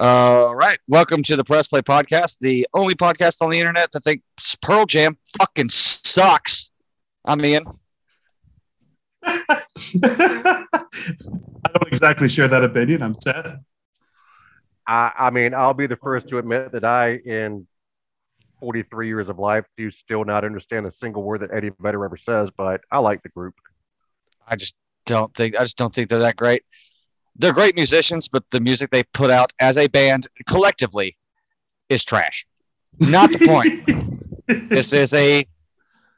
All 0.00 0.56
right. 0.56 0.80
Welcome 0.88 1.22
to 1.22 1.36
the 1.36 1.44
Press 1.44 1.68
Play 1.68 1.80
Podcast, 1.80 2.38
the 2.40 2.66
only 2.74 2.96
podcast 2.96 3.36
on 3.40 3.50
the 3.50 3.60
internet 3.60 3.92
that 3.92 4.02
thinks 4.02 4.56
Pearl 4.60 4.86
Jam 4.86 5.16
fucking 5.38 5.68
sucks. 5.68 6.72
I'm 7.24 7.44
Ian. 7.44 7.64
I 9.24 10.64
don't 11.72 11.86
exactly 11.86 12.28
share 12.28 12.48
that 12.48 12.64
opinion. 12.64 13.04
I'm 13.04 13.14
Seth. 13.14 13.54
I, 14.84 15.12
I 15.16 15.30
mean, 15.30 15.54
I'll 15.54 15.74
be 15.74 15.86
the 15.86 15.96
first 15.96 16.28
to 16.30 16.38
admit 16.38 16.72
that 16.72 16.84
I, 16.84 17.14
in 17.24 17.68
43 18.58 19.06
years 19.06 19.28
of 19.28 19.38
life, 19.38 19.64
do 19.76 19.92
still 19.92 20.24
not 20.24 20.44
understand 20.44 20.86
a 20.86 20.92
single 20.92 21.22
word 21.22 21.42
that 21.42 21.52
Eddie 21.52 21.70
Vedder 21.78 22.04
ever 22.04 22.16
says, 22.16 22.50
but 22.50 22.80
I 22.90 22.98
like 22.98 23.22
the 23.22 23.28
group. 23.28 23.54
I 24.44 24.56
just 24.56 24.74
don't 25.06 25.32
think 25.34 25.54
I 25.56 25.62
just 25.62 25.78
don't 25.78 25.94
think 25.94 26.08
they're 26.08 26.18
that 26.18 26.34
great. 26.34 26.64
They're 27.36 27.52
great 27.52 27.74
musicians, 27.74 28.28
but 28.28 28.44
the 28.50 28.60
music 28.60 28.90
they 28.90 29.02
put 29.02 29.30
out 29.30 29.52
as 29.60 29.76
a 29.76 29.88
band 29.88 30.28
collectively 30.46 31.16
is 31.88 32.04
trash. 32.04 32.46
Not 33.00 33.30
the 33.30 33.46
point. 33.46 34.68
this 34.68 34.92
is 34.92 35.12
a 35.14 35.46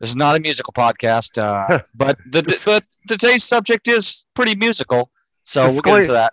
this 0.00 0.10
is 0.10 0.16
not 0.16 0.36
a 0.36 0.40
musical 0.40 0.72
podcast, 0.72 1.38
uh, 1.38 1.82
but 1.94 2.18
the 2.30 2.42
but 2.64 2.84
today's 3.08 3.44
subject 3.44 3.88
is 3.88 4.26
pretty 4.34 4.54
musical, 4.54 5.10
so 5.42 5.70
we'll 5.70 5.80
get 5.80 6.00
into 6.00 6.12
that. 6.12 6.32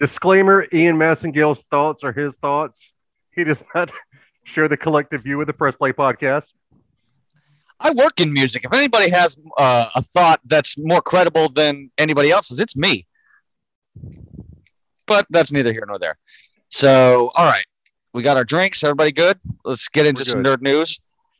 Disclaimer: 0.00 0.66
Ian 0.72 0.96
Massengale's 0.96 1.62
thoughts 1.70 2.02
are 2.02 2.12
his 2.12 2.34
thoughts. 2.34 2.92
He 3.32 3.44
does 3.44 3.62
not 3.74 3.92
share 4.44 4.66
the 4.66 4.76
collective 4.76 5.22
view 5.22 5.40
of 5.40 5.46
the 5.46 5.52
Press 5.52 5.76
Play 5.76 5.92
podcast. 5.92 6.48
I 7.78 7.90
work 7.90 8.20
in 8.20 8.32
music. 8.32 8.64
If 8.64 8.72
anybody 8.72 9.10
has 9.10 9.36
uh, 9.58 9.90
a 9.94 10.02
thought 10.02 10.40
that's 10.46 10.76
more 10.78 11.02
credible 11.02 11.50
than 11.50 11.90
anybody 11.98 12.30
else's, 12.30 12.58
it's 12.58 12.74
me. 12.74 13.06
But 15.06 15.26
that's 15.30 15.52
neither 15.52 15.72
here 15.72 15.84
nor 15.86 15.98
there. 15.98 16.16
So, 16.68 17.30
all 17.34 17.46
right, 17.46 17.64
we 18.12 18.22
got 18.22 18.36
our 18.36 18.44
drinks. 18.44 18.82
Everybody 18.82 19.12
good? 19.12 19.38
Let's 19.64 19.88
get 19.88 20.06
into 20.06 20.24
some 20.24 20.42
nerd 20.42 20.62
news. 20.62 20.98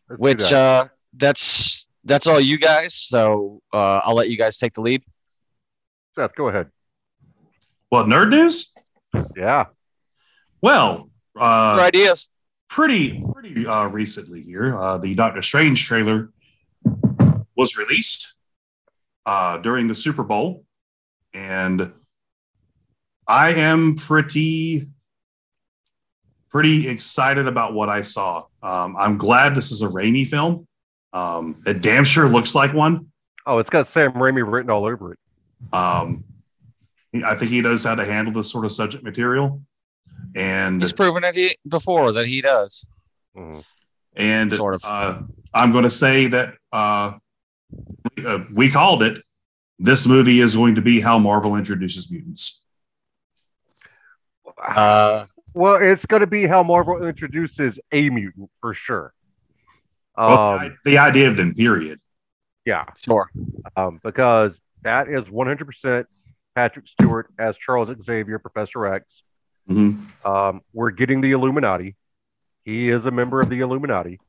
Let's 0.09 0.21
which 0.21 0.51
that. 0.51 0.53
uh, 0.53 0.89
that's 1.15 1.87
that's 2.05 2.27
all 2.27 2.41
you 2.41 2.59
guys. 2.59 2.95
So 2.95 3.61
uh, 3.73 4.01
I'll 4.05 4.15
let 4.15 4.31
you 4.31 4.39
guys 4.39 4.59
take 4.59 4.75
the 4.75 4.83
lead. 4.83 5.03
Seth, 6.15 6.35
go 6.35 6.49
ahead. 6.49 6.71
What 7.89 8.07
nerd 8.07 8.31
news? 8.31 8.73
Yeah. 9.37 9.67
Well, 10.61 11.11
Your 11.35 11.45
uh, 11.45 11.81
ideas? 11.81 12.29
pretty 12.69 13.23
pretty 13.33 13.67
uh, 13.67 13.87
recently 13.89 14.43
here, 14.43 14.77
uh, 14.77 14.99
the 14.99 15.15
Doctor 15.15 15.43
Strange 15.43 15.87
trailer 15.87 16.31
was 17.57 17.77
released 17.77 18.35
uh, 19.25 19.59
during 19.59 19.87
the 19.87 19.95
Super 19.95 20.23
Bowl, 20.23 20.65
and 21.33 21.93
I 23.29 23.55
am 23.55 23.95
pretty 23.97 24.83
pretty 26.51 26.89
excited 26.89 27.47
about 27.47 27.75
what 27.75 27.89
I 27.89 28.03
saw. 28.03 28.45
Um, 28.63 28.97
I'm 28.99 29.19
glad 29.19 29.55
this 29.55 29.71
is 29.71 29.83
a 29.83 29.89
Raimi 29.89 30.27
film. 30.27 30.67
Um, 31.13 31.63
it 31.67 31.83
damn 31.83 32.05
sure 32.05 32.29
looks 32.29 32.55
like 32.55 32.73
one. 32.73 33.11
Oh, 33.45 33.59
it's 33.59 33.71
got 33.71 33.87
Sam 33.87 34.13
Raimi 34.13 34.49
written 34.51 34.71
all 34.71 34.85
over 34.87 35.13
it. 35.13 35.19
Um, 35.73 36.25
I 37.25 37.35
think 37.35 37.51
he 37.51 37.61
knows 37.63 37.85
how 37.85 37.95
to 37.95 38.05
handle 38.05 38.33
this 38.33 38.51
sort 38.51 38.65
of 38.65 38.73
subject 38.73 39.03
material, 39.05 39.63
and 40.35 40.81
He's 40.83 40.93
proven 40.93 41.25
it 41.25 41.35
he, 41.35 41.57
before 41.67 42.13
that 42.13 42.27
he 42.27 42.43
does. 42.43 42.87
Mhm. 43.37 43.65
and 44.17 44.55
Sort 44.55 44.75
of. 44.75 44.81
uh, 44.85 45.23
I'm 45.53 45.73
going 45.73 45.85
to 45.85 45.91
say 45.91 46.27
that 46.29 46.55
uh, 46.73 47.13
uh, 48.25 48.45
we 48.55 48.71
called 48.71 49.03
it. 49.03 49.23
This 49.79 50.07
movie 50.07 50.41
is 50.41 50.57
going 50.57 50.75
to 50.77 50.83
be 50.83 51.01
how 51.01 51.19
Marvel 51.19 51.57
introduces 51.57 52.11
mutants. 52.11 52.65
Uh, 54.63 55.27
Well, 55.55 55.77
it's 55.77 56.05
going 56.07 56.21
to 56.21 56.27
be 56.27 56.47
how 56.47 56.63
Marvel 56.63 57.07
introduces 57.07 57.79
a 57.93 58.11
mutant 58.11 58.51
for 58.61 58.75
sure. 58.75 59.13
Um, 60.17 60.31
Well, 60.31 60.59
the, 60.59 60.77
the 60.85 60.99
idea 60.99 61.29
of 61.29 61.37
them, 61.37 61.55
period. 61.55 62.01
yeah, 62.65 62.85
sure. 63.05 63.31
um, 63.77 64.01
because 64.03 64.61
that 64.83 65.09
is 65.09 65.25
100% 65.25 66.05
Patrick 66.55 66.87
Stewart 66.89 67.29
as 67.39 67.57
Charles 67.59 67.91
Xavier, 68.03 68.39
Professor 68.39 68.87
X. 68.87 69.23
Mhm. 69.69 70.25
Um, 70.27 70.61
we're 70.73 70.91
getting 70.91 71.21
the 71.21 71.33
Illuminati. 71.33 71.97
He 72.65 72.89
is 72.89 73.07
a 73.07 73.11
member 73.11 73.41
of 73.41 73.49
the 73.49 73.61
Illuminati. 73.61 74.21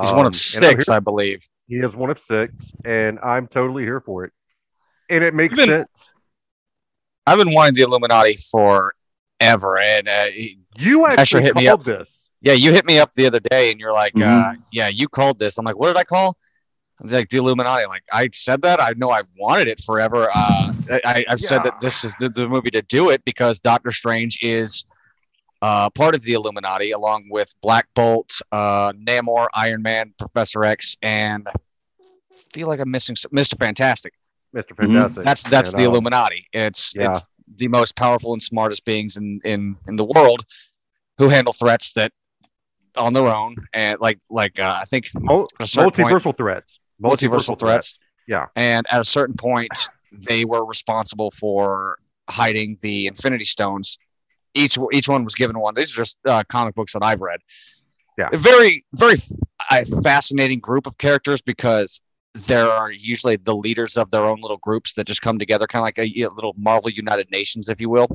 He's 0.00 0.10
Um, 0.10 0.16
one 0.16 0.26
of 0.26 0.30
I'm 0.30 0.32
six, 0.34 0.86
here- 0.86 0.94
I 0.96 0.98
believe. 1.00 1.40
he 1.66 1.76
is 1.76 1.96
one 1.96 2.10
of 2.10 2.18
six, 2.20 2.52
and 2.84 3.18
I'm 3.20 3.46
totally 3.48 3.82
here 3.84 4.00
for 4.00 4.24
it. 4.24 4.32
And 5.08 5.24
it 5.24 5.34
makes 5.34 5.54
Even- 5.54 5.66
sense. 5.68 6.08
I've 7.26 7.38
been 7.38 7.52
wanting 7.52 7.74
the 7.74 7.82
Illuminati 7.82 8.36
forever, 9.40 9.78
and 9.78 10.08
uh, 10.08 10.26
You 10.76 11.06
Asher 11.06 11.20
actually 11.20 11.42
hit 11.44 11.56
me 11.56 11.66
called 11.66 11.84
this. 11.84 12.28
yeah, 12.40 12.52
you 12.52 12.72
hit 12.72 12.84
me 12.84 12.98
up 12.98 13.12
the 13.14 13.26
other 13.26 13.40
day, 13.40 13.70
and 13.70 13.80
you're 13.80 13.92
like, 13.92 14.12
uh, 14.16 14.18
Mhm. 14.52 14.62
"Yeah, 14.72 14.88
you 14.88 15.08
called 15.08 15.38
this." 15.38 15.58
I'm 15.58 15.64
like, 15.64 15.78
"What 15.78 15.88
did 15.88 15.96
I 15.96 16.04
call?" 16.04 16.36
I'm 17.02 17.08
like 17.08 17.30
the 17.30 17.38
Illuminati. 17.38 17.86
Like 17.86 18.02
I 18.12 18.28
said 18.32 18.62
that. 18.62 18.80
I 18.80 18.92
know 18.96 19.10
I 19.10 19.22
wanted 19.38 19.68
it 19.68 19.80
forever. 19.82 20.28
Uh, 20.34 20.72
I, 21.04 21.24
I've 21.28 21.40
said 21.40 21.64
that 21.64 21.80
this 21.80 22.04
is 22.04 22.14
the, 22.20 22.28
the 22.28 22.46
movie 22.48 22.70
to 22.70 22.82
do 22.82 23.10
it 23.10 23.24
because 23.24 23.58
Doctor 23.60 23.90
Strange 23.90 24.38
is 24.42 24.84
uh, 25.62 25.88
part 25.90 26.14
of 26.14 26.22
the 26.22 26.34
Illuminati, 26.34 26.90
along 26.92 27.26
with 27.30 27.52
Black 27.62 27.86
Bolt, 27.94 28.40
uh, 28.52 28.92
Namor, 28.92 29.48
Iron 29.54 29.82
Man, 29.82 30.14
Professor 30.18 30.62
X, 30.64 30.96
and 31.02 31.48
I 31.48 31.52
feel 32.52 32.68
like 32.68 32.80
I'm 32.80 32.90
missing 32.90 33.16
some- 33.16 33.30
Mr. 33.32 33.58
Fantastic. 33.58 34.14
Mr. 34.54 34.72
Mhm. 34.72 34.92
Fantastic. 34.92 35.24
That's 35.24 35.42
that's 35.44 35.70
And, 35.72 35.80
the 35.80 35.86
um, 35.86 35.92
Illuminati. 35.92 36.48
It's 36.52 36.94
yeah. 36.96 37.10
it's 37.12 37.22
the 37.56 37.68
most 37.68 37.96
powerful 37.96 38.32
and 38.32 38.42
smartest 38.42 38.84
beings 38.84 39.16
in 39.16 39.40
in 39.44 39.76
in 39.88 39.96
the 39.96 40.04
world 40.04 40.44
who 41.18 41.28
handle 41.28 41.52
threats 41.52 41.92
that 41.92 42.12
on 42.96 43.12
their 43.12 43.28
own 43.28 43.56
and 43.72 43.98
like 44.00 44.18
like 44.30 44.58
uh, 44.58 44.78
I 44.80 44.84
think 44.84 45.08
Mul- 45.14 45.48
at 45.60 45.64
a 45.64 45.68
certain 45.68 45.90
point- 45.90 46.14
multiversal 46.14 46.36
threats. 46.36 46.80
multiversal 47.02 47.58
threats. 47.58 47.98
Yeah. 48.26 48.46
And 48.54 48.86
at 48.90 49.00
a 49.00 49.04
certain 49.04 49.34
point, 49.36 49.70
they 50.12 50.44
were 50.44 50.64
responsible 50.64 51.32
for 51.32 51.98
hiding 52.28 52.78
the 52.80 53.06
Infinity 53.08 53.44
Stones. 53.44 53.98
Each 54.54 54.76
each 54.92 55.08
one 55.08 55.24
was 55.24 55.34
given 55.34 55.58
one. 55.58 55.74
These 55.74 55.92
are 55.94 56.02
just 56.02 56.18
uh, 56.26 56.42
comic 56.48 56.74
books 56.74 56.92
that 56.92 57.02
I've 57.02 57.20
read. 57.20 57.40
Yeah. 58.18 58.28
A 58.32 58.36
very 58.36 58.84
very 58.94 59.16
uh, 59.70 59.84
fascinating 60.02 60.60
group 60.60 60.86
of 60.86 60.98
characters 60.98 61.40
because 61.42 62.02
there 62.34 62.70
are 62.70 62.90
usually 62.90 63.36
the 63.36 63.54
leaders 63.54 63.96
of 63.96 64.10
their 64.10 64.24
own 64.24 64.40
little 64.40 64.58
groups 64.58 64.94
that 64.94 65.06
just 65.06 65.22
come 65.22 65.38
together, 65.38 65.66
kind 65.66 65.82
of 65.82 65.86
like 65.86 65.98
a, 65.98 66.20
know, 66.20 66.30
little 66.34 66.54
Marvel 66.56 66.90
United 66.90 67.30
Nations, 67.30 67.68
if 67.68 67.80
you 67.80 67.88
will. 67.90 68.08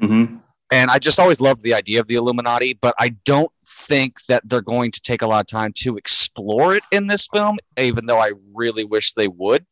Mhm. 0.00 0.40
And 0.72 0.90
I 0.90 0.98
just 0.98 1.18
always 1.18 1.40
loved 1.40 1.62
the 1.62 1.74
idea 1.74 2.00
of 2.00 2.06
the 2.06 2.14
Illuminati, 2.14 2.74
but 2.74 2.94
I 2.98 3.10
don't 3.24 3.50
think 3.66 4.24
that 4.28 4.48
they're 4.48 4.60
going 4.60 4.92
to 4.92 5.00
take 5.00 5.22
a 5.22 5.26
lot 5.26 5.40
of 5.40 5.46
time 5.46 5.72
to 5.78 5.96
explore 5.96 6.74
it 6.74 6.84
in 6.92 7.08
this 7.08 7.26
film, 7.32 7.58
even 7.76 8.06
though 8.06 8.20
I 8.20 8.32
really 8.54 8.84
wish 8.84 9.12
they 9.12 9.26
would. 9.26 9.66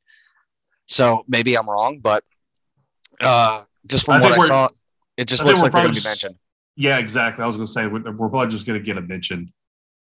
So 0.87 1.25
maybe 1.28 1.56
I'm 1.56 1.71
wrong, 1.71 2.00
but 2.00 2.25
uh, 3.21 3.62
just 3.87 4.04
from 4.04 4.16
I 4.16 4.21
what 4.21 4.41
I 4.41 4.47
saw, 4.47 4.69
it 5.16 5.27
just 5.27 5.43
I 5.43 5.47
looks 5.47 5.62
like 5.62 5.72
they're 5.72 5.82
going 5.82 5.94
to 5.94 6.00
be 6.00 6.06
mentioned. 6.09 6.34
Yeah, 6.77 6.98
exactly. 6.98 7.44
I 7.44 7.47
was 7.47 7.56
going 7.56 7.66
to 7.66 7.72
say 7.72 7.87
we're, 7.87 8.03
we're 8.12 8.28
probably 8.28 8.48
just 8.48 8.66
going 8.66 8.78
to 8.78 8.84
get 8.84 8.98
a 8.98 9.03
mention. 9.03 9.53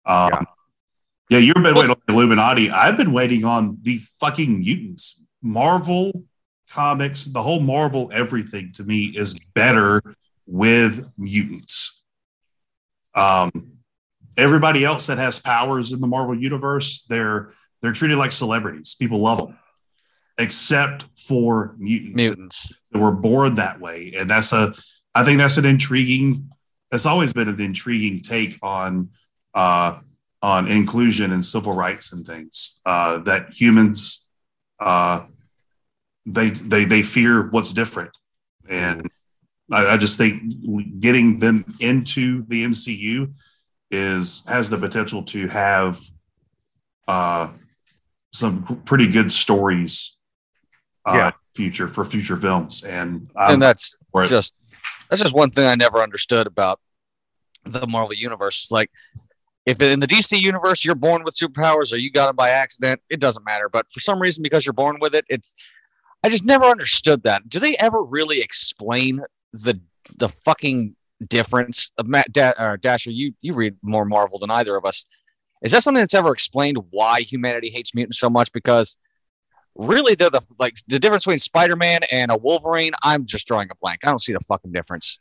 Um, 0.06 0.30
Yeah. 0.32 0.42
Yeah. 1.34 1.40
you've 1.40 1.56
been 1.56 1.76
waiting 1.76 1.92
on 1.92 2.02
the 2.08 2.14
Illuminati. 2.14 2.70
I've 2.70 2.98
been 2.98 3.14
waiting 3.14 3.46
on 3.46 3.78
the 3.82 3.98
fucking 4.20 4.60
mutants. 4.60 5.26
Marvel 5.42 6.24
comics, 6.70 7.26
the 7.26 7.42
whole 7.42 7.60
Marvel 7.60 8.10
everything 8.14 8.72
to 8.76 8.84
me 8.84 9.06
is 9.06 9.38
better 9.54 10.02
with 10.46 11.12
mutants. 11.18 12.04
Um, 13.16 13.74
everybody 14.38 14.84
else 14.84 15.08
that 15.08 15.18
has 15.18 15.40
powers 15.40 15.92
in 15.92 16.02
the 16.02 16.08
Marvel 16.08 16.36
universe, 16.36 17.04
they're 17.04 17.52
they're 17.82 17.92
treated 17.92 18.18
like 18.18 18.32
celebrities. 18.32 18.96
People 18.96 19.20
love 19.20 19.40
them, 19.40 19.60
except 20.38 21.08
for 21.18 21.76
mutants 21.78 22.16
Mutants. 22.16 22.74
that 22.92 23.00
were 23.00 23.12
born 23.12 23.56
that 23.56 23.80
way 23.80 24.14
and 24.18 24.30
that's 24.30 24.52
a 24.52 24.74
i 25.14 25.24
think 25.24 25.38
that's 25.38 25.58
an 25.58 25.66
intriguing 25.66 26.50
that's 26.90 27.06
always 27.06 27.34
been 27.34 27.48
an 27.48 27.62
intriguing 27.62 28.22
take 28.22 28.58
on 28.64 29.10
uh 29.54 30.00
on 30.44 30.68
inclusion 30.68 31.32
and 31.32 31.44
civil 31.44 31.74
rights 31.74 32.12
and 32.14 32.26
things 32.28 32.82
uh 32.86 33.18
that 33.20 33.50
humans 33.60 34.28
uh 34.80 35.24
they 36.26 36.50
they 36.50 36.84
they 36.86 37.02
fear 37.02 37.50
what's 37.50 37.74
different 37.74 38.12
and 38.68 39.10
I, 39.72 39.94
I 39.94 39.98
just 39.98 40.18
think 40.18 40.44
getting 41.00 41.40
them 41.40 41.64
into 41.80 42.44
the 42.50 42.66
mcu 42.66 43.34
is 43.90 44.44
has 44.48 44.70
the 44.70 44.78
potential 44.78 45.24
to 45.24 45.48
have 45.48 45.98
uh 47.08 47.50
some 48.34 48.64
pretty 48.86 49.08
good 49.08 49.32
stories 49.32 50.18
uh, 51.06 51.14
Yeah. 51.16 51.32
future 51.56 51.88
for 51.88 52.04
future 52.04 52.36
films, 52.36 52.84
and 52.84 53.30
I'm 53.36 53.54
and 53.54 53.62
that's 53.62 53.96
just 54.28 54.54
that's 55.10 55.22
just 55.22 55.36
one 55.36 55.52
thing 55.52 55.68
I 55.68 55.76
never 55.76 56.02
understood 56.02 56.48
about 56.48 56.80
the 57.66 57.86
Marvel 57.86 58.14
universe. 58.16 58.64
It's 58.64 58.72
like 58.72 58.90
if 59.66 59.82
in 59.82 60.00
the 60.00 60.08
DC 60.08 60.40
universe 60.40 60.84
you're 60.84 60.96
born 60.96 61.24
with 61.24 61.36
superpowers 61.36 61.94
or 61.94 61.98
you 61.98 62.12
got 62.12 62.28
them 62.28 62.36
by 62.36 62.50
accident, 62.50 63.02
it 63.10 63.20
doesn't 63.20 63.46
matter. 63.46 63.70
But 63.70 63.86
for 63.92 64.00
some 64.00 64.22
reason, 64.22 64.44
because 64.44 64.66
you're 64.66 64.74
born 64.74 64.98
with 65.00 65.16
it, 65.16 65.26
it's 65.30 65.56
I 66.24 66.30
just 66.30 66.46
never 66.46 66.66
understood 66.66 67.24
that. 67.24 67.50
Do 67.50 67.60
they 67.60 67.76
ever 67.78 68.04
really 68.04 68.42
explain 68.42 69.22
the 69.52 69.80
the 70.18 70.30
fucking 70.30 70.96
difference. 71.28 71.92
Uh, 71.98 72.04
Matt 72.06 72.32
da- 72.32 72.54
or 72.60 72.78
Dasher, 72.78 73.12
you 73.12 73.34
you 73.42 73.54
read 73.54 73.76
more 73.82 74.06
Marvel 74.06 74.40
than 74.40 74.52
either 74.52 74.76
of 74.76 74.86
us. 74.86 75.06
Is 75.62 75.72
that 75.72 75.84
something 75.84 76.02
that's 76.02 76.14
ever 76.14 76.34
explained 76.34 76.78
why 76.90 77.22
humanity 77.22 77.70
hates 77.70 77.96
mutants 77.96 78.20
so 78.20 78.30
much? 78.30 78.52
Because 78.52 78.98
really, 79.76 80.16
they're 80.16 80.30
the 80.30 80.42
like 80.60 80.76
the 80.88 81.00
difference 81.00 81.24
between 81.24 81.40
Spider 81.40 81.76
Man 81.76 82.02
and 82.12 82.32
a 82.32 82.38
Wolverine. 82.38 82.94
I'm 83.04 83.26
just 83.26 83.48
drawing 83.48 83.70
a 83.72 83.76
blank. 83.82 84.02
I 84.04 84.10
don't 84.10 84.22
see 84.22 84.34
the 84.34 84.42
fucking 84.42 84.72
difference. 84.72 85.18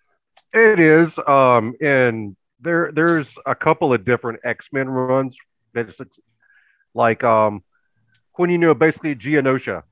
It 0.52 0.80
is, 0.80 1.18
um, 1.26 1.74
and 1.80 2.36
there 2.62 2.90
there's 2.92 3.38
a 3.44 3.54
couple 3.54 3.92
of 3.92 4.04
different 4.04 4.40
X 4.44 4.68
Men 4.72 4.88
runs 4.88 5.36
that's 5.74 6.00
like 6.94 7.24
um 7.24 7.62
when 8.34 8.50
you 8.50 8.58
know 8.58 8.74
basically 8.74 9.14
Genosha, 9.14 9.82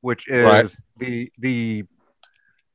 which 0.00 0.28
is 0.28 0.44
Right. 0.44 0.72
the 0.98 1.32
the 1.38 1.84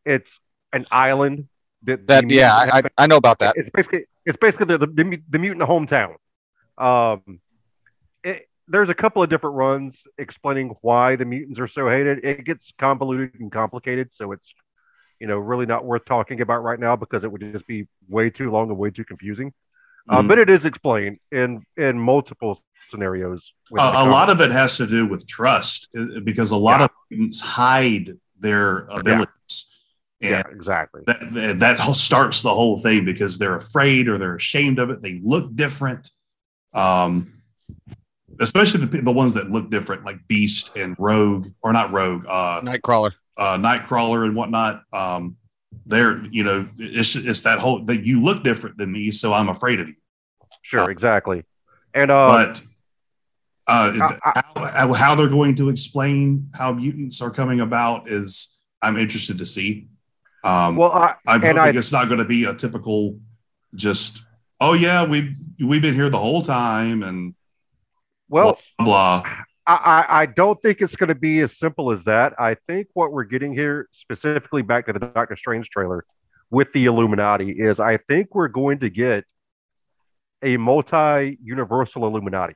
it's 0.05 0.39
an 0.73 0.85
island 0.91 1.47
that 1.83 2.07
That 2.07 2.29
yeah, 2.29 2.53
I, 2.53 2.79
I 2.79 2.81
I 2.97 3.07
know 3.07 3.17
about 3.17 3.39
that. 3.39 3.55
It's 3.57 3.69
basically 3.69 4.05
it's 4.25 4.37
basically 4.37 4.65
the 4.67 4.77
the, 4.79 4.87
the, 4.87 5.21
the 5.29 5.39
mutant 5.39 5.67
hometown. 5.67 6.15
Um, 6.77 7.39
it, 8.23 8.47
there's 8.67 8.89
a 8.89 8.93
couple 8.93 9.23
of 9.23 9.29
different 9.29 9.55
runs 9.55 10.05
explaining 10.17 10.75
why 10.81 11.15
the 11.15 11.25
mutants 11.25 11.59
are 11.59 11.67
so 11.67 11.89
hated. 11.89 12.23
It 12.23 12.43
gets 12.43 12.73
convoluted 12.77 13.39
and 13.39 13.51
complicated, 13.51 14.13
so 14.13 14.31
it's 14.33 14.53
you 15.19 15.27
know 15.27 15.37
really 15.37 15.65
not 15.65 15.85
worth 15.85 16.05
talking 16.05 16.41
about 16.41 16.63
right 16.63 16.79
now 16.79 16.95
because 16.95 17.23
it 17.23 17.31
would 17.31 17.41
just 17.51 17.67
be 17.67 17.87
way 18.07 18.29
too 18.29 18.51
long 18.51 18.69
and 18.69 18.77
way 18.77 18.89
too 18.89 19.03
confusing. 19.03 19.53
Uh, 20.09 20.21
Mhm. 20.21 20.27
but 20.29 20.39
it 20.39 20.49
is 20.49 20.65
explained 20.65 21.17
in 21.31 21.63
in 21.75 21.99
multiple 21.99 22.63
scenarios. 22.89 23.51
a, 23.77 23.81
a 23.81 24.07
lot 24.09 24.29
of 24.29 24.39
it 24.39 24.51
has 24.51 24.77
to 24.77 24.87
do 24.87 25.05
with 25.05 25.27
trust 25.27 25.89
uh, 25.97 26.19
because 26.23 26.51
a 26.51 26.55
lot 26.55 26.79
Yeah. 26.79 26.85
of 26.85 26.91
mutants 27.11 27.41
hide 27.41 28.13
their 28.39 28.85
abilities. 28.85 29.83
yeah, 30.21 30.43
And 30.45 30.55
exactly. 30.55 31.01
that, 31.07 31.31
that, 31.33 31.59
that 31.59 31.79
starts 31.95 32.41
the 32.41 32.53
whole 32.53 32.77
thing 32.77 33.03
because 33.03 33.37
they're 33.37 33.55
afraid 33.55 34.07
or 34.07 34.17
they're 34.17 34.35
ashamed 34.35 34.79
of 34.79 34.89
it. 34.89 35.01
They 35.01 35.19
look 35.23 35.53
different. 35.55 36.09
Um, 36.73 37.33
especially 38.39 38.85
the, 38.85 39.01
the 39.01 39.11
ones 39.11 39.33
that 39.33 39.49
look 39.51 39.69
different, 39.71 40.05
like 40.05 40.25
Beast 40.27 40.77
and 40.77 40.95
Rogue, 40.99 41.47
or 41.61 41.73
not 41.73 41.91
Rogue, 41.91 42.23
uh, 42.27 42.61
Nightcrawler. 42.61 43.11
Uh, 43.37 43.57
Nightcrawler 43.57 44.25
and 44.25 44.35
whatnot. 44.35 44.83
Um, 44.91 45.37
they're, 45.85 46.21
you 46.31 46.43
know, 46.43 46.67
it's, 46.77 47.15
it's 47.15 47.43
that 47.43 47.59
whole 47.59 47.85
that 47.85 48.03
you 48.03 48.21
look 48.21 48.43
different 48.43 48.77
than 48.77 48.91
me, 48.91 49.11
so 49.11 49.33
I'm 49.33 49.49
afraid 49.49 49.79
of 49.79 49.87
you. 49.87 49.95
Sure, 50.61 50.89
exactly. 50.89 51.43
And 51.93 52.11
uh, 52.11 52.27
but 52.27 52.61
uh, 53.67 54.09
I- 54.23 54.41
how, 54.75 54.93
how 54.93 55.15
they're 55.15 55.29
going 55.29 55.55
to 55.55 55.69
explain 55.69 56.49
how 56.53 56.73
mutants 56.73 57.21
are 57.21 57.29
coming 57.31 57.59
about 57.61 58.09
is 58.09 58.59
I'm 58.81 58.97
interested 58.97 59.37
to 59.39 59.45
see. 59.45 59.87
Um, 60.43 60.75
well, 60.75 60.91
I, 60.91 61.15
I'm 61.25 61.43
and 61.43 61.57
hoping 61.57 61.75
I- 61.75 61.77
it's 61.77 61.91
not 61.91 62.07
going 62.07 62.19
to 62.19 62.25
be 62.25 62.43
a 62.45 62.53
typical 62.53 63.19
just 63.75 64.23
oh 64.61 64.73
yeah 64.73 65.05
we've 65.05 65.37
we've 65.59 65.81
been 65.81 65.93
here 65.93 66.09
the 66.09 66.17
whole 66.17 66.41
time 66.41 67.03
and 67.03 67.35
well, 68.29 68.57
blah 68.77 68.85
blah. 69.23 69.29
I, 69.67 70.05
I, 70.21 70.25
don't 70.25 70.61
think 70.61 70.79
it's 70.79 70.95
going 70.95 71.09
to 71.09 71.15
be 71.15 71.41
as 71.41 71.57
simple 71.57 71.91
as 71.91 72.05
that. 72.05 72.33
I 72.39 72.55
think 72.67 72.87
what 72.93 73.11
we're 73.11 73.25
getting 73.25 73.53
here, 73.53 73.89
specifically 73.91 74.61
back 74.61 74.85
to 74.85 74.93
the 74.93 74.99
Doctor 74.99 75.35
Strange 75.35 75.69
trailer 75.69 76.05
with 76.49 76.71
the 76.71 76.85
Illuminati, 76.85 77.51
is 77.51 77.79
I 77.79 77.97
think 77.97 78.33
we're 78.33 78.47
going 78.47 78.79
to 78.79 78.89
get 78.89 79.25
a 80.41 80.55
multi-universal 80.55 82.05
Illuminati. 82.05 82.55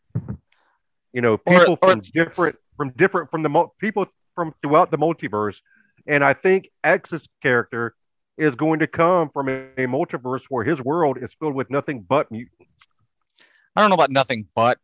You 1.11 1.21
know, 1.21 1.37
people 1.37 1.77
or- 1.81 1.89
from 1.89 2.01
different 2.13 2.55
from 2.77 2.91
different 2.91 3.29
from 3.29 3.43
the 3.43 3.67
people 3.79 4.07
from 4.33 4.53
throughout 4.61 4.91
the 4.91 4.97
multiverse, 4.97 5.59
and 6.07 6.23
I 6.23 6.33
think 6.33 6.69
X's 6.83 7.27
character 7.43 7.93
is 8.37 8.55
going 8.55 8.79
to 8.79 8.87
come 8.87 9.29
from 9.29 9.49
a, 9.49 9.67
a 9.77 9.87
multiverse 9.87 10.45
where 10.49 10.63
his 10.63 10.81
world 10.81 11.17
is 11.21 11.33
filled 11.33 11.53
with 11.53 11.69
nothing 11.69 12.01
but 12.01 12.31
mutants. 12.31 12.87
I 13.75 13.81
don't 13.81 13.89
know 13.89 13.95
about 13.95 14.09
nothing 14.09 14.47
but, 14.55 14.79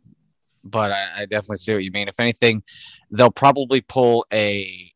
but 0.70 0.92
I, 0.92 1.08
I 1.18 1.26
definitely 1.26 1.58
see 1.58 1.74
what 1.74 1.84
you 1.84 1.92
mean. 1.92 2.08
If 2.08 2.20
anything, 2.20 2.64
they'll 3.12 3.32
probably 3.32 3.82
pull 3.82 4.26
a 4.34 4.92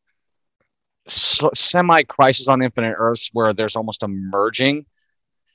semi 1.08 2.02
crisis 2.04 2.48
on 2.48 2.62
Infinite 2.62 2.94
Earths 2.96 3.30
where 3.32 3.52
there's 3.52 3.76
almost 3.76 4.02
a 4.02 4.08
merging. 4.08 4.86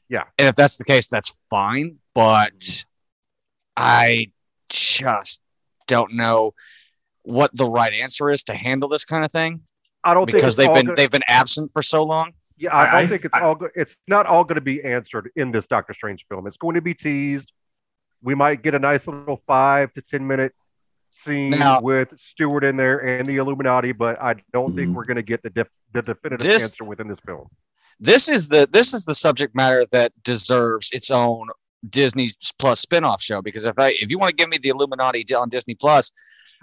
Yeah. 0.10 0.24
And 0.38 0.48
if 0.48 0.56
that's 0.56 0.78
the 0.78 0.84
case, 0.84 1.08
that's 1.08 1.34
fine. 1.50 1.98
But 2.14 2.60
mm-hmm. 2.60 2.88
I 3.78 4.28
just 4.70 5.42
don't 5.88 6.14
know 6.14 6.54
what 7.24 7.52
the 7.56 7.70
right 7.70 7.94
answer 7.94 8.30
is 8.30 8.44
to 8.44 8.54
handle 8.54 8.90
this 8.90 9.06
kind 9.06 9.24
of 9.26 9.32
thing 9.32 9.62
I 10.04 10.14
don't 10.14 10.26
think 10.26 10.38
because 10.38 10.58
it's 10.58 10.58
they've 10.58 10.74
been 10.74 10.86
gonna- 10.86 10.96
they've 10.96 11.12
been 11.12 11.24
absent 11.28 11.72
for 11.74 11.82
so 11.82 12.04
long. 12.04 12.32
Yeah, 12.58 12.76
I 12.76 12.86
don't 12.86 12.96
I- 12.96 13.08
think 13.08 13.26
it's 13.26 13.36
I- 13.36 13.42
all. 13.42 13.56
Go- 13.56 13.70
it's 13.76 13.96
not 14.08 14.26
all 14.26 14.44
going 14.44 14.56
to 14.56 14.62
be 14.62 14.84
answered 14.84 15.30
in 15.36 15.52
this 15.52 15.68
Doctor 15.68 15.94
Strange 15.94 16.26
film. 16.28 16.48
It's 16.48 16.58
going 16.58 16.76
to 16.76 16.82
be 16.82 16.94
teased. 16.94 17.52
We 18.22 18.36
might 18.36 18.64
get 18.64 18.74
a 18.76 18.80
nice 18.80 19.08
little 19.08 19.42
five 19.48 19.94
to 19.94 20.02
ten 20.02 20.26
minute 20.28 20.54
scene 21.12 21.52
Now- 21.52 21.82
with 21.82 22.10
Stewart 22.18 22.64
in 22.64 22.78
there 22.78 23.00
and 23.00 23.28
the 23.28 23.38
Illuminati, 23.38 23.92
but 23.92 24.22
I 24.22 24.36
don't 24.54 24.74
think 24.76 24.90
Mhm. 24.90 24.94
we're 24.96 25.06
going 25.06 25.16
to 25.18 25.22
get 25.24 25.42
the 25.44 25.50
def- 25.50 25.68
the 25.94 26.02
definitive 26.02 26.46
This- 26.46 26.64
answer 26.64 26.84
within 26.84 27.08
this 27.08 27.20
film. 27.26 27.50
this 28.00 28.28
is 28.30 28.48
the 28.50 28.68
this 28.72 28.94
is 28.94 29.06
the 29.06 29.16
subject 29.16 29.56
matter 29.56 29.86
that 29.92 30.12
deserves 30.24 30.90
its 30.92 31.10
own 31.10 31.48
Disney 31.90 32.30
Plus 32.60 32.80
spin-off 32.82 33.22
show 33.22 33.42
because 33.42 33.66
if 33.66 33.78
I 33.78 33.90
if 34.00 34.10
you 34.10 34.18
want 34.20 34.30
to 34.32 34.36
give 34.36 34.50
me 34.50 34.58
the 34.58 34.70
Illuminati 34.70 35.26
on 35.34 35.50
Disney 35.50 35.76
Plus, 35.76 36.12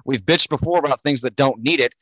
we've 0.04 0.22
bitched 0.22 0.48
before 0.48 0.78
about 0.78 1.00
things 1.00 1.20
that 1.22 1.34
don't 1.36 1.60
need 1.62 1.80
it. 1.80 1.94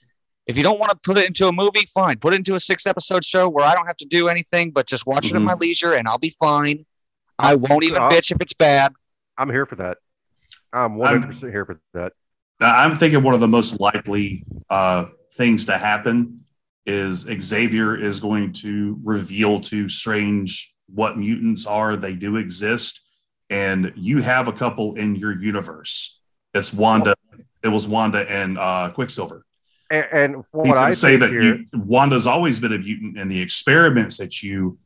If 0.46 0.56
you 0.56 0.62
don't 0.64 0.80
want 0.80 0.90
to 0.90 0.98
put 1.04 1.18
it 1.18 1.26
into 1.26 1.46
a 1.46 1.52
movie, 1.52 1.86
fine. 1.94 2.18
Put 2.18 2.32
it 2.34 2.38
into 2.38 2.54
a 2.56 2.60
six 2.60 2.84
episode 2.86 3.24
show 3.24 3.48
where 3.48 3.64
I 3.64 3.74
don't 3.74 3.86
have 3.86 3.98
to 3.98 4.06
do 4.06 4.28
anything 4.28 4.72
but 4.72 4.86
just 4.86 5.06
watch 5.06 5.26
it 5.26 5.34
at 5.34 5.40
Mhm. 5.40 5.44
my 5.44 5.54
leisure 5.54 5.92
and 5.94 6.08
I'll 6.08 6.18
be 6.18 6.30
fine. 6.30 6.84
I 7.38 7.54
won't 7.54 7.84
even 7.84 8.02
Uh, 8.02 8.08
bitch 8.10 8.32
if 8.32 8.38
it's 8.40 8.52
bad. 8.52 8.92
I'm 9.42 9.50
here 9.50 9.66
for 9.66 9.74
that. 9.76 9.98
I'm 10.72 10.94
100 10.94 11.26
percent 11.26 11.52
here 11.52 11.66
for 11.66 11.80
that. 11.94 12.12
I'm 12.60 12.94
thinking 12.94 13.24
one 13.24 13.34
of 13.34 13.40
the 13.40 13.48
most 13.48 13.80
likely 13.80 14.44
uh, 14.70 15.06
things 15.32 15.66
to 15.66 15.76
happen 15.76 16.44
is 16.86 17.22
Xavier 17.22 18.00
is 18.00 18.20
going 18.20 18.52
to 18.52 19.00
reveal 19.02 19.58
to 19.62 19.88
Strange 19.88 20.72
what 20.86 21.18
mutants 21.18 21.66
are. 21.66 21.96
They 21.96 22.14
do 22.14 22.36
exist, 22.36 23.04
and 23.50 23.92
you 23.96 24.22
have 24.22 24.46
a 24.46 24.52
couple 24.52 24.94
in 24.94 25.16
your 25.16 25.36
universe. 25.36 26.20
It's 26.54 26.72
Wanda. 26.72 27.16
It 27.64 27.68
was 27.68 27.88
Wanda 27.88 28.24
and 28.30 28.56
uh, 28.58 28.90
Quicksilver. 28.94 29.44
And, 29.90 30.06
and 30.12 30.34
He's 30.36 30.44
what 30.52 30.74
going 30.74 30.78
I 30.78 30.92
say 30.92 31.16
that 31.16 31.30
here, 31.30 31.42
you, 31.42 31.66
Wanda's 31.74 32.28
always 32.28 32.60
been 32.60 32.72
a 32.72 32.78
mutant, 32.78 33.18
and 33.18 33.28
the 33.28 33.42
experiments 33.42 34.18
that 34.18 34.40
you 34.40 34.78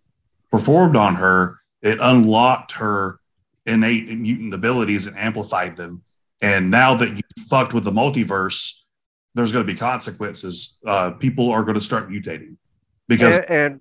performed 0.50 0.96
on 0.96 1.16
her 1.16 1.58
it 1.82 1.98
unlocked 2.00 2.72
her 2.72 3.20
innate 3.66 4.08
mutant 4.08 4.54
abilities 4.54 5.06
and 5.06 5.16
amplified 5.16 5.76
them. 5.76 6.02
And 6.40 6.70
now 6.70 6.94
that 6.94 7.10
you 7.10 7.20
fucked 7.48 7.74
with 7.74 7.84
the 7.84 7.90
multiverse, 7.90 8.72
there's 9.34 9.52
going 9.52 9.66
to 9.66 9.72
be 9.72 9.78
consequences. 9.78 10.78
Uh, 10.86 11.10
people 11.12 11.50
are 11.50 11.62
going 11.62 11.74
to 11.74 11.80
start 11.80 12.08
mutating 12.08 12.56
because 13.08 13.38
and, 13.38 13.50
and 13.50 13.80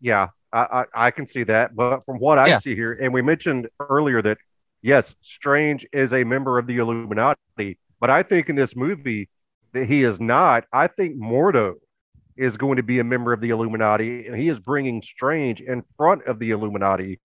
yeah, 0.00 0.28
I, 0.52 0.60
I 0.94 1.06
I 1.06 1.10
can 1.10 1.26
see 1.28 1.42
that. 1.44 1.74
But 1.74 2.04
from 2.06 2.18
what 2.18 2.38
I 2.38 2.48
Yeah. 2.48 2.58
see 2.58 2.74
here, 2.74 2.92
and 2.92 3.12
we 3.12 3.22
mentioned 3.22 3.68
earlier 3.80 4.22
that 4.22 4.38
yes, 4.82 5.14
Strange 5.22 5.86
is 5.92 6.12
a 6.12 6.24
member 6.24 6.58
of 6.58 6.66
the 6.66 6.78
Illuminati, 6.78 7.78
but 8.00 8.10
I 8.10 8.22
think 8.22 8.48
in 8.48 8.56
this 8.56 8.76
movie 8.76 9.28
that 9.72 9.86
he 9.86 10.02
is 10.02 10.20
not. 10.20 10.64
I 10.72 10.86
think 10.86 11.16
Mordo 11.16 11.74
is 12.36 12.56
going 12.56 12.76
to 12.76 12.82
be 12.82 12.98
a 12.98 13.04
member 13.04 13.32
of 13.32 13.40
the 13.40 13.50
Illuminati, 13.50 14.26
and 14.26 14.36
he 14.36 14.48
is 14.48 14.58
bringing 14.58 15.02
Strange 15.02 15.60
in 15.60 15.82
front 15.96 16.24
of 16.26 16.38
the 16.38 16.50
Illuminati 16.50 17.20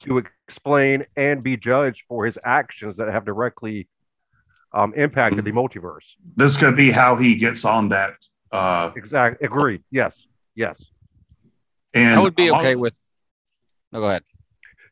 to 0.00 0.18
explain 0.18 1.04
and 1.16 1.42
be 1.42 1.56
judged 1.56 2.04
for 2.08 2.24
his 2.26 2.38
actions 2.44 2.96
that 2.96 3.08
have 3.08 3.24
directly 3.24 3.88
um, 4.72 4.94
impacted 4.94 5.44
the 5.44 5.52
multiverse. 5.52 6.14
this 6.36 6.56
could 6.56 6.76
be 6.76 6.90
how 6.90 7.16
he 7.16 7.34
gets 7.36 7.64
on 7.64 7.88
that. 7.90 8.14
Uh, 8.52 8.90
Exactly. 8.96 9.44
Agreed. 9.46 9.82
Yes. 9.90 10.26
Yes. 10.54 10.90
and 11.94 12.18
I 12.18 12.22
would 12.22 12.36
be 12.36 12.50
okay 12.50 12.76
with 12.76 12.98
no 13.92 14.00
go 14.00 14.06
ahead. 14.06 14.22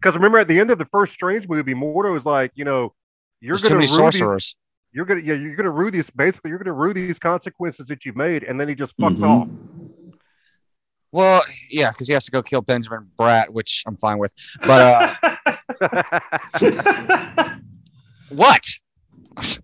Because 0.01 0.15
remember, 0.15 0.39
at 0.39 0.49
the 0.49 0.59
end 0.61 0.71
of 0.71 0.79
the 0.79 0.85
first 0.87 1.13
Strange 1.13 1.49
movie, 1.49 1.75
Mordo 1.75 2.17
is 2.17 2.25
like, 2.25 2.53
you 2.55 2.65
know, 2.65 2.95
you're 3.41 3.57
going 3.57 3.71
to 3.71 3.75
many 3.77 3.87
rue 3.87 4.11
these, 4.11 4.55
you're 4.93 5.05
going 5.05 5.21
to, 5.21 5.27
yeah, 5.27 5.35
you're 5.35 5.57
going 5.57 5.65
to 5.65 5.71
rue 5.71 5.91
these. 5.91 6.09
Basically, 6.11 6.51
you're 6.51 6.59
going 6.59 6.67
to 6.67 6.73
rue 6.73 6.95
these 6.95 7.19
consequences 7.19 7.87
that 7.87 8.05
you've 8.05 8.17
made, 8.17 8.43
and 8.45 8.61
then 8.61 8.69
he 8.69 8.75
just 8.75 8.97
fucks 8.97 9.17
Mhm. 9.17 9.57
Well, 11.11 11.43
yeah, 11.71 11.91
because 11.91 12.07
he 12.07 12.15
has 12.15 12.25
to 12.27 12.31
go 12.31 12.43
kill 12.43 12.61
Benjamin 12.61 13.11
Bratt, 13.19 13.49
which 13.49 13.83
I'm 13.87 13.97
fine 13.97 14.19
with. 14.19 14.35
But 14.61 15.15
uh, 15.81 15.89
what? 18.29 18.67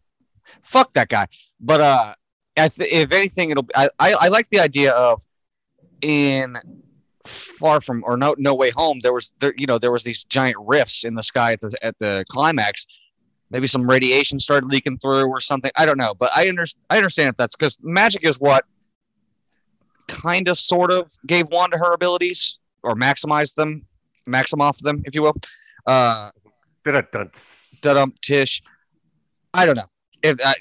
Fuck 0.62 0.92
that 0.94 1.08
guy. 1.08 1.26
But 1.60 1.80
uh, 1.80 2.14
th- 2.56 2.72
if 2.80 3.12
anything, 3.12 3.50
it'll. 3.50 3.66
I, 3.74 3.88
I 3.98 4.14
I 4.14 4.28
like 4.28 4.48
the 4.48 4.60
idea 4.60 4.92
of 4.92 5.22
in 6.00 6.56
far 7.26 7.80
from 7.80 8.02
or 8.06 8.16
no 8.16 8.34
no 8.38 8.54
way 8.54 8.70
home. 8.70 9.00
There 9.02 9.12
was 9.12 9.32
there 9.40 9.52
you 9.56 9.66
know 9.66 9.78
there 9.78 9.92
was 9.92 10.04
these 10.04 10.24
giant 10.24 10.56
rifts 10.60 11.04
in 11.04 11.14
the 11.14 11.22
sky 11.22 11.52
at 11.52 11.60
the 11.60 11.76
at 11.82 11.98
the 11.98 12.24
climax. 12.28 12.86
Maybe 13.50 13.66
some 13.66 13.88
radiation 13.88 14.40
started 14.40 14.70
leaking 14.70 14.98
through 14.98 15.26
or 15.26 15.40
something. 15.40 15.70
I 15.76 15.86
don't 15.86 15.98
know, 15.98 16.14
but 16.14 16.30
I 16.34 16.48
understand. 16.48 16.84
I 16.90 16.96
understand 16.96 17.28
if 17.28 17.36
that's 17.36 17.54
because 17.54 17.78
magic 17.82 18.24
is 18.24 18.40
what 18.40 18.64
kind 20.08 20.48
of 20.48 20.58
sort 20.58 20.90
of 20.92 21.10
gave 21.26 21.46
Wanda 21.50 21.78
her 21.78 21.92
abilities 21.92 22.58
or 22.82 22.94
maximized 22.94 23.54
them. 23.54 23.86
Maximoff 24.26 24.48
them, 24.48 24.60
off 24.62 24.78
them 24.78 25.02
if 25.04 25.14
you 25.14 25.22
will. 25.22 25.36
Uh, 25.86 26.30
dum 27.82 28.14
tish. 28.22 28.62
I 29.52 29.66
don't 29.66 29.76
know. 29.76 29.86
If 30.22 30.36
I, 30.44 30.54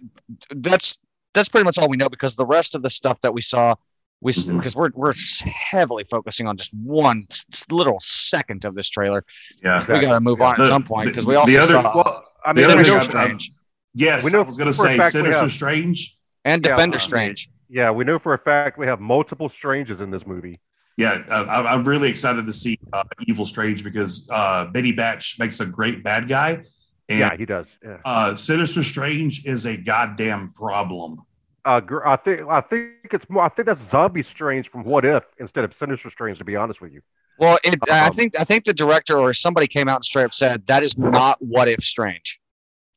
that's 0.56 1.00
that's 1.34 1.50
pretty 1.50 1.64
much 1.64 1.78
all 1.78 1.88
we 1.90 1.98
know 1.98 2.10
because 2.10 2.36
the 2.36 2.46
rest 2.46 2.76
of 2.76 2.82
the 2.84 2.90
stuff 2.90 3.20
that 3.22 3.34
we 3.34 3.42
saw, 3.42 3.76
we 4.22 4.32
s 4.32 4.46
Mhm. 4.46 4.58
because 4.58 4.76
we're 4.76 4.90
we're 4.94 5.14
heavily 5.46 6.04
focusing 6.04 6.48
on 6.48 6.58
just 6.58 6.74
one 6.74 7.24
s- 7.32 7.46
little 7.72 7.98
second 8.02 8.66
of 8.66 8.76
this 8.76 8.90
trailer. 8.90 9.24
Yeah. 9.64 9.80
We 9.88 10.00
got 10.02 10.14
to 10.14 10.20
move 10.20 10.42
on 10.42 10.56
The- 10.58 10.66
at 10.66 10.70
some 10.70 10.84
point 10.84 11.06
the- 11.06 11.12
because 11.12 11.26
we 11.26 11.34
the 11.34 11.40
also 11.40 11.60
other- 11.62 11.74
saw 11.90 11.96
Well, 11.96 12.24
I 12.46 12.54
The 12.54 12.62
mean, 12.62 12.66
other 12.70 12.78
we 12.78 12.84
thing 12.84 12.94
know, 12.94 13.00
I- 13.00 13.06
Strange 13.08 13.52
Yes, 13.96 14.24
We 14.24 14.32
know 14.32 14.40
I 14.40 14.44
was 14.44 14.58
going 14.58 14.72
to 14.72 14.76
for 14.78 14.86
a 14.88 14.90
say 14.90 14.98
fact 14.98 15.14
we 15.14 15.20
Sinister 15.22 15.42
have- 15.44 15.52
Strange. 15.54 16.18
and 16.46 16.66
Yeah, 16.66 16.72
Defender 16.76 17.00
Strange. 17.00 17.50
Yeah, 17.74 17.90
we 17.92 18.04
know 18.06 18.20
for 18.20 18.34
a 18.34 18.38
fact 18.38 18.78
we 18.78 18.86
have 18.86 19.00
multiple 19.00 19.50
stranges 19.50 20.00
in 20.02 20.12
this 20.12 20.26
movie. 20.28 20.60
Yeah, 20.96 21.24
uh, 21.28 21.46
I- 21.50 21.74
I'm 21.74 21.84
really 21.84 22.10
excited 22.10 22.46
to 22.46 22.54
see 22.54 22.78
uh, 22.94 23.04
Evil 23.28 23.46
Strange 23.46 23.84
because 23.84 24.30
uh, 24.32 24.66
Benny 24.66 24.92
Batch 24.92 25.38
makes 25.40 25.60
a 25.60 25.66
great 25.66 26.04
bad 26.04 26.28
guy, 26.28 26.64
and 27.10 27.20
yeah, 27.20 27.36
he 27.36 27.46
does. 27.46 27.76
Yeah. 27.84 27.98
uh, 28.06 28.36
Sinister 28.36 28.84
Strange 28.84 29.46
is 29.46 29.66
a 29.66 29.76
goddamn 29.76 30.54
problem. 30.54 31.24
Uh, 31.66 31.82
I 32.06 32.16
think 32.18 32.42
I 32.50 32.62
think 32.62 32.92
it's 33.12 33.28
more. 33.30 33.44
I 33.44 33.50
think 33.50 33.66
that's 33.66 33.82
Zombie 33.90 34.22
Strange 34.22 34.70
from 34.70 34.84
What 34.84 35.04
If 35.06 35.24
instead 35.40 35.64
of 35.64 35.74
Sinister 35.74 36.10
Strange. 36.12 36.38
To 36.38 36.44
be 36.44 36.56
honest 36.56 36.80
with 36.82 36.94
you. 36.94 37.02
Well, 37.40 37.58
it, 37.64 37.80
I 37.90 38.10
Um, 38.10 38.14
think 38.16 38.40
I 38.40 38.44
think 38.44 38.66
the 38.66 38.74
director 38.74 39.18
or 39.18 39.34
somebody 39.34 39.66
came 39.66 39.88
out 39.90 39.96
and 39.96 40.06
straight 40.06 40.26
up 40.26 40.34
said 40.34 40.68
that 40.68 40.84
is 40.84 40.98
not 40.98 41.42
what 41.42 41.68
if 41.68 41.80
Strange. 41.84 42.40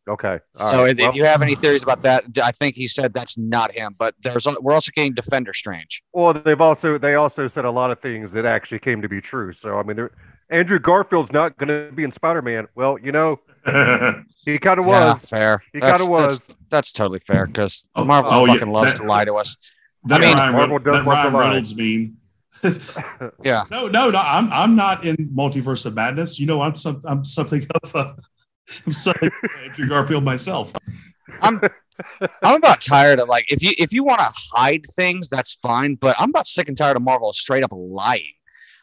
Okay. 0.08 0.38
all 0.58 0.72
so 0.72 0.82
right, 0.84 0.90
if, 0.90 0.98
well- 0.98 1.08
if 1.10 1.14
you 1.16 1.24
have 1.24 1.42
any 1.42 1.54
theories 1.56 1.82
about 1.82 2.02
that, 2.02 2.24
I 2.42 2.52
think 2.52 2.76
he 2.76 2.86
said 2.88 3.12
that's 3.12 3.36
not 3.36 3.72
him. 3.72 3.94
But 3.98 4.14
there's 4.22 4.46
we're 4.60 4.72
also 4.74 4.90
getting 4.94 5.14
Defender 5.14 5.52
Strange. 5.52 6.02
Well, 6.12 6.32
they've 6.32 6.60
also 6.60 6.96
they 6.98 7.14
also 7.16 7.48
said 7.48 7.64
a 7.64 7.70
lot 7.70 7.90
of 7.90 8.00
things 8.00 8.32
that 8.32 8.44
actually 8.46 8.78
came 8.78 9.02
to 9.02 9.08
be 9.08 9.20
true. 9.20 9.52
So 9.52 9.78
I 9.78 9.82
mean, 9.82 10.08
Andrew 10.48 10.78
Garfield's 10.78 11.32
not 11.32 11.56
going 11.58 11.68
to 11.68 11.92
be 11.94 12.04
in 12.04 12.12
Spider 12.12 12.40
Man. 12.42 12.68
Well, 12.76 12.98
you 13.02 13.10
know, 13.10 13.40
he 14.44 14.58
kind 14.58 14.78
of 14.78 14.86
Yeah, 14.86 15.12
was. 15.14 15.24
fair. 15.24 15.62
He 15.72 15.80
That's- 15.80 15.98
kind 15.98 16.02
of 16.02 16.08
was. 16.08 16.38
That's, 16.40 16.56
that's 16.70 16.92
totally 16.92 17.18
fair 17.20 17.46
because 17.46 17.84
Oh, 17.96 18.04
Marvel 18.04 18.30
oh, 18.32 18.44
yeah, 18.46 18.52
fucking 18.54 18.70
loves 18.72 18.92
that- 18.92 18.98
to 19.00 19.04
lie 19.08 19.24
to 19.24 19.34
us. 19.34 19.56
that 20.04 20.20
I 20.22 20.26
mean, 20.26 20.36
Ryan, 20.36 20.52
Marvel 20.52 20.78
Reynolds, 20.78 20.84
does 20.84 20.94
that 20.94 21.08
love 21.08 21.22
to 21.24 21.30
Ryan 21.30 21.34
lie. 21.34 21.40
Reynolds 21.48 21.76
meme. 21.76 22.16
Yeah. 23.44 23.64
No, 23.70 23.86
no, 23.88 24.10
no. 24.10 24.18
I'm 24.24 24.50
I'm 24.52 24.76
not 24.76 25.04
in 25.04 25.16
Multiverse 25.34 25.84
of 25.86 25.94
Madness. 25.94 26.38
You 26.40 26.46
know, 26.46 26.62
I'm 26.62 26.74
some 26.76 27.02
I'm 27.04 27.24
something 27.24 27.62
of 27.82 27.94
a. 27.94 28.16
I'm 28.86 28.92
sorry, 28.92 29.30
Andrew 29.64 29.86
Garfield 29.86 30.24
myself. 30.24 30.72
I'm 31.42 31.60
I'm 32.42 32.56
about 32.56 32.80
tired 32.80 33.20
of 33.20 33.28
like 33.28 33.44
if 33.48 33.62
you 33.62 33.72
if 33.78 33.92
you 33.92 34.04
want 34.04 34.20
to 34.20 34.32
hide 34.52 34.84
things, 34.94 35.28
that's 35.28 35.54
fine. 35.54 35.94
But 35.94 36.16
I'm 36.18 36.30
about 36.30 36.46
sick 36.46 36.68
and 36.68 36.76
tired 36.76 36.96
of 36.96 37.02
Marvel 37.02 37.32
straight 37.32 37.64
up 37.64 37.70
lying. 37.72 38.32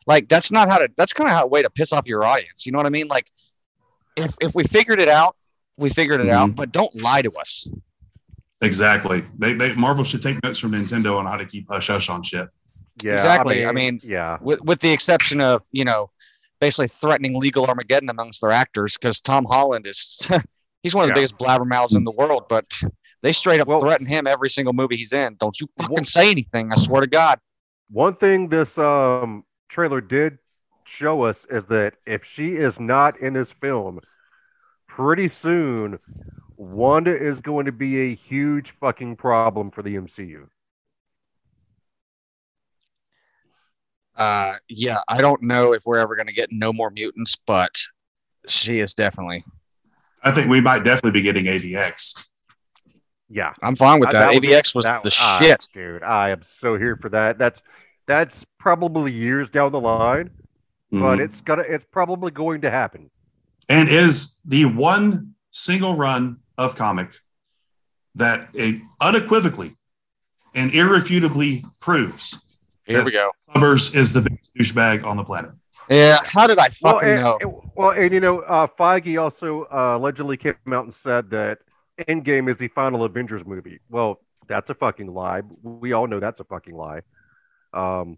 Like 0.07 0.29
that's 0.29 0.51
not 0.51 0.69
how 0.69 0.79
to. 0.79 0.89
That's 0.97 1.13
kind 1.13 1.29
of 1.29 1.35
how 1.35 1.43
a 1.43 1.47
way 1.47 1.61
to 1.61 1.69
piss 1.69 1.93
off 1.93 2.05
your 2.05 2.23
audience. 2.23 2.65
You 2.65 2.71
know 2.71 2.77
what 2.77 2.85
I 2.85 2.89
mean? 2.89 3.07
Like 3.07 3.29
if 4.15 4.35
if 4.41 4.55
we 4.55 4.63
figured 4.63 4.99
it 4.99 5.09
out, 5.09 5.35
we 5.77 5.89
figured 5.89 6.21
it 6.21 6.29
out. 6.29 6.47
Mm-hmm. 6.49 6.55
But 6.55 6.71
don't 6.71 6.93
lie 7.01 7.21
to 7.21 7.31
us. 7.31 7.67
Exactly. 8.61 9.23
They, 9.37 9.53
they 9.53 9.75
Marvel 9.75 10.03
should 10.03 10.21
take 10.21 10.41
notes 10.43 10.57
from 10.59 10.71
Nintendo 10.71 11.17
on 11.17 11.25
how 11.25 11.37
to 11.37 11.45
keep 11.45 11.67
hush 11.69 11.87
hush 11.87 12.09
on 12.09 12.23
shit. 12.23 12.49
Yeah, 13.01 13.13
Exactly, 13.15 13.65
I 13.65 13.71
mean- 13.71 13.99
yeah, 14.03 14.37
with 14.39 14.61
with 14.61 14.79
the 14.79 14.91
exception 14.91 15.41
of 15.41 15.63
you 15.71 15.83
know 15.83 16.11
basically 16.63 16.87
threatening 16.87 17.37
legal 17.37 17.65
Armageddon 17.65 18.09
amongst 18.09 18.39
their 18.39 18.51
actors 18.51 18.95
because 18.97 19.19
Tom 19.19 19.43
Holland 19.43 19.85
is 19.85 20.25
he's 20.83 20.95
one 20.95 21.03
of 21.03 21.09
the 21.09 21.11
Yeah. 21.11 21.15
biggest 21.15 21.37
blabbermouths 21.37 21.93
in 21.97 22.05
the 22.05 22.13
world, 22.17 22.43
but 22.47 22.65
they 23.21 23.33
straight 23.33 23.59
up 23.59 23.67
Well- 23.67 23.81
threaten 23.81 24.07
him 24.07 24.27
every 24.27 24.49
single 24.49 24.73
movie 24.73 24.95
he's 24.95 25.11
in. 25.11 25.35
Don't 25.39 25.59
you 25.59 25.67
fucking 25.77 26.05
say 26.05 26.31
anything? 26.31 26.71
I 26.71 26.77
swear 26.77 27.01
to 27.01 27.07
God. 27.07 27.39
One 27.91 28.15
thing 28.15 28.47
this 28.47 28.77
um 28.77 29.43
trailer 29.67 29.99
did 29.99 30.37
show 30.85 31.23
us 31.23 31.45
is 31.49 31.65
that 31.65 31.95
if 32.07 32.23
she 32.23 32.55
is 32.55 32.79
not 32.79 33.19
in 33.19 33.33
this 33.33 33.51
film, 33.51 33.99
pretty 34.87 35.27
soon 35.27 35.99
Wanda 36.55 37.15
is 37.15 37.41
going 37.41 37.65
to 37.65 37.71
be 37.73 37.99
a 38.11 38.15
huge 38.15 38.71
fucking 38.79 39.15
problem 39.17 39.69
for 39.71 39.81
the 39.81 39.95
MCU. 39.95 40.47
Uh, 44.15 44.55
yeah, 44.69 44.99
I 45.07 45.21
don't 45.21 45.41
know 45.41 45.73
if 45.73 45.83
we're 45.85 45.97
ever 45.97 46.15
gonna 46.15 46.31
get 46.33 46.51
no 46.51 46.71
more 46.71 46.89
mutants, 46.91 47.35
but 47.45 47.81
she 48.47 48.79
is 48.79 48.93
definitely. 48.93 49.43
I 50.23 50.31
think 50.31 50.49
we 50.49 50.61
might 50.61 50.83
definitely 50.83 51.11
be 51.19 51.21
getting 51.23 51.45
AVX. 51.45 52.29
Yeah, 53.29 53.53
I'm 53.63 53.75
fine 53.75 53.99
with 53.99 54.09
Uh, 54.09 54.11
that. 54.13 54.19
that 54.25 54.33
would 54.33 54.41
be- 54.41 54.49
AVX 54.49 54.75
was 54.75 54.85
that- 54.85 55.01
the 55.03 55.15
ah, 55.19 55.39
shit. 55.41 55.67
dude. 55.73 56.03
I 56.03 56.29
am 56.29 56.43
so 56.43 56.75
here 56.75 56.95
for 56.97 57.09
that. 57.09 57.37
That's 57.37 57.61
that's 58.05 58.45
probably 58.59 59.11
years 59.13 59.49
down 59.49 59.71
the 59.71 59.79
line, 59.79 60.29
but 60.91 61.17
Mhm. 61.17 61.21
it's 61.21 61.41
gonna 61.41 61.63
it's 61.63 61.85
probably 61.91 62.31
going 62.31 62.61
to 62.61 62.69
happen. 62.71 63.09
and 63.69 63.87
is 63.87 64.39
the 64.43 64.65
one 64.65 65.33
single 65.49 65.95
run 65.95 66.37
of 66.57 66.75
comic 66.75 67.13
that 68.13 68.49
it 68.53 68.81
unequivocally 68.99 69.75
and 70.53 70.71
irrefutably 70.75 71.63
proves 71.79 72.52
Here 72.85 73.03
we 73.03 73.11
go. 73.11 73.31
Summers 73.53 73.95
is 73.95 74.11
the 74.13 74.21
biggest 74.21 74.53
douchebag 74.55 75.05
on 75.05 75.17
the 75.17 75.23
planet. 75.23 75.51
Yeah, 75.89 76.17
how 76.23 76.47
did 76.47 76.59
I 76.59 76.69
Well, 76.81 76.93
fucking 76.95 77.09
and, 77.09 77.21
know? 77.21 77.37
and- 77.41 77.53
well, 77.75 77.89
and 77.91 78.11
you 78.11 78.19
know, 78.19 78.39
uh, 78.41 78.67
Feige 78.67 79.21
also 79.21 79.63
uh, 79.65 79.97
allegedly 79.97 80.37
came 80.37 80.55
out 80.71 80.83
and 80.85 80.93
said 80.93 81.29
that 81.31 81.59
Endgame 82.07 82.49
is 82.49 82.57
the 82.57 82.67
final 82.69 83.03
Avengers 83.03 83.45
movie. 83.45 83.79
Well, 83.89 84.19
that's 84.47 84.69
a 84.69 84.73
fucking 84.75 85.13
lie. 85.13 85.41
We 85.61 85.93
all 85.93 86.07
know 86.07 86.19
that's 86.19 86.39
a 86.39 86.43
fucking 86.43 86.75
lie. 86.75 87.01
Um, 87.73 88.17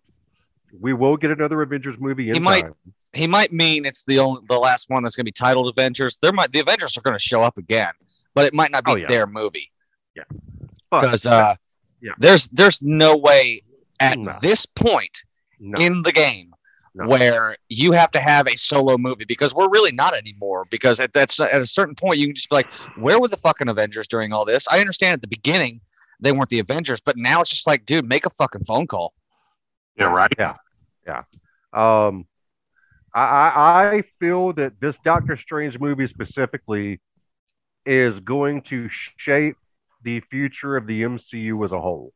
we 0.79 0.93
will 0.93 1.17
get 1.17 1.31
another 1.31 1.61
Avengers 1.61 1.99
movie 1.99 2.29
in 2.29 2.35
He 2.35 2.39
might- 2.41 2.61
time. 2.63 2.75
he 3.13 3.27
might 3.27 3.53
mean 3.53 3.85
it's 3.85 4.03
the 4.05 4.19
only 4.19 4.41
the 4.47 4.57
last 4.57 4.89
one 4.89 5.03
that's 5.03 5.15
going 5.15 5.23
to 5.23 5.27
be 5.27 5.31
titled 5.31 5.67
Avengers. 5.77 6.17
There 6.21 6.33
might 6.33 6.51
the 6.51 6.59
Avengers 6.59 6.97
are 6.97 7.01
going 7.01 7.15
to 7.15 7.23
show 7.23 7.41
up 7.41 7.57
again, 7.57 7.93
but 8.33 8.45
it 8.45 8.53
might 8.53 8.71
not 8.71 8.83
be 8.83 8.91
Oh, 8.91 8.95
yeah. 8.95 9.07
their 9.07 9.25
movie 9.27 9.71
Yeah, 10.15 10.23
because 10.91 11.25
uh, 11.25 11.55
Yeah. 12.01 12.11
there's 12.17 12.47
there's 12.49 12.81
no 12.81 13.15
way 13.15 13.61
at 13.99 14.17
No. 14.17 14.37
this 14.41 14.65
point 14.65 15.23
no, 15.59 15.79
in 15.79 16.01
the 16.03 16.11
game 16.11 16.53
No. 16.93 17.07
where 17.07 17.55
you 17.69 17.91
have 17.93 18.11
to 18.11 18.19
have 18.19 18.47
a 18.47 18.55
solo 18.57 18.97
movie 18.97 19.25
because 19.25 19.53
we're 19.53 19.69
really 19.69 19.91
not 19.91 20.15
anymore. 20.15 20.65
Because 20.69 20.99
at 20.99 21.13
that's 21.13 21.39
at 21.39 21.59
a 21.61 21.65
certain 21.65 21.95
point 21.95 22.17
you 22.19 22.27
can 22.27 22.35
just 22.35 22.49
be 22.49 22.55
like, 22.55 22.67
where 22.97 23.19
were 23.19 23.27
the 23.27 23.37
fucking 23.37 23.67
Avengers 23.69 24.07
during 24.07 24.33
all 24.33 24.45
this? 24.45 24.67
I 24.69 24.79
understand 24.79 25.13
at 25.13 25.21
the 25.21 25.27
beginning 25.27 25.81
they 26.19 26.31
weren't 26.31 26.49
the 26.49 26.59
Avengers, 26.59 26.99
but 27.01 27.17
now 27.17 27.41
it's 27.41 27.49
just 27.49 27.67
like, 27.67 27.85
dude, 27.85 28.07
make 28.07 28.25
a 28.25 28.29
fucking 28.29 28.63
phone 28.63 28.87
call. 28.87 29.13
Yeah, 29.97 30.05
right. 30.13 30.31
Yeah, 30.37 30.55
yeah. 31.05 31.23
Um, 31.73 32.25
I, 33.13 33.21
I 33.23 33.89
I 33.97 34.03
feel 34.19 34.53
that 34.53 34.79
this 34.81 34.97
Doctor 35.03 35.37
Strange 35.37 35.79
movie 35.79 36.07
specifically 36.07 36.99
is 37.85 38.19
going 38.19 38.61
to 38.63 38.87
shape 38.89 39.55
the 40.03 40.19
future 40.21 40.75
of 40.77 40.87
the 40.87 41.03
MCU 41.03 41.63
as 41.63 41.71
a 41.71 41.79
whole. 41.79 42.13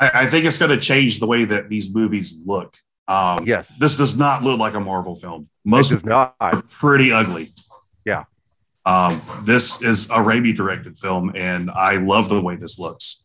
I, 0.00 0.10
I 0.22 0.26
think 0.26 0.44
it's 0.46 0.58
going 0.58 0.70
to 0.70 0.78
change 0.80 1.20
the 1.20 1.26
way 1.26 1.44
that 1.44 1.68
these 1.68 1.94
movies 1.94 2.40
look. 2.44 2.76
Um, 3.06 3.44
Yes, 3.46 3.70
This 3.78 3.96
does 3.96 4.16
not 4.16 4.42
look 4.42 4.58
like 4.58 4.74
a 4.74 4.80
Marvel 4.80 5.14
film. 5.14 5.48
most 5.64 5.90
Most 5.90 5.98
is 6.00 6.04
not. 6.04 6.34
are 6.40 6.62
pretty 6.62 7.12
ugly. 7.12 7.48
Yeah. 8.04 8.24
Um, 8.86 9.20
this 9.44 9.82
is 9.82 10.06
a 10.06 10.14
Raimi 10.18 10.54
directed 10.56 10.96
film, 10.96 11.32
and 11.34 11.70
I 11.70 11.96
love 11.96 12.28
the 12.28 12.40
way 12.40 12.56
this 12.56 12.78
looks. 12.78 13.24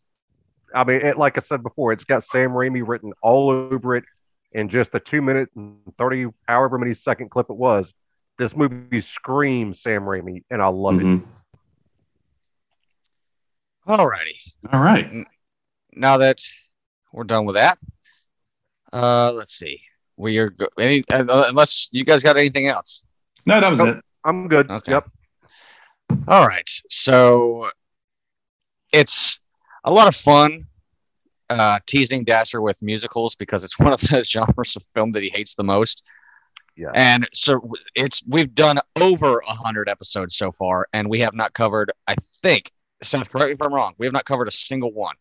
I 0.74 0.84
mean, 0.84 1.00
it, 1.00 1.16
like 1.16 1.38
I 1.38 1.40
said 1.40 1.62
before, 1.62 1.92
it's 1.92 2.04
got 2.04 2.24
Sam 2.24 2.50
Raimi 2.50 2.82
written 2.86 3.12
all 3.22 3.48
over 3.50 3.96
it 3.96 4.04
in 4.52 4.68
just 4.68 4.94
a 4.94 5.00
two 5.00 5.22
minute 5.22 5.48
and 5.56 5.76
30, 5.98 6.26
however 6.46 6.78
many 6.78 6.92
second 6.94 7.30
clip 7.30 7.46
it 7.48 7.56
was. 7.56 7.94
This 8.38 8.54
movie 8.54 9.00
screams 9.00 9.80
Sam 9.80 10.02
Raimi, 10.02 10.42
and 10.50 10.60
I 10.60 10.66
love 10.66 11.00
it. 11.00 11.04
Mhm. 11.04 11.22
Alrighty. 13.86 14.38
All 14.72 14.80
right. 14.82 15.24
now 15.92 16.18
that 16.18 16.38
we're 17.12 17.24
done 17.24 17.44
with 17.44 17.54
that, 17.56 17.78
uh, 18.92 19.32
let's 19.32 19.52
see. 19.54 19.80
We 20.16 20.38
are 20.38 20.50
go- 20.50 20.68
any 20.78 21.04
uh, 21.10 21.44
unless 21.48 21.88
you 21.92 22.04
guys 22.04 22.22
got 22.22 22.36
anything 22.36 22.68
else. 22.68 23.02
No, 23.44 23.60
that 23.60 23.70
was 23.70 23.78
Nope. 23.80 23.98
it. 23.98 24.04
I'm 24.24 24.48
good. 24.48 24.70
Okay. 24.70 24.92
Yep. 24.92 25.08
All 26.28 26.46
right, 26.46 26.68
so 26.90 27.70
it's 28.92 29.40
a 29.84 29.92
lot 29.92 30.08
of 30.08 30.16
fun 30.16 30.66
uh, 31.50 31.78
teasing 31.86 32.24
Dasher 32.24 32.60
with 32.60 32.82
musicals 32.82 33.34
because 33.34 33.64
it's 33.64 33.78
one 33.78 33.92
of 33.92 34.00
the 34.00 34.22
genres 34.22 34.76
of 34.76 34.84
film 34.94 35.12
that 35.12 35.22
he 35.22 35.30
hates 35.34 35.54
the 35.54 35.64
most. 35.64 36.04
Yeah. 36.76 36.90
And 36.94 37.26
so 37.32 37.72
it's 37.94 38.22
we've 38.26 38.54
done 38.54 38.78
over 38.96 39.38
a 39.46 39.54
hundred 39.54 39.88
episodes 39.88 40.36
so 40.36 40.52
far, 40.52 40.88
and 40.92 41.08
we 41.08 41.20
have 41.20 41.34
not 41.34 41.54
covered. 41.54 41.90
I 42.06 42.14
think 42.42 42.70
Seth, 43.02 43.30
correct 43.30 43.46
me 43.48 43.52
if 43.52 43.62
I'm 43.62 43.72
wrong. 43.72 43.94
We 43.98 44.06
have 44.06 44.12
not 44.12 44.24
covered 44.26 44.48
a 44.48 44.52
single 44.52 44.92
one. 44.92 45.16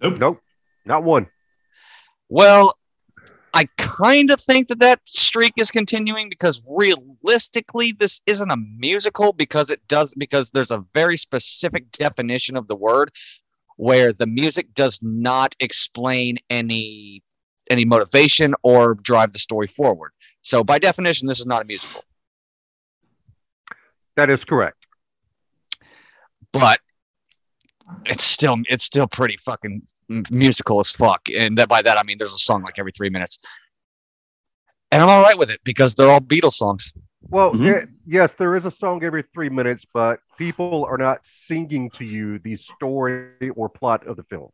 Nope. 0.00 0.18
Nope. 0.18 0.40
Not 0.88 1.04
one. 1.04 1.28
Well, 2.30 2.76
I 3.52 3.68
kind 3.76 4.30
of 4.30 4.40
think 4.40 4.68
that 4.68 4.80
that 4.80 5.00
streak 5.04 5.52
is 5.56 5.70
continuing 5.70 6.28
because 6.30 6.62
realistically, 6.66 7.92
this 7.92 8.22
isn't 8.26 8.50
a 8.50 8.56
musical 8.56 9.32
because 9.32 9.70
it 9.70 9.86
does 9.86 10.14
because 10.14 10.50
there's 10.50 10.70
a 10.70 10.84
very 10.94 11.16
specific 11.16 11.92
definition 11.92 12.56
of 12.56 12.68
the 12.68 12.76
word 12.76 13.12
where 13.76 14.12
the 14.12 14.26
music 14.26 14.74
does 14.74 14.98
not 15.02 15.54
explain 15.60 16.38
any 16.48 17.22
any 17.70 17.84
motivation 17.84 18.54
or 18.62 18.94
drive 18.94 19.32
the 19.32 19.38
story 19.38 19.66
forward. 19.66 20.12
So 20.40 20.64
by 20.64 20.78
definition, 20.78 21.28
this 21.28 21.38
is 21.38 21.46
not 21.46 21.62
a 21.62 21.66
musical. 21.66 22.02
That 24.16 24.30
is 24.30 24.44
correct. 24.44 24.86
But 26.52 26.80
it's 28.06 28.24
still 28.24 28.56
it's 28.70 28.84
still 28.84 29.06
pretty 29.06 29.36
fucking 29.36 29.82
musical 30.30 30.80
as 30.80 30.90
fuck. 30.90 31.28
And 31.36 31.58
that 31.58 31.68
by 31.68 31.82
that 31.82 31.98
I 31.98 32.02
mean 32.02 32.18
there's 32.18 32.32
a 32.32 32.38
song 32.38 32.62
like 32.62 32.78
every 32.78 32.92
three 32.92 33.10
minutes. 33.10 33.38
And 34.90 35.02
I'm 35.02 35.08
all 35.08 35.22
right 35.22 35.36
with 35.38 35.50
it 35.50 35.60
because 35.64 35.94
they're 35.94 36.10
all 36.10 36.20
Beatles 36.20 36.54
songs. 36.54 36.92
Well, 37.20 37.52
Mhm. 37.52 37.66
yeah, 37.66 37.84
yes, 38.06 38.34
there 38.34 38.56
is 38.56 38.64
a 38.64 38.70
song 38.70 39.04
every 39.04 39.22
three 39.34 39.50
minutes, 39.50 39.84
but 39.92 40.20
people 40.38 40.86
are 40.86 40.96
not 40.96 41.26
singing 41.26 41.90
to 41.90 42.04
you 42.04 42.38
the 42.38 42.56
story 42.56 43.50
or 43.54 43.68
plot 43.68 44.06
of 44.06 44.16
the 44.16 44.22
film. 44.22 44.50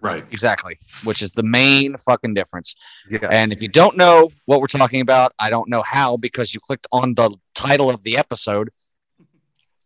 Right. 0.00 0.24
Exactly, 0.30 0.78
which 1.04 1.22
is 1.22 1.30
the 1.32 1.42
main 1.42 1.96
fucking 1.98 2.34
difference. 2.34 2.74
Yeah. 3.10 3.28
And 3.30 3.52
if 3.52 3.62
you 3.62 3.68
don't 3.68 3.96
know 3.96 4.30
what 4.46 4.60
we're 4.60 4.66
talking 4.66 5.00
about, 5.00 5.32
I 5.38 5.50
don't 5.50 5.68
know 5.68 5.82
how 5.82 6.16
because 6.16 6.52
you 6.52 6.60
clicked 6.60 6.86
on 6.92 7.14
the 7.14 7.30
title 7.54 7.90
of 7.90 8.02
the 8.02 8.16
episode 8.16 8.70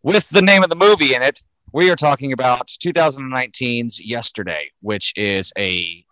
with 0.03 0.29
the 0.31 0.43
name 0.43 0.63
of 0.63 0.71
the 0.71 0.77
movie 0.77 1.15
in 1.15 1.23
it. 1.23 1.43
We 1.73 1.91
are 1.91 1.97
talking 1.97 2.33
about 2.33 2.67
2019's 2.67 4.05
Yesterday, 4.05 4.71
which 4.81 5.13
is 5.17 5.53
a 5.57 6.05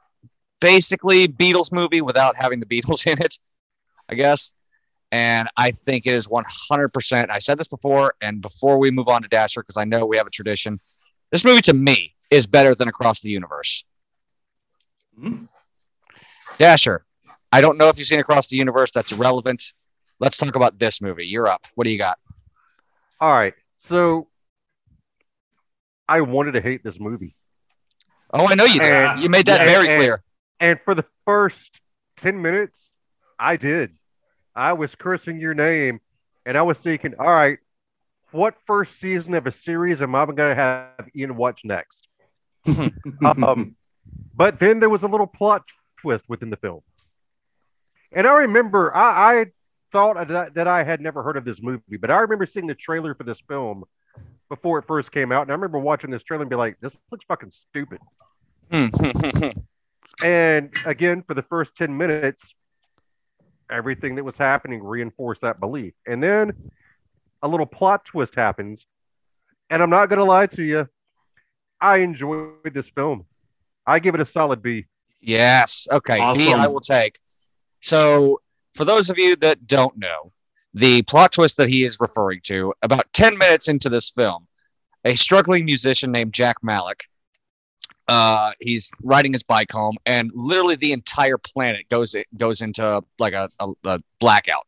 basically 0.60 1.26
Beatles 1.26 1.72
movie 1.72 2.00
without 2.00 2.36
having 2.36 2.60
the 2.60 2.66
Beatles 2.66 3.06
in 3.10 3.20
it, 3.20 3.38
I 4.08 4.14
guess. 4.14 4.52
And 5.10 5.48
I 5.56 5.70
think 5.70 6.06
it 6.06 6.14
is 6.14 6.28
100%. 6.28 7.30
I 7.30 7.38
said 7.38 7.58
this 7.58 7.68
before, 7.68 8.14
and 8.20 8.40
before 8.42 8.78
we 8.78 8.90
move 8.90 9.08
on 9.08 9.22
to 9.22 9.28
Dasher, 9.28 9.62
because 9.62 9.76
I 9.76 9.84
know 9.84 10.04
we 10.04 10.16
have 10.18 10.26
a 10.26 10.30
tradition, 10.30 10.80
this 11.32 11.44
movie 11.44 11.62
to 11.62 11.72
me 11.72 12.14
is 12.30 12.46
better 12.46 12.74
than 12.74 12.88
Across 12.88 13.20
the 13.20 13.30
Universe. 13.30 13.84
Mhm. 15.18 15.48
Dasher, 16.58 17.04
I 17.50 17.60
don't 17.60 17.78
know 17.78 17.88
if 17.88 17.98
you've 17.98 18.06
seen 18.06 18.20
Across 18.20 18.48
the 18.48 18.56
Universe. 18.56 18.90
That's 18.92 19.10
irrelevant. 19.10 19.72
Let's 20.20 20.36
talk 20.36 20.54
about 20.56 20.78
this 20.78 21.00
movie. 21.00 21.26
You're 21.26 21.48
up. 21.48 21.64
What 21.74 21.84
do 21.84 21.90
you 21.90 21.98
got? 21.98 22.18
All 23.20 23.32
right. 23.32 23.54
So 23.78 24.28
I 26.08 26.22
wanted 26.22 26.52
to 26.52 26.60
hate 26.60 26.82
this 26.82 26.98
movie. 26.98 27.34
Oh, 28.32 28.46
I 28.46 28.54
know 28.54 28.64
you 28.64 28.80
did. 28.80 28.90
And- 28.92 29.20
you 29.20 29.28
made 29.28 29.46
that 29.46 29.66
very 29.66 29.88
and- 29.88 29.96
clear. 29.98 30.22
And 30.60 30.80
for 30.84 30.94
the 30.94 31.04
first 31.24 31.80
10 32.16 32.42
minutes, 32.42 32.90
I 33.38 33.56
did. 33.56 33.96
I 34.56 34.72
was 34.72 34.94
cursing 34.94 35.38
your 35.40 35.54
name 35.54 36.00
and 36.44 36.58
I 36.58 36.62
was 36.62 36.78
thinking, 36.80 37.14
all 37.18 37.26
right, 37.26 37.58
what 38.32 38.56
first 38.66 38.98
season 38.98 39.34
of 39.34 39.46
a 39.46 39.52
series 39.52 40.02
am 40.02 40.14
I 40.14 40.24
going 40.24 40.36
to 40.36 40.54
have 40.54 41.08
Ian 41.14 41.36
watch 41.36 41.62
next? 41.64 42.08
Um, 43.24 43.76
but 44.34 44.58
then 44.58 44.80
there 44.80 44.88
was 44.88 45.02
a 45.02 45.06
little 45.06 45.26
plot 45.26 45.64
twist 46.00 46.24
within 46.28 46.50
the 46.50 46.56
film. 46.56 46.80
And 48.10 48.26
I 48.26 48.32
remember, 48.32 48.94
I, 48.94 49.40
I 49.40 49.46
thought 49.92 50.28
that, 50.28 50.54
that 50.54 50.66
I 50.66 50.82
had 50.82 51.00
never 51.00 51.22
heard 51.22 51.36
of 51.36 51.44
this 51.44 51.62
movie, 51.62 51.98
but 52.00 52.10
I 52.10 52.18
remember 52.20 52.46
seeing 52.46 52.66
the 52.66 52.74
trailer 52.74 53.14
for 53.14 53.24
this 53.24 53.40
film 53.40 53.84
before 54.48 54.78
it 54.78 54.86
first 54.86 55.12
came 55.12 55.32
out. 55.32 55.42
And 55.42 55.50
I 55.50 55.54
remember 55.54 55.78
watching 55.78 56.10
this 56.10 56.22
trailer 56.22 56.42
and 56.42 56.50
be 56.50 56.56
like, 56.56 56.76
this 56.80 56.96
looks 57.10 57.24
fucking 57.26 57.50
stupid. 57.50 57.98
Hmm. 58.70 58.88
And 60.24 60.74
again, 60.84 61.22
for 61.22 61.34
the 61.34 61.42
first 61.42 61.76
10 61.76 61.96
minutes, 61.96 62.54
everything 63.70 64.16
that 64.16 64.24
was 64.24 64.36
happening 64.36 64.82
reinforced 64.82 65.42
that 65.42 65.60
belief. 65.60 65.94
And 66.06 66.22
then 66.22 66.70
a 67.42 67.48
little 67.48 67.66
plot 67.66 68.04
twist 68.04 68.34
happens. 68.34 68.86
And 69.70 69.82
I'm 69.82 69.90
not 69.90 70.08
going 70.08 70.18
to 70.18 70.24
lie 70.24 70.46
to 70.46 70.62
you, 70.62 70.88
I 71.80 71.98
enjoyed 71.98 72.74
this 72.74 72.88
film. 72.88 73.26
I 73.86 74.00
give 74.00 74.14
it 74.14 74.20
a 74.20 74.26
solid 74.26 74.62
B. 74.62 74.86
yes. 75.20 75.86
Okay. 75.90 76.18
Awesome. 76.18 76.54
I 76.54 76.66
will 76.66 76.80
take. 76.80 77.20
So, 77.80 78.40
for 78.74 78.84
those 78.84 79.08
of 79.10 79.18
you 79.18 79.36
that 79.36 79.66
don't 79.66 79.96
know, 79.96 80.32
the 80.74 81.02
plot 81.02 81.32
twist 81.32 81.56
that 81.56 81.68
he 81.68 81.84
is 81.84 81.98
referring 82.00 82.40
to, 82.44 82.74
about 82.82 83.12
10 83.12 83.38
minutes 83.38 83.68
into 83.68 83.88
this 83.88 84.10
film, 84.10 84.46
a 85.04 85.14
struggling 85.14 85.64
musician 85.64 86.12
named 86.12 86.32
Jack 86.32 86.56
Malik, 86.62 87.04
uh, 88.08 88.52
he's 88.58 88.90
riding 89.02 89.32
his 89.32 89.42
bike 89.42 89.70
home, 89.70 89.96
and 90.06 90.30
literally 90.34 90.76
the 90.76 90.92
entire 90.92 91.36
planet 91.36 91.86
goes 91.90 92.16
goes 92.36 92.62
into 92.62 93.02
like 93.18 93.34
a, 93.34 93.48
a, 93.60 93.68
a 93.84 93.98
blackout. 94.18 94.66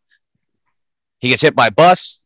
He 1.20 1.30
gets 1.30 1.42
hit 1.42 1.56
by 1.56 1.68
a 1.68 1.70
bus, 1.70 2.24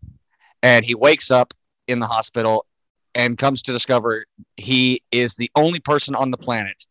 and 0.62 0.84
he 0.84 0.94
wakes 0.94 1.30
up 1.30 1.54
in 1.86 2.00
the 2.00 2.06
hospital, 2.06 2.66
and 3.14 3.38
comes 3.38 3.62
to 3.62 3.72
discover 3.72 4.26
he 4.56 5.02
is 5.12 5.34
the 5.34 5.50
only 5.54 5.78
person 5.78 6.16
on 6.16 6.32
the 6.32 6.36
planet 6.36 6.84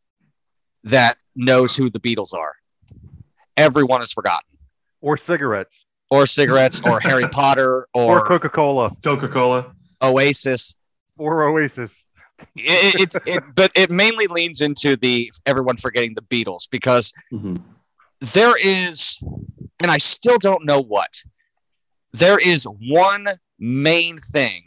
that 0.85 1.17
knows 1.35 1.75
who 1.75 1.89
the 1.89 1.99
Beatles 1.99 2.33
are. 2.33 2.55
Everyone 3.57 4.01
is 4.01 4.13
forgotten, 4.13 4.57
Or 5.01 5.17
cigarettes. 5.17 5.85
Or 6.13 6.27
cigarettes, 6.27 6.79
or 6.85 6.99
Harry 6.99 7.27
Potter, 7.27 7.87
Or, 7.93 8.19
or, 8.19 8.27
Coca 8.27 8.47
Cola. 8.49 8.95
Coca 9.03 9.27
Cola. 9.27 9.73
Oasis. 9.99 10.75
Or 11.17 11.41
Oasis. 11.43 12.03
It, 12.55 13.01
it, 13.15 13.21
it, 13.25 13.43
but 13.55 13.71
it 13.73 13.89
mainly 13.89 14.27
leans 14.27 14.61
into 14.61 14.95
the 14.95 15.31
everyone 15.47 15.77
forgetting 15.77 16.13
the 16.13 16.21
Beatles 16.21 16.67
because 16.69 17.13
Mhm. 17.31 17.63
there 18.33 18.55
is, 18.57 19.19
and 19.79 19.89
I 19.89 19.97
still 19.97 20.37
don't 20.37 20.65
know 20.65 20.79
what, 20.81 21.23
there 22.11 22.37
is 22.37 22.65
one 22.65 23.27
main 23.59 24.19
thing 24.19 24.63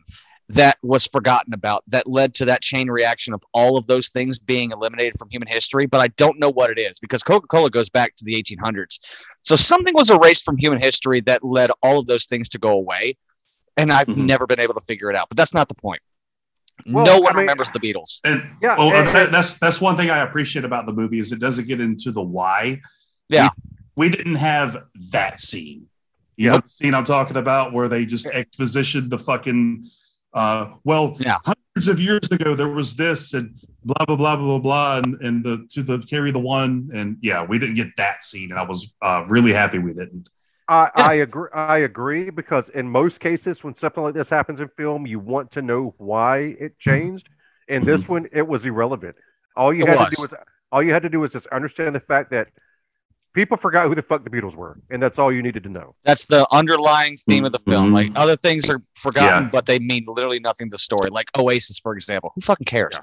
that 0.49 0.79
was 0.83 1.07
forgotten 1.07 1.53
about 1.53 1.83
that 1.89 2.07
led 2.07 2.33
to 2.35 2.45
that 2.45 2.63
chain 2.63 2.89
reaction 2.89 3.35
of 3.35 3.43
all 3.53 3.77
of 3.77 3.87
those 3.89 4.09
things 4.11 4.39
being 4.39 4.71
eliminated 4.71 5.19
from 5.19 5.29
human 5.29 5.49
history, 5.49 5.87
but 5.87 6.01
I 6.01 6.09
don't 6.17 6.39
know 6.39 6.51
what 6.51 6.71
it 6.71 6.79
is 6.79 7.01
because 7.01 7.23
Coca 7.23 7.49
Cola 7.49 7.69
goes 7.69 7.89
back 7.89 8.15
to 8.17 8.25
the 8.25 8.41
1800s. 8.41 9.01
So 9.43 9.57
something 9.57 9.93
was 9.95 10.11
erased 10.11 10.45
from 10.45 10.57
human 10.57 10.81
history 10.81 11.21
that 11.23 11.43
led 11.45 11.71
all 11.83 11.99
of 11.99 12.07
those 12.07 12.27
things 12.27 12.49
to 12.51 12.59
go 12.59 12.71
away. 12.71 13.17
And 13.77 13.93
I've 13.93 14.07
Mhm. 14.07 14.25
never 14.27 14.47
been 14.47 14.61
able 14.61 14.75
to 14.75 14.81
figure 14.83 15.11
it 15.11 15.17
out, 15.17 15.29
but 15.29 15.37
that's 15.37 15.53
not 15.53 15.69
the 15.69 15.75
point. 15.75 16.01
Well, 16.87 17.05
no 17.05 17.19
one 17.19 17.33
I 17.33 17.37
mean- 17.37 17.41
remembers 17.41 17.71
the 17.73 17.81
Beatles. 17.81 18.21
And 18.23 18.45
Yeah. 18.63 18.77
well, 18.79 18.95
and- 18.95 19.09
that, 19.09 19.33
that's 19.33 19.57
that's 19.57 19.81
one 19.81 19.97
thing 19.97 20.11
I 20.11 20.19
appreciate 20.19 20.65
about 20.65 20.87
the 20.87 20.93
movie 20.93 21.19
is 21.19 21.33
it 21.33 21.41
doesn't 21.41 21.67
get 21.67 21.81
into 21.81 22.13
the 22.13 22.23
why. 22.23 22.81
Yeah. 23.29 23.49
we, 23.97 24.09
we 24.09 24.17
didn't 24.17 24.37
have 24.37 24.85
that 25.11 25.41
scene. 25.41 25.89
You 26.37 26.47
Yeah. 26.47 26.53
know 26.53 26.59
the 26.61 26.69
scene 26.69 26.95
I'm 26.95 27.05
talking 27.05 27.37
about 27.37 27.73
where 27.73 27.89
they 27.89 28.05
just 28.07 28.27
expositioned 28.29 29.11
the 29.11 29.19
fucking. 29.19 29.83
Uh, 30.37 30.75
well, 30.85 31.17
Yeah. 31.19 31.39
hundreds 31.45 31.89
of 31.89 31.99
years 31.99 32.31
ago 32.31 32.55
there 32.55 32.69
was 32.69 32.95
this 32.95 33.33
and 33.35 33.55
blah 33.85 34.05
blah 34.07 34.17
blah 34.17 34.37
blah 34.37 34.47
blah 34.47 34.59
blah 34.59 34.99
and, 34.99 35.15
and 35.23 35.43
the 35.45 35.67
to 35.71 35.83
the 35.83 35.99
carry 36.01 36.31
the 36.31 36.39
one 36.39 36.91
and 36.93 37.17
yeah 37.23 37.43
we 37.45 37.59
didn't 37.59 37.77
get 37.77 37.89
that 37.97 38.23
scene 38.23 38.51
and 38.51 38.59
I 38.61 38.65
was 38.65 38.95
uh, 39.03 39.25
really 39.29 39.53
happy 39.53 39.79
we 39.79 39.93
didn't. 39.95 40.29
I, 40.69 40.91
Yeah. 40.99 41.07
I 41.07 41.15
agree. 41.15 41.49
I 41.55 41.79
agree 41.79 42.29
because 42.31 42.69
in 42.71 42.89
most 42.89 43.21
cases, 43.21 43.63
when 43.65 43.75
something 43.77 44.03
like 44.03 44.15
this 44.15 44.29
happens 44.29 44.61
in 44.61 44.69
film, 44.77 45.07
you 45.07 45.19
want 45.21 45.53
to 45.53 45.63
know 45.63 45.95
why 45.99 46.39
it 46.59 46.79
changed. 46.79 47.29
In 47.69 47.83
this 47.85 48.09
one, 48.09 48.27
it 48.33 48.47
was 48.47 48.67
irrelevant. 48.67 49.17
All 49.57 49.73
you 49.73 49.85
It 49.85 49.89
had 49.91 49.99
was. 49.99 50.09
to 50.11 50.17
do 50.17 50.23
was 50.23 50.35
all 50.73 50.83
you 50.83 50.93
had 50.93 51.03
to 51.03 51.09
do 51.09 51.21
was 51.21 51.33
just 51.33 51.47
understand 51.49 51.95
the 51.95 52.01
fact 52.01 52.31
that 52.33 52.49
people 53.37 53.57
forgot 53.57 53.87
who 53.87 53.95
the 53.95 54.03
fuck 54.03 54.25
the 54.25 54.31
Beatles 54.31 54.57
were, 54.57 54.79
and 54.91 55.01
that's 55.01 55.21
all 55.21 55.31
you 55.33 55.43
needed 55.43 55.63
to 55.63 55.69
know. 55.69 55.95
That's 56.05 56.25
the 56.25 56.45
underlying 56.51 57.17
theme 57.19 57.45
of 57.45 57.53
the 57.53 57.61
film. 57.61 57.91
Mhm. 57.91 57.93
Like 57.93 58.11
other 58.17 58.35
things 58.35 58.69
are 58.69 58.83
forgotten, 58.97 59.45
Yeah. 59.45 59.51
but 59.53 59.67
they 59.67 59.79
mean 59.79 60.05
literally 60.09 60.41
nothing 60.41 60.69
to 60.69 60.75
the 60.75 60.79
story. 60.79 61.11
Like 61.11 61.29
Oasis, 61.39 61.79
for 61.79 61.95
example. 61.95 62.33
Who 62.35 62.41
fucking 62.41 62.65
cares? 62.65 62.99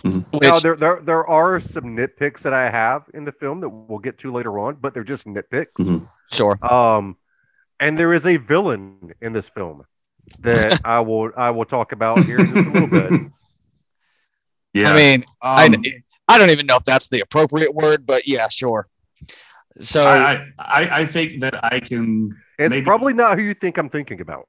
Mhm. 0.00 0.24
Which, 0.32 0.42
now 0.42 0.58
there, 0.58 0.74
there 0.76 1.00
there 1.00 1.26
are 1.28 1.60
some 1.60 1.96
nitpicks 1.96 2.40
that 2.40 2.52
I 2.52 2.70
have 2.70 3.04
in 3.14 3.24
the 3.24 3.32
film 3.32 3.60
that 3.60 3.68
we'll 3.68 3.98
get 4.00 4.18
to 4.18 4.32
later 4.32 4.58
on, 4.58 4.76
but 4.80 4.94
they're 4.94 5.04
just 5.04 5.26
nitpicks. 5.26 5.74
Mhm. 5.78 6.08
sure. 6.32 6.58
Um, 6.64 7.16
and 7.78 7.96
there 7.98 8.12
is 8.12 8.26
a 8.26 8.36
villain 8.38 9.12
in 9.20 9.32
this 9.32 9.48
film 9.48 9.84
that 10.40 10.80
I 10.84 11.00
will 11.00 11.30
I 11.36 11.50
will 11.50 11.66
talk 11.66 11.92
about 11.92 12.24
here 12.24 12.40
in 12.40 12.46
just 12.52 12.66
a 12.68 12.70
little 12.70 12.88
bit. 12.88 13.12
Yeah, 14.72 14.90
I 14.92 14.96
mean, 14.96 15.20
um, 15.42 15.82
I, 15.84 16.02
I 16.28 16.38
don't 16.38 16.50
even 16.50 16.66
know 16.66 16.76
if 16.76 16.84
that's 16.84 17.08
the 17.08 17.20
appropriate 17.20 17.74
word, 17.74 18.06
but 18.06 18.26
yeah, 18.26 18.48
sure. 18.48 18.86
So 19.80 20.04
I, 20.04 20.32
I 20.32 20.52
I 20.58 20.88
I 21.00 21.04
think 21.06 21.40
that 21.40 21.64
I 21.64 21.80
can 21.80 22.36
It's 22.58 22.70
Maybe- 22.70 22.84
probably 22.84 23.12
not 23.12 23.38
who 23.38 23.44
you 23.44 23.54
think 23.54 23.78
I'm 23.78 23.88
thinking 23.88 24.20
about. 24.20 24.48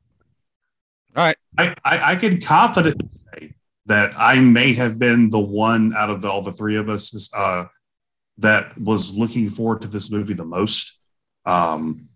I, 1.15 1.35
I, 1.57 1.75
I 1.83 2.15
can 2.15 2.39
confidently 2.39 3.09
say 3.09 3.53
that 3.87 4.13
I 4.17 4.39
may 4.39 4.73
have 4.73 4.97
been 4.97 5.29
the 5.29 5.39
one 5.39 5.93
out 5.93 6.09
of 6.09 6.21
the, 6.21 6.29
all 6.29 6.41
the 6.41 6.53
three 6.53 6.77
of 6.77 6.87
us 6.87 7.29
uh, 7.35 7.65
that 8.37 8.77
was 8.77 9.17
looking 9.17 9.49
forward 9.49 9.81
to 9.81 9.89
this 9.89 10.09
movie 10.09 10.33
the 10.33 10.45
most. 10.45 10.97
Um, 11.45 12.07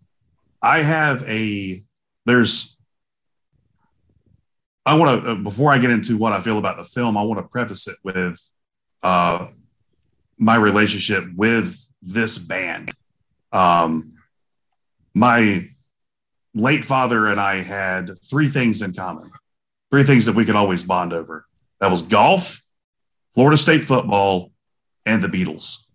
I 0.61 0.81
have 0.81 1.23
a 1.27 1.83
there's. 2.25 2.77
I 4.85 4.93
want 4.95 5.25
to 5.25 5.35
before 5.35 5.71
I 5.73 5.77
get 5.79 5.89
into 5.89 6.15
what 6.17 6.31
I 6.31 6.39
feel 6.39 6.57
about 6.57 6.77
the 6.77 6.83
film, 6.85 7.17
I 7.17 7.23
want 7.23 7.39
to 7.39 7.47
preface 7.47 7.87
it 7.87 7.97
with 8.03 8.39
uh, 9.03 9.47
my 10.37 10.55
relationship 10.55 11.25
with 11.35 11.77
this 12.05 12.37
band. 12.37 12.93
Um, 13.51 14.13
my 15.13 15.67
late 16.53 16.85
father 16.85 17.27
and 17.27 17.39
I 17.39 17.57
had 17.57 18.11
three 18.23 18.47
things 18.47 18.81
in 18.81 18.93
common, 18.93 19.31
three 19.91 20.03
things 20.03 20.25
that 20.27 20.35
we 20.35 20.45
could 20.45 20.55
always 20.55 20.83
bond 20.83 21.13
over. 21.13 21.45
That 21.81 21.91
was 21.91 22.01
golf, 22.01 22.61
Florida 23.33 23.57
State 23.57 23.83
football, 23.83 24.51
and 25.05 25.21
the 25.21 25.27
Beatles. 25.27 25.85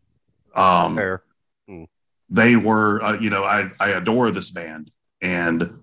Um, 0.55 0.97
Fair. 0.97 1.23
they 2.29 2.57
were, 2.57 3.03
uh, 3.03 3.19
you 3.19 3.31
know, 3.31 3.45
I, 3.45 3.71
I 3.79 3.91
adore 3.91 4.31
this 4.31 4.51
band. 4.51 4.91
And 5.23 5.81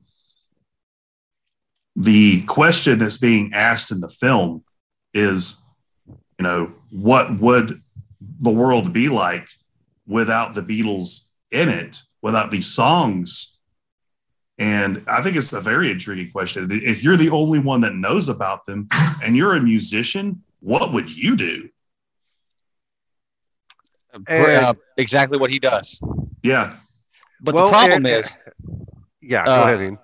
the 1.96 2.44
question 2.44 3.00
that's 3.00 3.18
being 3.18 3.52
asked 3.54 3.92
in 3.92 4.02
the 4.02 4.10
film 4.10 4.64
is, 5.14 5.58
you 6.08 6.44
know, 6.44 6.72
what 6.92 7.40
would 7.40 7.82
the 8.40 8.52
world 8.52 8.94
be 8.94 9.10
like 9.10 9.48
without 10.08 10.56
the 10.56 10.62
Beatles 10.62 11.28
in 11.52 11.70
it, 11.70 12.02
without 12.22 12.50
these 12.50 12.68
songs? 12.68 13.58
And 14.58 15.04
I 15.08 15.22
think 15.22 15.36
it's 15.36 15.54
a 15.54 15.62
very 15.62 15.92
intriguing 15.92 16.32
question. 16.32 16.68
If 16.72 17.04
you're 17.04 17.18
the 17.18 17.30
only 17.30 17.60
one 17.60 17.82
that 17.82 17.94
knows 17.94 18.28
about 18.28 18.66
them 18.66 18.88
and 19.24 19.36
you're 19.36 19.54
a 19.54 19.62
musician, 19.62 20.42
what 20.62 20.94
would 20.94 21.16
you 21.16 21.36
do? 21.36 21.70
Uh, 24.28 24.74
exactly 24.98 25.38
what 25.38 25.52
he 25.52 25.60
does. 25.60 26.00
Yeah. 26.42 26.78
But 27.40 27.54
well, 27.54 27.66
the 27.66 27.72
problem 27.72 28.06
and, 28.06 28.08
is, 28.08 28.40
yeah, 29.22 29.46
go 29.46 29.54
uh, 29.54 29.64
ahead. 29.64 29.82
Ian. 29.82 30.00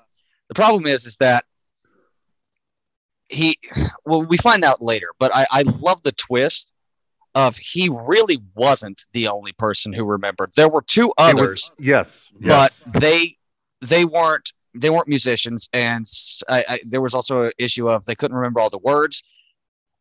The 0.50 0.54
problem 0.54 0.86
is, 0.86 1.06
is 1.08 1.16
that 1.16 1.46
he. 3.28 3.58
Well, 4.06 4.24
we 4.24 4.38
find 4.38 4.64
out 4.64 4.82
later, 4.84 5.08
but 5.18 5.34
I, 5.34 5.48
I 5.50 5.62
love 5.64 6.04
the 6.04 6.12
twist 6.12 6.73
of 7.36 7.58
he 7.58 7.90
really 7.90 8.40
wasn't 8.56 9.06
the 9.14 9.28
only 9.28 9.52
person 9.54 9.94
who 9.94 10.06
remembered. 10.06 10.52
There 10.56 10.70
were 10.70 10.82
two 10.82 11.14
others. 11.18 11.72
Was, 11.78 11.86
yes, 11.86 12.30
but 12.40 12.74
yes. 12.86 13.02
they 13.02 13.38
they 13.82 14.06
weren't 14.06 14.52
they 14.76 14.90
weren't 14.90 15.08
musicians, 15.08 15.70
and 15.74 16.06
I, 16.50 16.66
I, 16.68 16.80
there 16.86 17.02
was 17.02 17.14
also 17.14 17.44
an 17.44 17.52
issue 17.58 17.90
of 17.90 18.06
they 18.06 18.16
couldn't 18.16 18.38
remember 18.38 18.60
all 18.60 18.70
the 18.70 18.80
words. 18.80 19.24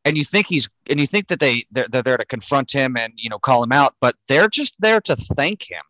And 0.04 0.18
you 0.18 0.24
think 0.24 0.48
he's 0.48 0.68
and 0.90 1.00
you 1.00 1.06
think 1.06 1.28
that 1.28 1.40
they 1.40 1.66
they're, 1.70 1.86
they're 1.88 2.02
there 2.02 2.16
to 2.16 2.24
confront 2.24 2.72
him 2.72 2.96
and 2.96 3.12
you 3.16 3.30
know 3.30 3.38
call 3.38 3.62
him 3.62 3.72
out, 3.72 3.94
but 4.00 4.16
they're 4.28 4.48
just 4.48 4.74
there 4.80 5.00
to 5.02 5.16
thank 5.16 5.70
him 5.70 5.82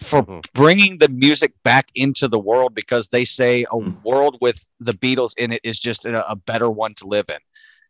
for 0.00 0.22
mm-hmm. 0.22 0.40
bringing 0.54 0.98
the 0.98 1.08
music 1.08 1.52
back 1.62 1.88
into 1.94 2.26
the 2.26 2.38
world 2.38 2.74
because 2.74 3.08
they 3.08 3.24
say 3.24 3.62
a 3.64 3.66
mm. 3.66 4.02
world 4.02 4.38
with 4.40 4.64
the 4.80 4.92
Beatles 4.92 5.34
in 5.36 5.52
it 5.52 5.60
is 5.62 5.78
just 5.78 6.04
a, 6.04 6.28
a 6.28 6.34
better 6.34 6.70
one 6.70 6.94
to 6.94 7.06
live 7.06 7.26
in. 7.28 7.38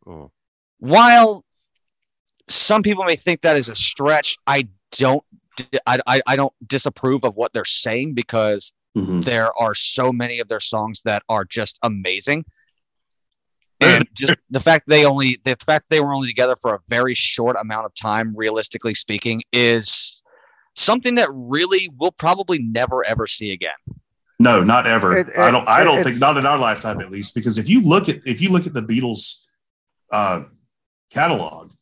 Mm. 0.07 0.31
While 0.79 1.44
some 2.49 2.83
people 2.83 3.05
may 3.05 3.17
think 3.17 3.43
that 3.43 3.57
is 3.57 3.69
a 3.69 3.75
stretch, 3.75 4.37
I 4.47 4.69
don't. 4.93 5.23
I, 5.87 6.01
I, 6.07 6.21
I 6.27 6.37
don't 6.37 6.53
disapprove 6.67 7.25
of 7.25 7.37
what 7.37 7.53
they're 7.53 7.65
saying 7.65 8.15
because 8.15 8.73
mm-hmm. 8.97 9.21
there 9.21 9.51
are 9.57 9.75
so 9.75 10.13
many 10.13 10.41
of 10.41 10.49
their 10.49 10.61
songs 10.61 11.03
that 11.05 11.23
are 11.29 11.45
just 11.45 11.79
amazing. 11.83 12.45
And 13.81 14.05
just 14.15 14.37
the 14.51 14.61
fact 14.61 14.87
they 14.87 15.05
only 15.05 15.41
the 15.45 15.57
fact 15.67 15.87
they 15.91 16.01
were 16.01 16.15
only 16.15 16.29
together 16.29 16.55
for 16.57 16.75
a 16.75 16.79
very 16.89 17.13
short 17.13 17.57
amount 17.61 17.85
of 17.85 17.95
time, 17.95 18.33
realistically 18.35 18.95
speaking, 18.95 19.43
is 19.53 20.23
something 20.75 21.17
that 21.17 21.29
really 21.33 21.91
we'll 21.99 22.13
probably 22.13 22.61
never 22.61 23.05
ever 23.05 23.27
see 23.27 23.53
again. 23.53 23.73
No, 24.39 24.65
not 24.65 24.87
ever. 24.87 25.19
It, 25.19 25.29
it, 25.29 25.39
I 25.39 25.51
don't. 25.51 25.69
I 25.69 25.85
don't 25.85 26.03
think 26.03 26.19
not 26.19 26.37
in 26.37 26.47
our 26.47 26.59
lifetime, 26.59 27.01
at 27.01 27.11
least. 27.11 27.35
Because 27.35 27.59
if 27.59 27.69
you 27.69 27.83
look 27.83 28.09
at 28.09 28.27
if 28.27 28.41
you 28.41 28.51
look 28.51 28.67
at 28.67 28.73
the 28.73 28.83
Beatles 28.83 29.47
uh, 30.11 30.45
catalog, 31.11 31.73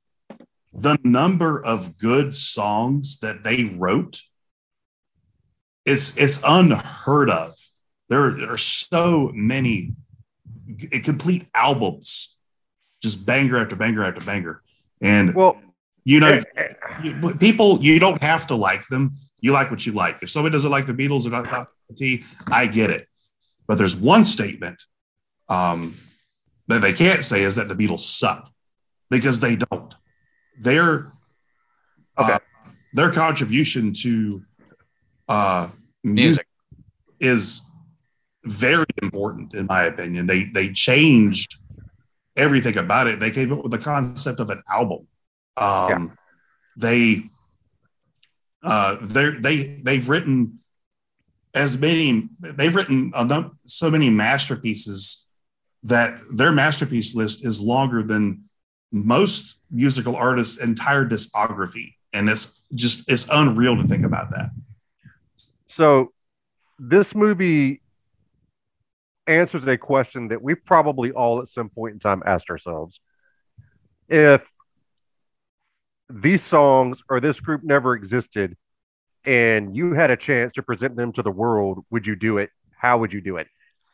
the 0.73 0.99
number 1.05 1.63
of 1.63 1.99
good 1.99 2.35
songs 2.35 3.19
that 3.19 3.45
they 3.45 3.65
wrote 3.65 4.21
is 5.85 6.17
it's 6.17 6.41
unheard 6.47 7.31
of. 7.31 7.55
There 8.09 8.51
are 8.51 8.59
so 8.59 9.31
many 9.35 9.95
complete 11.03 11.47
albums, 11.55 12.37
just 13.03 13.25
banger 13.27 13.59
after 13.59 13.77
banger 13.77 14.05
after 14.05 14.25
banger. 14.25 14.63
And 15.01 15.35
well, 15.35 15.61
you 16.05 16.21
know, 16.21 16.43
eh, 16.57 17.33
people, 17.39 17.83
you 17.83 17.99
don't 17.99 18.23
have 18.23 18.47
to 18.49 18.55
like 18.55 18.87
them. 18.89 19.13
You 19.41 19.53
like 19.53 19.71
what 19.71 19.85
you 19.87 19.93
like. 19.93 20.23
If 20.23 20.31
somebody 20.31 20.53
doesn't 20.53 20.71
like 20.71 20.87
the 20.87 20.95
Beatles 20.95 21.27
or 21.27 21.31
not 21.31 21.69
tea, 21.97 22.25
I 22.51 22.67
get 22.67 22.91
it. 22.91 23.09
But 23.67 23.79
there's 23.79 23.97
one 23.97 24.25
statement 24.25 24.83
um, 25.49 25.95
that 26.69 26.81
they 26.81 26.93
can't 26.93 27.25
say 27.25 27.43
is 27.43 27.57
that 27.57 27.69
the 27.69 27.75
Beatles 27.75 28.01
suck 28.01 28.51
because 29.11 29.41
they 29.41 29.57
don't. 29.57 29.95
Their 30.61 31.13
okay. 32.19 32.33
Uh, 32.35 32.39
their 32.95 33.11
contribution 33.11 33.93
to 34.03 34.43
uh, 35.29 35.69
music. 36.05 36.47
music 36.47 36.47
is 37.21 37.63
very 38.45 38.87
important 39.03 39.55
in 39.55 39.67
my 39.67 39.85
opinion. 39.85 40.27
They 40.27 40.45
they 40.45 40.73
changed 40.73 41.59
everything 42.37 42.77
about 42.77 43.07
it. 43.07 43.21
They 43.21 43.31
came 43.31 43.53
up 43.53 43.63
with 43.63 43.73
the 43.73 43.79
concept 43.79 44.41
of 44.41 44.51
an 44.51 44.63
album 44.69 45.07
um, 45.57 45.89
yeah. 45.89 46.07
They 46.77 47.23
uh, 48.63 48.97
they 49.01 49.31
they 49.31 49.57
they've 49.83 50.09
written 50.09 50.61
as 51.55 51.77
many 51.77 52.29
they've 52.41 52.75
written 52.75 53.13
so 53.67 53.91
many 53.91 54.09
masterpieces 54.09 55.29
that 55.83 56.19
their 56.33 56.53
masterpiece 56.53 57.15
list 57.15 57.45
is 57.45 57.61
longer 57.61 58.03
than 58.03 58.45
most 58.93 59.61
musical 59.71 60.15
artists' 60.15 60.61
entire 60.61 61.05
discography, 61.05 61.95
and 62.13 62.29
it's 62.29 62.65
just 62.75 63.11
it's 63.11 63.27
unreal 63.33 63.77
to 63.77 63.85
think 63.85 64.05
about 64.05 64.31
that. 64.31 64.51
So, 65.67 66.13
this 66.79 67.15
movie 67.15 67.81
answers 69.27 69.67
a 69.67 69.79
question 69.79 70.29
that 70.29 70.43
we 70.43 70.55
probably 70.55 71.13
all 71.13 71.41
at 71.41 71.49
some 71.49 71.71
point 71.71 71.95
in 71.95 71.99
time 71.99 72.23
asked 72.27 72.51
ourselves: 72.51 73.01
If 74.09 74.47
these 76.11 76.43
songs 76.43 77.03
or 77.09 77.21
this 77.21 77.41
group 77.41 77.65
never 77.65 77.95
existed 77.95 78.57
and 79.25 79.75
you 79.75 79.95
had 79.95 80.11
a 80.11 80.17
chance 80.17 80.53
to 80.55 80.63
present 80.63 80.97
them 80.97 81.13
to 81.13 81.23
the 81.23 81.31
world, 81.31 81.85
would 81.91 82.07
you 82.07 82.17
do 82.17 82.39
it? 82.39 82.51
How 82.77 82.99
would 82.99 83.13
you 83.13 83.21
do 83.21 83.37
it? 83.37 83.47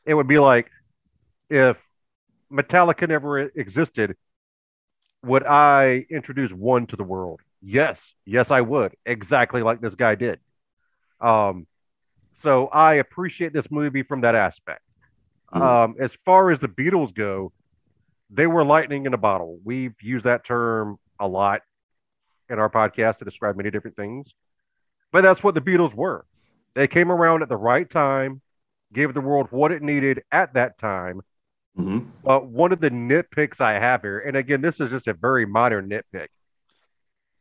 It 0.05 0.15
would 0.15 0.27
be 0.27 0.39
like 0.39 0.71
if 1.51 1.77
Metallica 2.51 3.09
never 3.09 3.39
existed, 3.39 4.17
would 5.25 5.45
I 5.45 6.07
introduce 6.11 6.53
one 6.53 6.87
to 6.89 6.97
the 6.97 7.05
world? 7.05 7.41
Yes, 7.61 8.15
yes, 8.25 8.51
I 8.51 8.61
would. 8.61 8.95
Exactly 9.05 9.63
like 9.63 9.81
this 9.81 9.95
guy 9.95 10.15
did. 10.15 10.39
Um, 11.21 11.67
so 12.35 12.69
I 12.69 12.95
appreciate 12.95 13.53
this 13.53 13.71
movie 13.71 14.03
from 14.05 14.21
that 14.21 14.35
aspect. 14.35 14.83
Mm-hmm. 15.53 15.63
Um, 15.63 15.95
as 15.99 16.17
far 16.25 16.51
as 16.51 16.61
the 16.61 16.69
Beatles 16.69 17.13
go, 17.13 17.53
they 18.31 18.47
were 18.47 18.65
lightning 18.65 19.07
in 19.07 19.15
a 19.15 19.19
bottle. 19.19 19.59
We've 19.65 19.95
used 20.03 20.25
that 20.25 20.45
term 20.45 20.99
a 21.19 21.27
lot 21.27 21.63
in 22.49 22.59
our 22.59 22.71
podcast 22.71 23.19
to 23.19 23.25
describe 23.25 23.57
many 23.57 23.71
different 23.71 23.97
things. 23.97 24.33
But 25.11 25.23
that's 25.23 25.43
what 25.43 25.55
the 25.55 25.61
Beatles 25.61 25.95
were. 25.95 26.27
They 26.75 26.87
came 26.87 27.11
around 27.11 27.43
at 27.43 27.49
the 27.49 27.57
right 27.57 27.89
time, 27.89 28.41
gave 28.93 29.15
the 29.15 29.21
world 29.21 29.49
what 29.51 29.73
it 29.73 29.83
needed 29.83 30.23
at 30.31 30.55
that 30.55 30.79
time. 30.79 31.23
Mm-hmm. 31.79 32.11
But 32.25 32.47
one 32.47 32.73
of 32.73 32.81
the 32.81 32.91
nitpicks 32.91 33.61
I 33.61 33.79
have 33.79 34.03
here, 34.03 34.19
and 34.19 34.37
again, 34.37 34.61
this 34.61 34.81
is 34.81 34.91
just 34.91 35.07
a 35.07 35.15
very 35.15 35.47
modern 35.47 35.89
nitpick. 35.89 36.29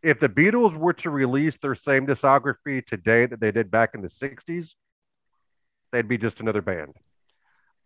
If 0.03 0.19
the 0.19 0.29
Beatles 0.29 0.77
were 0.77 0.93
to 0.93 1.09
release 1.09 1.57
their 1.57 1.75
same 1.75 2.05
discography 2.05 2.85
today 2.85 3.25
that 3.25 3.39
they 3.39 3.51
did 3.51 3.71
back 3.71 3.91
in 3.95 4.01
the 4.01 4.07
60s, 4.07 4.75
they'd 5.91 6.07
be 6.07 6.17
just 6.17 6.39
another 6.39 6.61
band. 6.61 6.93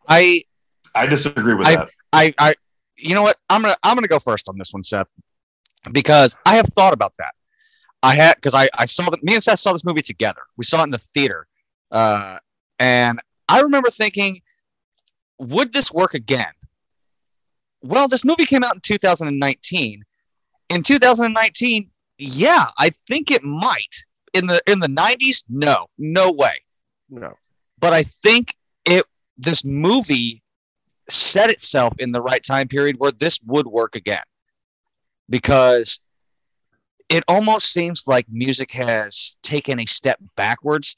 I 0.08 0.44
I 0.94 1.06
disagree 1.06 1.54
with 1.54 1.68
I, 1.68 1.76
that. 1.76 1.90
I, 2.12 2.34
I 2.38 2.54
you 2.98 3.16
know 3.16 3.22
what? 3.22 3.38
I'm 3.50 3.62
gonna 3.62 3.78
I'm 3.84 3.96
gonna 3.96 4.08
go 4.08 4.20
first 4.20 4.50
on 4.50 4.58
this 4.58 4.74
one, 4.74 4.84
Seth 4.84 5.12
because 5.92 6.38
I 6.46 6.56
have 6.56 6.68
thought 6.68 6.94
about 6.94 7.14
that. 7.18 7.34
I 8.04 8.16
had 8.16 8.36
because 8.36 8.54
I, 8.54 8.68
I 8.78 8.86
saw 8.86 9.10
that 9.10 9.24
me 9.24 9.36
and 9.36 9.44
Seth 9.44 9.60
saw 9.60 9.72
this 9.72 9.86
movie 9.86 10.02
together. 10.02 10.42
We 10.58 10.66
saw 10.66 10.82
it 10.82 10.86
in 10.86 10.90
the 10.92 10.98
theater, 10.98 11.48
uh, 11.92 12.38
and 12.80 13.22
I 13.48 13.62
remember 13.62 13.90
thinking, 13.90 14.42
would 15.42 15.74
this 15.74 15.92
work 15.92 16.14
again? 16.14 16.54
Well, 17.82 18.08
this 18.08 18.24
movie 18.24 18.46
came 18.46 18.64
out 18.64 18.76
in 18.76 18.82
2019. 18.82 20.04
In 20.70 20.84
2019, 20.84 21.90
yeah, 22.18 22.66
I 22.78 22.92
think 23.08 23.32
it 23.32 23.44
might. 23.44 24.06
In 24.34 24.48
the 24.48 24.62
in 24.66 24.80
the 24.80 24.88
90s, 24.88 25.44
no, 25.50 25.88
no 25.98 26.32
way, 26.32 26.62
no. 27.10 27.34
But 27.80 27.92
I 27.92 28.04
think 28.04 28.56
it 28.86 29.04
this 29.38 29.66
movie 29.66 30.42
set 31.10 31.50
itself 31.50 31.94
in 32.00 32.14
the 32.14 32.22
right 32.22 32.44
time 32.44 32.68
period 32.68 32.98
where 32.98 33.12
this 33.12 33.40
would 33.46 33.68
work 33.68 33.96
again 33.96 34.24
because 35.30 36.00
it 37.10 37.24
almost 37.28 37.74
seems 37.74 38.08
like 38.08 38.26
music 38.30 38.72
has 38.72 39.36
taken 39.44 39.80
a 39.80 39.86
step 39.86 40.20
backwards. 40.38 40.96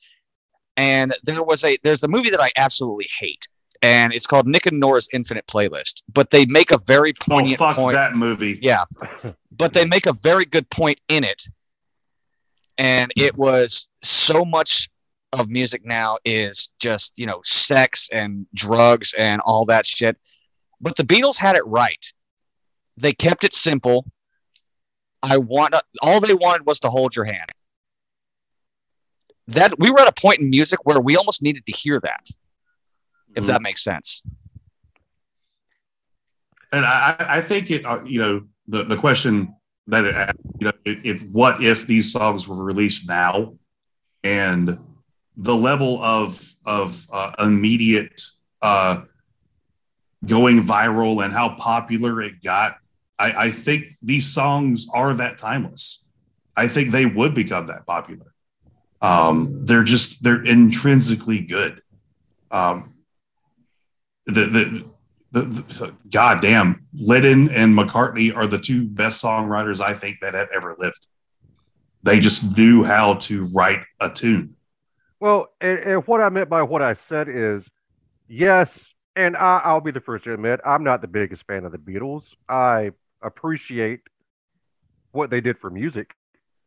And 0.77 1.15
there 1.23 1.43
was 1.43 1.63
a 1.63 1.77
there's 1.84 2.03
a 2.03 2.08
movie 2.08 2.29
that 2.29 2.41
I 2.41 2.51
absolutely 2.56 3.10
hate, 3.19 3.47
and 3.84 4.13
it's 4.13 4.26
called 4.26 4.48
Nick 4.48 4.65
and 4.65 4.80
Nora's 4.80 5.10
Infinite 5.12 5.46
Playlist. 5.46 6.02
But 6.12 6.32
they 6.32 6.46
make 6.46 6.72
a 6.72 6.80
very 6.80 7.13
poignant 7.13 7.62
oh, 7.62 7.67
fuck 7.67 7.78
point. 7.78 7.93
that 7.93 8.15
movie. 8.15 8.58
Yeah, 8.62 8.86
but 9.52 9.74
they 9.74 9.86
make 9.86 10.08
a 10.08 10.13
very 10.13 10.46
good 10.46 10.67
point 10.69 11.00
in 11.10 11.24
it, 11.24 11.43
and 12.78 13.12
it 13.15 13.38
was 13.38 13.88
so 14.02 14.43
much 14.43 14.89
of 15.34 15.50
music 15.50 15.84
now 15.84 16.17
is 16.24 16.72
just 16.80 17.13
you 17.15 17.28
know 17.28 17.41
sex 17.43 18.10
and 18.12 18.48
drugs 18.56 19.13
and 19.17 19.41
all 19.41 19.65
that 19.65 19.86
shit. 19.86 20.17
But 20.80 20.96
the 20.96 21.04
Beatles 21.04 21.38
had 21.38 21.56
it 21.56 21.65
right. 21.67 22.12
They 22.98 23.13
kept 23.13 23.43
it 23.43 23.54
simple. 23.54 24.06
I 25.22 25.38
want 25.38 25.76
all 26.02 26.19
they 26.19 26.34
wanted 26.34 26.65
was 26.65 26.80
to 26.82 26.89
hold 26.89 27.15
your 27.15 27.26
hand. 27.26 27.52
that 29.48 29.78
we 29.78 29.89
were 29.89 30.00
at 30.00 30.08
a 30.08 30.13
point 30.13 30.39
in 30.39 30.50
music 30.50 30.80
where 30.86 31.02
we 31.02 31.17
almost 31.17 31.41
needed 31.41 31.65
to 31.65 31.72
hear 31.74 32.00
that, 32.00 32.28
if 33.36 33.46
that 33.46 33.62
makes 33.62 33.84
sense. 33.84 34.22
And 36.72 36.86
I, 36.86 37.15
I 37.19 37.41
think 37.41 37.69
it, 37.69 37.86
uh, 37.86 38.02
you 38.04 38.19
know, 38.19 38.43
the, 38.67 38.84
the 38.84 38.98
question 38.98 39.56
that 39.88 40.06
it 40.06 40.36
you 40.60 40.65
know, 40.65 40.74
if, 40.86 41.00
if 41.04 41.24
what 41.32 41.62
if 41.62 41.86
these 41.86 42.12
songs 42.12 42.48
were 42.48 42.63
released 42.63 43.08
now, 43.08 43.56
and 44.24 44.80
the 45.38 45.56
level 45.56 46.02
of 46.02 46.41
of 46.65 47.06
uh, 47.12 47.34
immediate 47.39 48.22
uh, 48.62 49.02
going 50.26 50.63
viral 50.63 51.24
and 51.24 51.34
how 51.34 51.56
popular 51.56 52.22
it 52.22 52.41
got, 52.41 52.78
I, 53.19 53.46
I 53.46 53.52
think 53.52 53.89
these 54.02 54.32
songs 54.32 54.88
are 54.93 55.13
that 55.15 55.38
timeless. 55.38 56.06
I 56.56 56.67
think 56.67 56.91
they 56.91 57.06
would 57.06 57.34
become 57.36 57.67
that 57.67 57.86
popular. 57.86 58.34
Um, 59.02 59.65
they're 59.65 59.84
just 59.84 60.24
they're 60.24 60.43
intrinsically 60.43 61.41
good. 61.41 61.82
Um, 62.52 62.92
the 64.25 64.45
the 64.45 64.86
the, 65.31 65.41
the 65.41 65.95
God 66.12 66.41
damn, 66.41 66.86
Lennon 66.93 67.49
and 67.49 67.75
McCartney 67.75 68.36
are 68.36 68.47
the 68.47 68.59
two 68.59 68.86
best 68.86 69.23
songwriters 69.23 69.81
I 69.81 69.93
think 69.93 70.19
that 70.21 70.33
have 70.36 70.49
ever 70.53 70.75
lived. 70.77 71.07
They 72.03 72.19
just 72.19 72.55
knew 72.57 72.83
how 72.83 73.15
to 73.15 73.45
write 73.45 73.83
a 73.99 74.09
tune. 74.09 74.55
Well, 75.19 75.47
and, 75.62 75.79
and 75.79 76.07
what 76.07 76.21
I 76.21 76.29
meant 76.29 76.49
by 76.49 76.62
what 76.63 76.81
I 76.81 76.93
said 76.93 77.29
is, 77.29 77.69
yes, 78.27 78.93
and 79.15 79.38
I, 79.38 79.62
I'll 79.63 79.81
be 79.81 79.91
the 79.91 80.01
first 80.01 80.25
to 80.25 80.33
admit 80.33 80.59
I'm 80.65 80.83
not 80.83 81.01
the 81.01 81.07
biggest 81.07 81.47
fan 81.47 81.65
of 81.65 81.71
the 81.71 81.77
Beatles. 81.77 82.36
I 82.49 82.91
appreciate 83.21 84.01
what 85.12 85.29
they 85.29 85.39
did 85.39 85.57
for 85.57 85.69
music. 85.69 86.13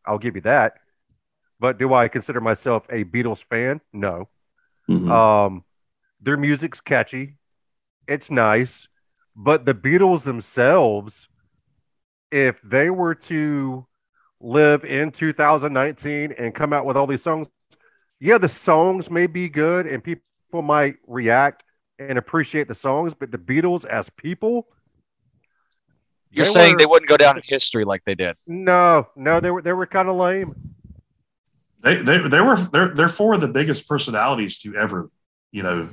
I'll 0.07 0.19
give 0.19 0.37
you 0.37 0.43
that. 0.43 0.79
But 1.61 1.79
do 1.79 1.93
I 1.93 2.09
consider 2.09 2.41
myself 2.41 2.87
a 2.91 3.05
Beatles 3.05 3.45
fan? 3.45 3.81
No. 3.93 4.29
Um, 4.89 5.65
their 6.21 6.37
music's 6.37 6.81
catchy, 6.81 7.37
it's 8.09 8.31
nice, 8.31 8.89
but 9.35 9.65
the 9.65 9.75
Beatles 9.75 10.23
themselves, 10.23 11.29
if 12.31 12.61
they 12.63 12.91
were 12.91 13.15
to 13.15 13.87
live 14.41 14.85
in 14.85 15.11
2019 15.13 16.33
and 16.39 16.55
come 16.55 16.73
out 16.73 16.85
with 16.85 16.97
all 16.97 17.07
these 17.07 17.23
songs, 17.23 17.49
yeah, 18.21 18.39
the 18.39 18.49
songs 18.49 19.11
may 19.11 19.27
be 19.27 19.49
good 19.49 19.87
and 19.87 20.03
people 20.03 20.23
might 20.63 20.97
react 21.07 21.63
and 21.99 22.19
appreciate 22.19 22.69
the 22.69 22.75
songs, 22.75 23.15
but 23.19 23.31
the 23.31 23.39
Beatles 23.39 23.85
as 23.85 24.09
people, 24.11 24.67
You're 26.31 26.45
They 26.47 26.51
saying 26.53 26.73
were- 26.75 26.79
they 26.79 26.87
wouldn't 26.87 27.09
go 27.09 27.17
down 27.17 27.37
in 27.37 27.43
history 27.47 27.85
like 27.85 28.05
they 28.05 28.15
did. 28.15 28.37
no, 28.47 29.09
no, 29.17 29.41
they 29.41 29.51
were 29.51 29.63
they 29.63 29.73
were 29.73 29.87
kind 29.87 30.09
of 30.09 30.17
lame. 30.17 30.55
They, 31.81 31.97
they 31.97 32.19
they 32.29 32.41
were 32.41 32.57
they're 32.57 32.89
they're 32.89 33.09
four 33.09 33.35
of 33.35 33.41
the 33.41 33.49
biggest 33.49 33.89
personalities 33.89 34.59
to 34.61 34.75
ever, 34.77 35.09
you 35.53 35.63
know, 35.63 35.89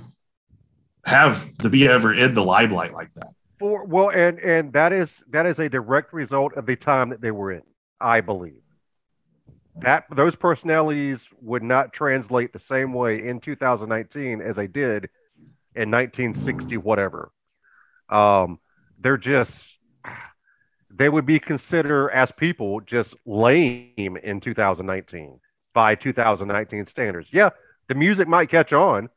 have 1.05 1.57
to 1.59 1.69
be 1.69 1.87
ever 1.87 2.13
in 2.13 2.33
the 2.33 2.43
limelight 2.43 2.93
like 2.93 3.11
that. 3.13 3.33
For 3.59 3.85
well, 3.85 4.09
and 4.09 4.39
and 4.39 4.73
that 4.73 4.93
is 4.93 5.23
that 5.29 5.45
is 5.45 5.59
a 5.59 5.69
direct 5.69 6.13
result 6.13 6.53
of 6.55 6.65
the 6.65 6.75
time 6.75 7.09
that 7.09 7.21
they 7.21 7.31
were 7.31 7.51
in. 7.51 7.63
I 7.99 8.21
believe 8.21 8.63
that 9.77 10.05
those 10.11 10.35
personalities 10.35 11.27
would 11.41 11.63
not 11.63 11.93
translate 11.93 12.53
the 12.53 12.59
same 12.59 12.93
way 12.93 13.25
in 13.27 13.39
2019 13.39 14.41
as 14.41 14.55
they 14.55 14.67
did 14.67 15.09
in 15.75 15.89
1960, 15.89 16.77
whatever. 16.77 17.31
Um, 18.09 18.59
they're 18.99 19.17
just 19.17 19.67
they 20.95 21.09
would 21.09 21.25
be 21.25 21.39
considered 21.39 22.09
as 22.09 22.31
people 22.31 22.79
just 22.81 23.15
lame 23.25 24.17
in 24.21 24.39
2019 24.39 25.39
by 25.73 25.95
2019 25.95 26.85
standards. 26.85 27.29
Yeah, 27.31 27.49
the 27.87 27.95
music 27.95 28.27
might 28.27 28.49
catch 28.49 28.73
on. 28.73 29.09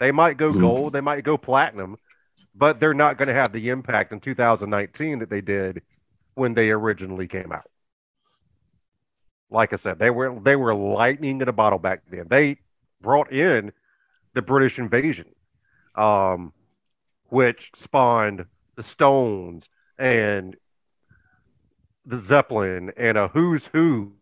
They 0.00 0.10
might 0.10 0.36
go 0.38 0.50
Mhm. 0.52 0.60
gold, 0.60 0.92
they 0.94 1.00
might 1.02 1.22
go 1.22 1.36
platinum, 1.36 1.96
but 2.54 2.80
they're 2.80 2.94
not 2.94 3.18
going 3.18 3.28
to 3.28 3.34
have 3.34 3.52
the 3.52 3.68
impact 3.68 4.12
in 4.12 4.18
2019 4.18 5.20
that 5.20 5.30
they 5.30 5.42
did 5.42 5.82
when 6.34 6.54
they 6.54 6.70
originally 6.70 7.28
came 7.28 7.52
out. 7.52 7.70
Like 9.50 9.72
I 9.72 9.76
said, 9.76 9.98
they 9.98 10.10
were 10.10 10.38
they 10.40 10.56
were 10.56 10.74
lightning 10.74 11.40
in 11.40 11.48
a 11.48 11.52
bottle 11.52 11.78
back 11.78 12.02
then. 12.08 12.28
They 12.28 12.58
brought 13.00 13.32
in 13.32 13.72
the 14.32 14.42
British 14.42 14.78
invasion, 14.78 15.34
um, 15.94 16.52
which 17.26 17.70
spawned 17.74 18.46
the 18.76 18.82
Stones 18.82 19.68
and 19.98 20.56
the 22.06 22.18
Zeppelin 22.18 22.92
and 22.96 23.18
a 23.18 23.28
who's 23.28 23.66
who 23.66 24.14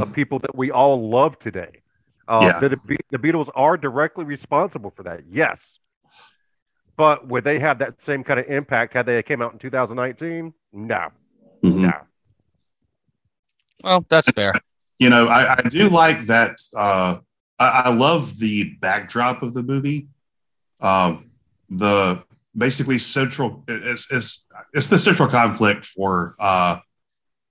of 0.00 0.12
people 0.12 0.38
that 0.38 0.54
we 0.54 0.70
all 0.70 1.10
love 1.10 1.38
today. 1.38 1.82
Uh, 2.28 2.40
Yeah. 2.54 2.60
the, 2.60 2.68
the, 2.86 2.98
the 3.10 3.18
Beatles 3.18 3.48
are 3.54 3.76
directly 3.76 4.24
responsible 4.24 4.90
for 4.94 5.02
that, 5.04 5.22
yes. 5.30 5.78
But 6.96 7.28
would 7.28 7.44
they 7.44 7.58
have 7.58 7.78
that 7.80 8.00
same 8.02 8.24
kind 8.24 8.40
of 8.40 8.46
impact 8.46 8.94
had 8.94 9.06
they 9.06 9.22
came 9.22 9.42
out 9.42 9.52
in 9.52 9.58
2019? 9.58 10.52
No, 10.72 11.08
Mhm. 11.62 11.76
no. 11.82 11.92
Well, 13.84 14.06
that's 14.08 14.30
fair. 14.30 14.54
you 14.98 15.10
know, 15.10 15.26
I, 15.28 15.54
I 15.58 15.62
do 15.68 15.88
like 15.88 16.22
that. 16.26 16.58
Uh, 16.74 17.18
I, 17.58 17.82
I 17.86 17.94
love 17.94 18.38
the 18.38 18.74
backdrop 18.80 19.42
of 19.42 19.54
the 19.54 19.62
movie. 19.62 20.08
Um, 20.80 21.30
the 21.68 22.22
basically 22.56 22.98
central 22.98 23.64
it's, 23.68 24.10
it's 24.10 24.46
it's 24.72 24.88
the 24.88 24.98
central 24.98 25.28
conflict 25.28 25.84
for 25.84 26.34
uh, 26.38 26.78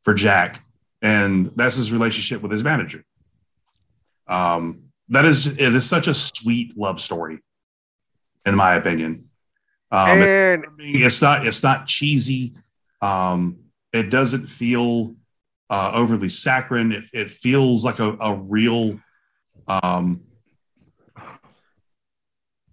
for 0.04 0.14
Jack, 0.14 0.64
and 1.02 1.52
that's 1.56 1.76
his 1.76 1.92
relationship 1.92 2.42
with 2.42 2.52
his 2.52 2.64
manager. 2.64 3.04
Um, 4.28 4.84
that 5.10 5.26
is 5.26 5.48
it 5.48 5.60
is 5.76 5.88
such 5.88 6.08
a 6.08 6.14
sweet 6.14 6.78
love 6.78 7.00
story, 7.00 7.40
in 8.46 8.56
my 8.56 8.76
opinion. 8.76 9.30
Um, 9.92 10.22
and 10.22 10.66
it's 10.80 11.22
not 11.22 11.46
it's 11.46 11.62
not 11.64 11.88
cheesy. 11.88 12.56
Um, 13.02 13.60
it 13.94 14.10
doesn't 14.10 14.48
feel 14.48 15.16
uh, 15.70 15.92
overly 15.94 16.30
saccharine. 16.30 16.92
It, 16.92 17.06
it 17.14 17.30
feels 17.30 17.86
like 17.86 18.00
a, 18.00 18.18
a 18.20 18.36
real, 18.36 19.00
um, 19.68 20.22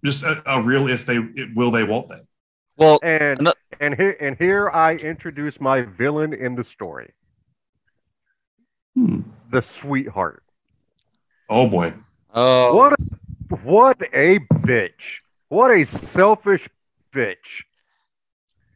just 0.03 0.23
a, 0.23 0.41
a 0.45 0.61
real 0.61 0.87
if 0.89 1.05
they 1.05 1.17
it, 1.17 1.55
will 1.55 1.71
they 1.71 1.83
won't 1.83 2.09
they. 2.09 2.19
Well, 2.77 2.99
and 3.03 3.39
Ano- 3.39 3.53
and 3.79 3.95
here 3.95 4.17
and 4.19 4.35
here 4.37 4.69
I 4.71 4.95
introduce 4.95 5.61
my 5.61 5.81
villain 5.81 6.33
in 6.33 6.55
the 6.55 6.63
story, 6.63 7.13
Hmm. 8.95 9.21
the 9.51 9.61
sweetheart. 9.61 10.42
Oh 11.49 11.69
boy, 11.69 11.93
oh, 12.33 12.75
What 12.75 12.93
a, 12.93 13.55
what 13.57 14.01
a 14.13 14.39
bitch. 14.39 15.19
What 15.49 15.71
a 15.71 15.85
selfish 15.85 16.67
bitch. 17.13 17.63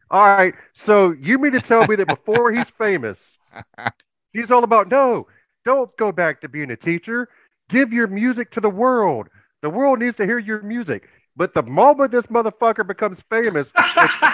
All 0.10 0.22
right. 0.22 0.54
So 0.74 1.12
you 1.12 1.38
mean 1.40 1.54
to 1.54 1.62
tell 1.62 1.88
me 1.88 1.96
that 1.96 2.08
before 2.08 2.52
he's 2.52 2.70
famous, 2.70 3.38
he's 4.34 4.52
all 4.52 4.64
about 4.64 4.90
no, 4.90 5.28
don't 5.66 5.96
go 5.98 6.12
back 6.12 6.42
to 6.42 6.50
being 6.50 6.72
a 6.72 6.78
teacher. 6.78 7.30
Give 7.70 7.92
your 7.92 8.08
music 8.08 8.52
to 8.52 8.62
the 8.62 8.70
world. 8.70 9.28
The 9.62 9.70
world 9.70 10.00
needs 10.00 10.16
to 10.18 10.26
hear 10.26 10.40
your 10.40 10.62
music. 10.62 11.10
But 11.36 11.54
the 11.54 11.64
moment 11.64 12.12
this 12.12 12.26
motherfucker 12.28 12.88
becomes 12.88 13.22
famous, 13.30 13.72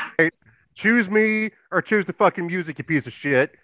choose 0.76 1.10
me 1.10 1.52
or 1.72 1.82
choose 1.82 2.06
the 2.06 2.14
fucking 2.14 2.48
music, 2.48 2.78
you 2.78 2.84
piece 2.84 3.08
of 3.08 3.14
shit. 3.14 3.56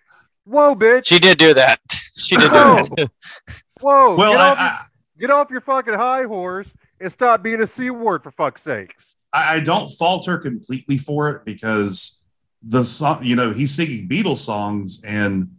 Whoa, 0.49 0.73
bitch. 0.73 1.05
she 1.05 1.19
did 1.19 1.37
do 1.37 1.53
that. 1.53 1.79
She 2.17 2.35
did 2.35 2.49
do 2.49 2.49
that. 2.49 3.11
Whoa. 3.81 4.15
well 4.15 4.31
get, 4.31 4.41
I, 4.41 4.49
off 4.49 4.57
your, 4.57 4.67
I, 4.67 4.85
get 5.19 5.29
off 5.29 5.51
your 5.51 5.61
fucking 5.61 5.93
high 5.93 6.23
horse 6.23 6.67
and 6.99 7.11
stop 7.13 7.43
being 7.43 7.61
a 7.61 7.67
C 7.67 7.91
word 7.91 8.23
for 8.23 8.31
fuck's 8.31 8.63
sakes. 8.63 9.13
I 9.31 9.57
I 9.57 9.59
don't 9.59 9.87
fault 9.87 10.25
her 10.25 10.39
completely 10.39 10.97
for 10.97 11.29
it 11.29 11.45
because 11.45 12.23
the 12.63 12.83
song, 12.83 13.23
you 13.23 13.35
know, 13.35 13.53
he's 13.53 13.75
singing 13.75 14.09
Beatles 14.09 14.37
songs 14.37 15.01
and 15.05 15.51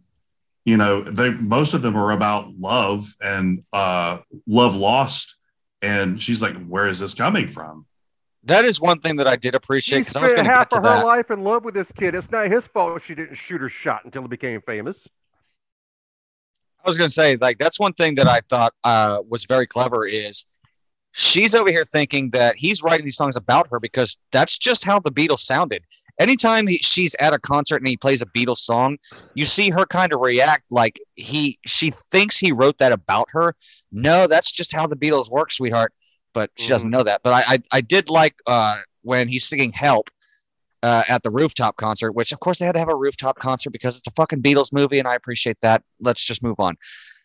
you 0.64 0.76
know, 0.76 1.02
they 1.02 1.30
most 1.30 1.72
of 1.72 1.82
them 1.82 1.96
are 1.96 2.10
about 2.10 2.52
love 2.58 3.06
and 3.22 3.62
uh 3.72 4.18
love 4.48 4.74
lost. 4.74 5.36
And 5.82 6.20
she's 6.20 6.42
like, 6.42 6.56
Where 6.66 6.88
is 6.88 6.98
this 6.98 7.14
coming 7.14 7.46
from? 7.46 7.86
That 8.44 8.64
is 8.64 8.80
one 8.80 9.00
thing 9.00 9.16
that 9.16 9.26
I 9.26 9.36
did 9.36 9.54
appreciate 9.54 9.98
She 9.98 10.00
because 10.02 10.16
I 10.16 10.22
was 10.22 10.30
spent 10.30 10.46
going 10.46 10.50
to 10.50 10.56
half 10.56 10.72
of 10.72 10.82
her 10.82 10.96
that. 10.96 11.04
life 11.04 11.30
in 11.30 11.44
love 11.44 11.64
with 11.64 11.74
this 11.74 11.92
kid. 11.92 12.14
It's 12.14 12.30
not 12.30 12.50
his 12.50 12.66
fault 12.66 13.02
she 13.02 13.14
didn't 13.14 13.34
shoot 13.34 13.60
her 13.60 13.68
shot 13.68 14.04
until 14.04 14.22
he 14.22 14.28
became 14.28 14.62
famous. 14.62 15.06
I 16.82 16.88
was 16.88 16.96
going 16.96 17.08
to 17.08 17.14
say, 17.14 17.36
like, 17.36 17.58
that's 17.58 17.78
one 17.78 17.92
thing 17.92 18.14
that 18.14 18.26
I 18.26 18.40
thought 18.48 18.72
uh, 18.84 19.18
was 19.28 19.44
very 19.44 19.66
clever 19.66 20.06
is 20.06 20.46
she's 21.12 21.54
over 21.54 21.70
here 21.70 21.84
thinking 21.84 22.30
that 22.30 22.56
he's 22.56 22.82
writing 22.82 23.04
these 23.04 23.16
songs 23.16 23.36
about 23.36 23.68
her 23.70 23.78
because 23.78 24.18
that's 24.32 24.56
just 24.56 24.84
how 24.84 24.98
the 24.98 25.12
Beatles 25.12 25.40
sounded. 25.40 25.84
Anytime 26.18 26.66
he, 26.66 26.78
she's 26.78 27.14
at 27.20 27.34
a 27.34 27.38
concert 27.38 27.76
and 27.76 27.88
he 27.88 27.96
plays 27.96 28.22
a 28.22 28.26
Beatles 28.26 28.58
song, 28.58 28.98
you 29.34 29.44
see 29.44 29.70
her 29.70 29.84
kind 29.84 30.12
of 30.12 30.20
react 30.20 30.64
like 30.70 31.00
he 31.16 31.58
she 31.66 31.92
thinks 32.10 32.38
he 32.38 32.52
wrote 32.52 32.78
that 32.78 32.92
about 32.92 33.28
her. 33.32 33.54
No, 33.90 34.26
that's 34.26 34.52
just 34.52 34.74
how 34.74 34.86
the 34.86 34.96
Beatles 34.96 35.30
work, 35.30 35.50
sweetheart. 35.50 35.92
But 36.32 36.50
she 36.56 36.68
doesn't 36.68 36.90
know 36.90 37.02
that. 37.02 37.22
But 37.24 37.32
I 37.32 37.54
I, 37.54 37.58
I 37.72 37.80
did 37.80 38.08
like 38.10 38.34
uh, 38.46 38.78
when 39.02 39.28
he's 39.28 39.44
singing 39.46 39.72
"Help." 39.72 40.08
Uh, 40.82 41.02
at 41.08 41.22
the 41.22 41.30
rooftop 41.30 41.76
concert, 41.76 42.12
which 42.12 42.32
of 42.32 42.40
course 42.40 42.58
they 42.58 42.64
had 42.64 42.72
to 42.72 42.78
have 42.78 42.88
a 42.88 42.96
rooftop 42.96 43.38
concert 43.38 43.68
because 43.68 43.98
it's 43.98 44.06
a 44.06 44.10
fucking 44.12 44.40
Beatles 44.40 44.72
movie, 44.72 44.98
and 44.98 45.06
I 45.06 45.12
appreciate 45.14 45.58
that. 45.60 45.82
Let's 46.00 46.24
just 46.24 46.42
move 46.42 46.58
on. 46.58 46.74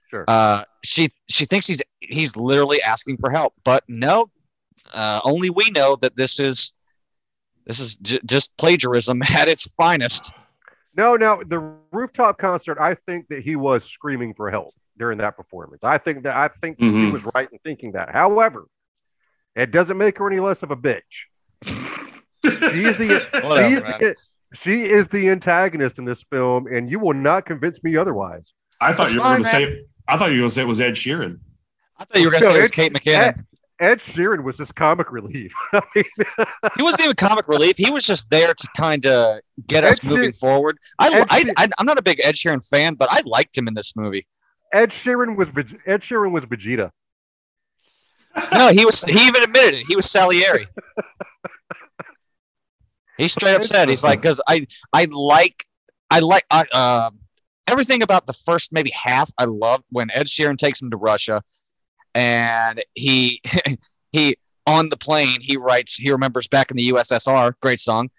Sure. 0.10 0.26
Uh, 0.28 0.66
she 0.84 1.14
she 1.30 1.46
thinks 1.46 1.66
he's 1.66 1.82
he's 2.02 2.36
literally 2.36 2.82
asking 2.82 3.16
for 3.16 3.30
help, 3.32 3.54
but 3.64 3.86
no, 3.88 4.30
uh, 4.94 5.22
only 5.24 5.50
we 5.50 5.70
know 5.70 5.96
that 5.96 6.18
this 6.18 6.38
is 6.38 6.74
this 7.66 7.80
is 7.80 7.96
j- 7.96 8.20
just 8.26 8.52
plagiarism 8.58 9.22
at 9.34 9.48
its 9.48 9.70
finest. 9.78 10.34
No, 10.98 11.16
no, 11.16 11.42
the 11.48 11.60
rooftop 11.94 12.38
concert. 12.38 12.78
I 12.78 12.96
think 12.96 13.30
that 13.30 13.42
he 13.44 13.56
was 13.56 13.86
screaming 13.86 14.34
for 14.34 14.52
help 14.52 14.74
during 14.98 15.18
that 15.20 15.38
performance. 15.38 15.82
I 15.82 15.98
think 15.98 16.24
that 16.24 16.36
I 16.36 16.50
think 16.62 16.78
he 16.78 16.88
Mhm. 16.90 17.14
was 17.14 17.24
right 17.34 17.48
in 17.54 17.60
thinking 17.60 17.94
that. 17.94 18.10
However, 18.12 18.66
it 19.56 19.72
doesn't 19.72 19.98
make 19.98 20.18
her 20.18 20.28
any 20.30 20.40
less 20.40 20.64
of 20.64 20.72
a 20.72 20.76
bitch. 20.76 21.02
She 21.66 21.72
is 22.86 22.98
the 22.98 23.42
Whatever, 23.44 23.70
she, 23.70 23.74
is 23.76 23.84
the 23.84 24.16
she 24.54 24.84
is 24.86 25.08
the 25.08 25.30
antagonist 25.30 25.98
in 25.98 26.06
this 26.06 26.24
film, 26.30 26.68
and 26.68 26.90
you 26.90 27.00
will 27.00 27.14
not 27.14 27.46
convince 27.46 27.84
me 27.84 27.98
otherwise. 27.98 28.54
I 28.80 28.94
thought 28.94 29.10
That's 29.10 29.14
you 29.14 29.18
were 29.20 29.24
going 29.24 29.44
to 29.44 29.50
say. 29.50 29.82
I 30.08 30.18
thought 30.18 30.28
you 30.32 30.36
were 30.38 30.42
going 30.42 30.50
to 30.50 30.56
say 30.56 30.62
it 30.62 30.68
was 30.68 30.80
Ed 30.80 30.94
Sheeran. 30.94 31.40
I 31.98 32.06
thought 32.06 32.20
you 32.22 32.26
were 32.28 32.32
going 32.32 32.44
to 32.44 32.48
No, 32.50 32.54
say 32.54 32.60
it 32.60 32.62
was 32.62 32.72
it's- 32.72 32.90
Kate 32.90 32.94
McKinnon. 32.94 33.46
Ed 33.78 34.00
Sheeran 34.00 34.44
was 34.44 34.56
just 34.56 34.74
comic 34.76 35.12
relief. 35.12 35.52
I 35.74 35.82
mean, 35.96 36.06
He 36.78 36.84
wasn't 36.84 37.04
even 37.06 37.16
comic 37.18 37.46
relief. 37.50 37.76
He 37.78 37.92
was 37.92 38.06
just 38.06 38.30
there 38.30 38.54
to 38.54 38.68
kind 38.78 39.06
of 39.06 39.40
get 39.68 39.84
us 39.84 40.02
Ed 40.02 40.08
moving 40.08 40.24
Sheer- 40.32 40.40
forward. 40.40 40.78
I, 40.98 41.10
Ed 41.14 41.28
I, 41.30 41.40
Sheer- 41.42 41.54
I, 41.58 41.68
I'm 41.80 41.86
not 41.86 41.98
a 41.98 42.02
big 42.02 42.22
Ed 42.24 42.36
Sheeran 42.36 42.66
fan, 42.66 42.94
but 42.94 43.12
I 43.12 43.22
liked 43.26 43.58
him 43.58 43.68
in 43.68 43.74
this 43.74 43.94
movie. 43.94 44.28
Ed 44.72 44.92
Sheeran 44.92 45.36
was 45.36 45.50
Veg- 45.50 45.78
Ed 45.86 46.02
Sheeran 46.02 46.32
was 46.32 46.46
Vegeta. 46.46 46.92
No, 48.54 48.70
he 48.70 48.86
was. 48.86 49.04
He 49.04 49.28
even 49.28 49.44
admitted 49.44 49.82
it. 49.82 49.88
He 49.88 49.96
was 49.96 50.10
Salieri. 50.10 50.68
He 53.18 53.28
straight 53.28 53.56
up 53.56 53.64
said, 53.64 53.90
"He's 53.90 54.04
like, 54.04 54.22
because 54.22 54.42
I, 54.48 54.68
I 54.92 55.06
like, 55.06 55.66
I 56.10 56.20
like, 56.20 56.46
I, 56.52 56.66
uh, 56.74 57.12
everything 57.68 58.02
about 58.02 58.28
the 58.28 58.34
first 58.34 58.74
maybe 58.74 58.92
half. 58.92 59.32
I 59.38 59.46
love 59.46 59.84
when 59.90 60.12
Ed 60.12 60.28
Sheeran 60.28 60.58
takes 60.58 60.82
him 60.82 60.92
to 60.92 60.98
Russia, 60.98 61.42
and 62.14 62.84
he, 62.94 63.42
he 64.12 64.38
on 64.68 64.90
the 64.90 64.98
plane 64.98 65.40
he 65.42 65.58
writes. 65.58 65.96
He 65.96 66.12
remembers 66.12 66.48
back 66.48 66.72
in 66.72 66.78
the 66.78 66.92
USSR. 66.92 67.54
Great 67.62 67.80
song. 67.80 68.10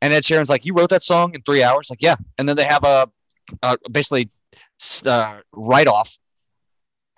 And 0.00 0.12
Ed 0.12 0.22
Sheeran's 0.22 0.48
like, 0.48 0.64
"You 0.66 0.74
wrote 0.74 0.90
that 0.90 1.02
song 1.02 1.34
in 1.34 1.42
three 1.42 1.62
hours?" 1.62 1.90
Like, 1.90 2.02
yeah. 2.02 2.16
And 2.38 2.48
then 2.48 2.56
they 2.56 2.64
have 2.64 2.84
a, 2.84 3.08
a 3.62 3.76
basically, 3.90 4.30
uh, 5.04 5.40
write 5.52 5.88
off. 5.88 6.16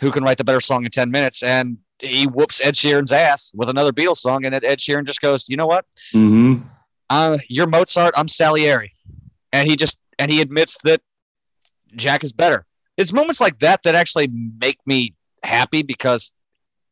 Who 0.01 0.11
can 0.11 0.25
write 0.25 0.39
the 0.39 0.45
better 0.45 0.61
song 0.61 0.85
in 0.85 0.91
ten 0.91 1.11
minutes? 1.11 1.43
And 1.43 1.79
he 1.99 2.27
whoops 2.27 2.61
Ed 2.63 2.75
Sheeran's 2.75 3.13
ass 3.13 3.51
with 3.55 3.69
another 3.69 3.93
Beatles 3.93 4.19
song, 4.19 4.45
and 4.45 4.55
Ed 4.55 4.65
Ed 4.65 4.79
Sheeran 4.79 5.05
just 5.07 5.21
goes, 5.21 5.49
"You 5.49 5.57
know 5.57 5.67
what? 5.67 5.85
Mm-hmm. 6.15 6.63
Uh, 7.11 7.39
you're 7.49 7.67
Mozart. 7.67 8.15
I'm 8.17 8.29
Salieri," 8.29 8.93
and 9.53 9.69
he 9.69 9.77
just 9.77 9.99
and 10.19 10.31
he 10.31 10.41
admits 10.41 10.79
that 10.85 11.01
Jack 11.97 12.25
is 12.25 12.33
better. 12.33 12.67
It's 12.97 13.13
moments 13.13 13.41
like 13.41 13.59
that 13.61 13.83
that 13.85 13.95
actually 13.95 14.29
make 14.61 14.79
me 14.87 15.15
happy 15.43 15.83
because 15.83 16.33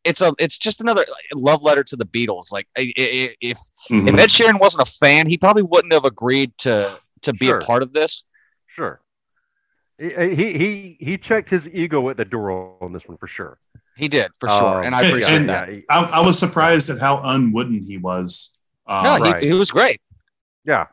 it's 0.03 0.21
a 0.21 0.33
it's 0.39 0.57
just 0.59 0.81
another 0.81 1.05
love 1.33 1.63
letter 1.63 1.83
to 1.85 1.95
the 1.95 2.05
Beatles. 2.05 2.51
Like 2.51 2.67
I- 2.77 2.93
I- 2.97 3.35
if 3.41 3.57
Mm-hmm. 3.89 4.07
if 4.09 4.15
Ed 4.15 4.29
Sheeran 4.29 4.59
wasn't 4.59 4.87
a 4.87 4.91
fan, 4.91 5.27
he 5.27 5.37
probably 5.37 5.63
wouldn't 5.63 5.93
have 5.93 6.05
agreed 6.05 6.57
to 6.59 6.97
to 7.23 7.33
be 7.33 7.45
Sure. 7.47 7.57
a 7.59 7.61
part 7.65 7.83
of 7.83 7.93
this. 7.93 8.23
Sure. 8.67 9.01
He, 9.99 10.09
he 10.35 10.57
he 10.57 10.97
he 10.99 11.17
checked 11.17 11.49
his 11.49 11.67
ego 11.69 12.09
at 12.09 12.17
the 12.17 12.25
door 12.25 12.75
on 12.81 12.91
this 12.93 13.07
one 13.07 13.17
for 13.17 13.27
sure. 13.27 13.59
He 13.95 14.07
did 14.07 14.31
for 14.39 14.49
sure, 14.49 14.79
Um, 14.79 14.85
and 14.85 14.95
I 14.95 15.03
appreciate 15.03 15.35
and- 15.35 15.49
that. 15.49 15.69
Yeah, 15.69 15.75
he- 15.75 15.83
I, 15.89 16.03
I 16.03 16.19
was 16.25 16.37
surprised 16.39 16.89
at 16.89 16.99
how 16.99 17.21
unwooden 17.23 17.83
he 17.83 17.97
was. 17.97 18.57
Uh, 18.87 19.01
No, 19.03 19.17
right. 19.19 19.41
he, 19.43 19.49
he 19.49 19.53
was 19.53 19.71
great. 19.71 20.01
yeah, 20.65 20.87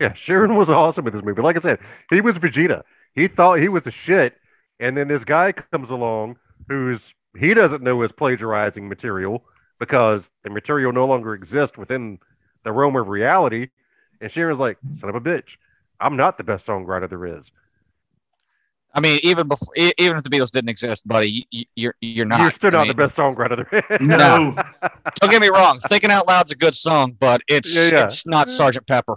yeah. 0.00 0.10
Sheeran 0.12 0.56
was 0.56 0.70
awesome 0.70 1.06
in 1.06 1.12
this 1.12 1.22
movie. 1.24 1.42
Like 1.42 1.56
I 1.56 1.60
said, 1.60 1.78
he 2.10 2.20
was 2.20 2.38
Vegeta. 2.38 2.82
He 3.14 3.28
thought 3.28 3.60
he 3.60 3.68
was 3.68 3.82
the 3.82 3.90
shit, 3.90 4.36
and 4.78 4.96
then 4.96 5.08
this 5.08 5.24
guy 5.24 5.52
comes 5.52 5.90
along 5.90 6.36
who's 6.68 7.14
he 7.38 7.52
doesn't 7.52 7.82
know 7.82 8.00
is 8.02 8.12
plagiarizing 8.12 8.88
material 8.88 9.44
because 9.78 10.30
the 10.42 10.50
material 10.50 10.92
no 10.92 11.04
longer 11.06 11.34
exists 11.34 11.76
within 11.76 12.18
the 12.64 12.72
realm 12.72 12.96
of 12.96 13.08
reality. 13.08 13.68
And 14.20 14.30
Sheeran's 14.30 14.58
like, 14.60 14.78
"Son 14.98 15.10
of 15.10 15.14
a 15.14 15.20
bitch, 15.20 15.56
I'm 16.00 16.16
not 16.16 16.38
the 16.38 16.44
best 16.44 16.66
songwriter 16.66 17.08
there 17.08 17.26
is. 17.26 17.50
I 18.96 19.00
mean, 19.00 19.20
even 19.22 19.46
before, 19.46 19.68
e- 19.76 19.92
even 19.98 20.16
if 20.16 20.22
the 20.22 20.30
Beatles 20.30 20.50
didn't 20.50 20.70
exist, 20.70 21.06
buddy, 21.06 21.46
you, 21.50 21.64
you're 21.76 21.94
you're 22.00 22.24
not. 22.26 22.40
You're 22.40 22.50
still 22.50 22.68
I 22.68 22.72
not 22.72 22.78
mean, 22.84 22.88
the 22.88 22.94
best 22.94 23.16
songwriter 23.16 23.68
there 23.70 23.84
is." 24.00 24.06
no, 24.06 24.54
Don't 25.20 25.30
get 25.30 25.40
me 25.42 25.48
wrong. 25.48 25.78
Thinking 25.80 26.10
Out 26.10 26.26
Loud's 26.26 26.50
a 26.50 26.56
good 26.56 26.74
song, 26.74 27.14
but 27.20 27.42
it's 27.46 27.74
Yeah, 27.76 27.98
yeah. 27.98 28.04
it's 28.04 28.26
not 28.26 28.48
Sergeant 28.48 28.86
Pepper. 28.86 29.14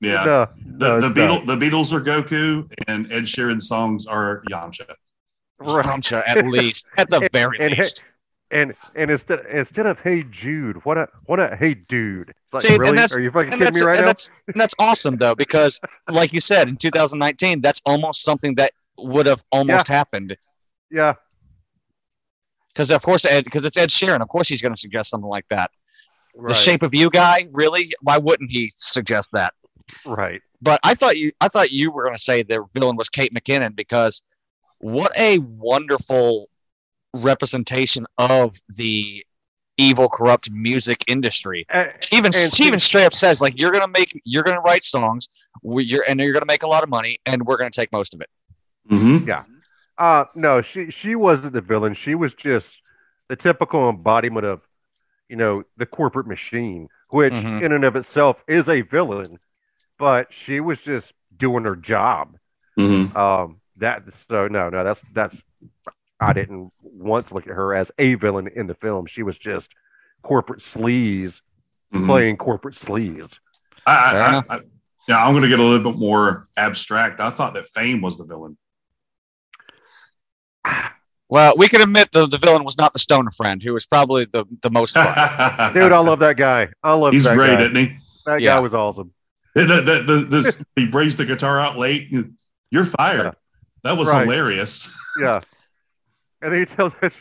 yeah. 0.00 0.24
No, 0.24 0.46
The, 0.76 0.88
no, 0.88 1.00
the, 1.00 1.06
it's 1.06 1.18
Beatles, 1.18 1.46
the 1.46 1.56
Beatles 1.56 1.92
are 1.94 2.00
Goku, 2.02 2.70
and 2.86 3.10
Ed 3.10 3.24
Sheeran's 3.24 3.66
songs 3.66 4.06
are 4.06 4.42
Yamcha. 4.50 4.94
Right. 5.58 5.84
Yamcha, 5.86 6.22
at 6.26 6.46
least, 6.46 6.90
at 6.98 7.08
the 7.08 7.26
very 7.32 7.58
and- 7.60 7.78
least. 7.78 8.04
And 8.50 8.74
and 8.94 9.10
instead 9.10 9.40
instead 9.50 9.86
of 9.86 9.98
hey 10.00 10.22
Jude, 10.30 10.84
what 10.84 10.96
a 10.98 11.08
what 11.24 11.40
a 11.40 11.56
hey 11.56 11.74
dude. 11.74 12.28
It's 12.44 12.52
like 12.52 12.62
See, 12.62 12.68
and 12.74 12.78
really? 12.78 12.92
that's- 12.96 13.16
Are 13.16 13.20
you 13.20 13.30
fucking 13.32 13.50
kidding 13.52 13.64
that's, 13.64 13.80
me 13.80 13.86
right 13.86 13.96
and 13.96 14.02
now? 14.04 14.06
that's 14.10 14.30
and 14.46 14.60
that's 14.60 14.74
awesome 14.78 15.16
though, 15.16 15.34
because 15.34 15.80
like 16.08 16.32
you 16.32 16.40
said, 16.40 16.68
in 16.68 16.76
2019, 16.76 17.62
that's 17.62 17.80
almost 17.86 18.22
something 18.22 18.54
that 18.56 18.72
would 18.98 19.26
have 19.26 19.42
almost 19.50 19.88
happened. 19.88 20.36
Yeah, 20.90 21.14
Because 22.72 22.90
of 22.90 23.02
course, 23.02 23.24
Ed, 23.24 23.44
because 23.44 23.64
it's 23.64 23.76
Ed 23.76 23.88
Sheeran. 23.88 24.20
Of 24.20 24.28
course, 24.28 24.48
he's 24.48 24.62
going 24.62 24.74
to 24.74 24.80
suggest 24.80 25.10
something 25.10 25.28
like 25.28 25.46
that. 25.48 25.70
right. 26.34 26.48
The 26.48 26.54
Shape 26.54 26.82
of 26.82 26.94
You 26.94 27.10
guy, 27.10 27.46
really? 27.52 27.92
Why 28.02 28.18
wouldn't 28.18 28.50
he 28.50 28.70
suggest 28.74 29.30
that? 29.32 29.54
right. 30.06 30.40
But 30.62 30.80
I 30.82 30.94
thought 30.94 31.16
you, 31.18 31.32
I 31.40 31.48
thought 31.48 31.72
you 31.72 31.90
were 31.90 32.04
going 32.04 32.14
to 32.14 32.20
say 32.22 32.42
the 32.42 32.64
villain 32.72 32.96
was 32.96 33.08
Kate 33.08 33.34
McKinnon 33.34 33.76
because 33.76 34.22
what 34.78 35.12
a 35.18 35.38
wonderful 35.38 36.48
representation 37.12 38.06
of 38.18 38.56
the 38.68 39.24
evil, 39.76 40.08
corrupt 40.08 40.50
music 40.50 41.04
industry. 41.08 41.66
Uh, 41.72 41.86
She 42.00 42.16
even 42.16 42.32
she 42.32 42.48
she- 42.48 42.64
even 42.64 42.80
straight 42.80 43.04
up 43.04 43.14
says 43.14 43.40
like 43.40 43.54
you're 43.56 43.72
gonna 43.72 43.88
make 43.88 44.18
you're 44.24 44.42
gonna 44.44 44.60
write 44.60 44.84
songs, 44.84 45.28
we, 45.62 45.84
you're 45.84 46.04
and 46.08 46.20
you're 46.20 46.32
gonna 46.32 46.44
make 46.46 46.62
a 46.62 46.66
lot 46.68 46.82
of 46.82 46.88
money, 46.88 47.18
and 47.26 47.44
we're 47.44 47.56
gonna 47.56 47.70
take 47.70 47.90
most 47.92 48.14
of 48.14 48.20
it. 48.20 48.28
Mm-hmm. 48.90 49.30
uh 49.98 50.24
no, 50.34 50.62
she 50.62 50.90
she 50.90 51.14
wasn't 51.14 51.52
the 51.54 51.60
villain. 51.60 51.94
She 51.94 52.14
was 52.14 52.34
just 52.34 52.76
the 53.28 53.36
typical 53.36 53.88
embodiment 53.88 54.44
of 54.46 54.60
you 55.28 55.36
know 55.36 55.64
the 55.76 55.86
corporate 55.86 56.26
machine, 56.26 56.88
which 57.10 57.32
Mhm. 57.34 57.62
in 57.62 57.72
and 57.72 57.84
of 57.84 57.96
itself 57.96 58.42
is 58.46 58.68
a 58.68 58.82
villain, 58.82 59.38
but 59.98 60.32
she 60.32 60.60
was 60.60 60.78
just 60.80 61.12
doing 61.36 61.64
her 61.64 61.76
job. 61.76 62.36
Mm-hmm. 62.78 63.16
Um 63.16 63.60
that 63.76 64.02
so 64.28 64.48
no 64.48 64.68
no 64.68 64.84
that's 64.84 65.02
that's 65.12 65.40
I 66.20 66.32
didn't 66.32 66.72
once 66.80 67.32
look 67.32 67.46
at 67.46 67.52
her 67.54 67.74
as 67.74 67.90
a 67.98 68.14
villain 68.14 68.48
in 68.54 68.66
the 68.66 68.74
film. 68.74 69.06
She 69.06 69.22
was 69.22 69.36
just 69.38 69.70
corporate 70.22 70.60
sleaze 70.60 71.40
Mm-hmm. 71.92 72.06
playing 72.06 72.36
corporate 72.38 72.74
sleaze. 72.74 73.38
I, 73.86 74.10
Fair 74.10 74.22
I. 74.22 74.42
I, 74.56 74.60
yeah, 75.06 75.24
I'm 75.24 75.32
going 75.32 75.42
to 75.44 75.48
get 75.48 75.60
a 75.60 75.62
little 75.62 75.92
bit 75.92 75.96
more 76.00 76.48
abstract. 76.56 77.20
I 77.20 77.30
thought 77.30 77.54
that 77.54 77.66
Fame 77.66 78.00
was 78.00 78.16
the 78.18 78.24
villain. 78.24 78.56
Well, 81.28 81.54
we 81.56 81.68
can 81.68 81.80
admit 81.80 82.12
the, 82.12 82.26
the 82.26 82.38
villain 82.38 82.64
was 82.64 82.76
not 82.78 82.92
the 82.92 82.98
stoner 82.98 83.30
friend, 83.30 83.62
who 83.62 83.72
was 83.72 83.86
probably 83.86 84.26
the, 84.26 84.44
the 84.62 84.70
most 84.70 84.94
fun. 84.94 85.06
Dude, 85.74 85.90
I 85.90 85.98
love 85.98 86.18
that 86.20 86.36
guy. 86.36 86.68
I 86.82 86.92
love 86.94 87.12
He's 87.14 87.24
that 87.24 87.34
great, 87.36 87.56
guy. 87.56 87.62
isn't 87.62 87.76
he? 87.76 87.96
That 88.26 88.40
Yeah. 88.40 88.54
guy 88.56 88.60
was 88.60 88.74
awesome. 88.74 89.12
The, 89.54 89.62
the, 89.64 90.02
the, 90.02 90.26
this, 90.28 90.62
he 90.76 90.86
brings 90.86 91.16
the 91.16 91.24
guitar 91.24 91.58
out 91.60 91.78
late. 91.78 92.10
You're 92.70 92.84
fired. 92.84 93.24
Yeah. 93.24 93.32
That 93.84 93.96
was 93.96 94.10
Right. 94.10 94.22
hilarious. 94.24 94.94
Yeah. 95.18 95.40
And 96.42 96.52
then 96.52 96.60
he 96.60 96.66
tells 96.66 96.92
that 97.00 97.14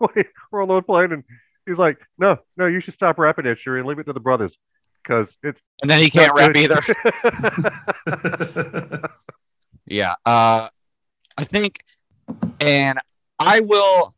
we're 0.52 0.62
on 0.62 0.68
the 0.68 0.82
plane, 0.82 1.12
and 1.12 1.24
he's 1.66 1.78
like, 1.78 1.98
"No, 2.18 2.38
no, 2.56 2.66
you 2.66 2.78
should 2.80 2.94
stop 2.94 3.18
rapping 3.18 3.44
that, 3.46 3.58
Shuri, 3.58 3.80
and 3.80 3.88
leave 3.88 3.98
it 3.98 4.04
to 4.04 4.12
the 4.12 4.20
brothers, 4.20 4.56
because 5.02 5.36
it's 5.42 5.60
and 5.82 5.90
then 5.90 5.98
he 6.00 6.10
can't 6.10 6.32
rap 6.34 6.52
good." 6.52 6.70
either. 6.70 6.80
Yeah. 9.86 10.14
Uh, 10.26 10.68
I 11.38 11.44
think, 11.44 11.80
and 12.60 12.98
I 13.38 13.60
will. 13.60 14.14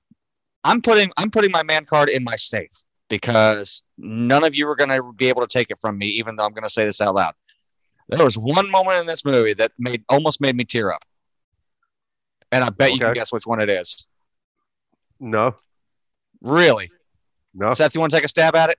I'm 0.64 0.82
putting 0.82 1.10
I'm 1.16 1.30
putting 1.30 1.50
my 1.50 1.62
man 1.62 1.84
card 1.86 2.08
in 2.10 2.22
my 2.24 2.36
safe 2.36 2.70
because 3.08 3.82
none 3.98 4.44
of 4.44 4.54
you 4.54 4.68
are 4.68 4.76
going 4.76 4.90
to 4.90 5.12
be 5.16 5.28
able 5.28 5.40
to 5.42 5.48
take 5.48 5.70
it 5.70 5.78
from 5.80 5.96
me, 5.98 6.06
even 6.06 6.36
though 6.36 6.44
I'm 6.44 6.52
going 6.52 6.64
to 6.64 6.70
say 6.70 6.84
this 6.84 7.00
out 7.00 7.14
loud. 7.14 7.34
There 8.08 8.24
was 8.24 8.36
one 8.36 8.70
moment 8.70 8.98
in 8.98 9.06
this 9.06 9.24
movie 9.24 9.54
that 9.54 9.72
made 9.78 10.04
almost 10.08 10.40
made 10.40 10.56
me 10.56 10.64
tear 10.64 10.92
up, 10.92 11.04
and 12.52 12.62
I 12.64 12.70
bet 12.70 12.92
you 12.92 12.98
can 12.98 13.14
guess 13.14 13.32
which 13.32 13.46
one 13.46 13.60
it 13.60 13.70
is. 13.70 14.04
no, 15.18 15.54
Really, 16.42 16.90
no, 17.54 17.72
Seth, 17.74 17.94
you 17.94 18.00
want 18.00 18.10
to 18.10 18.16
take 18.16 18.24
a 18.24 18.28
stab 18.28 18.54
at 18.56 18.70
it? 18.70 18.78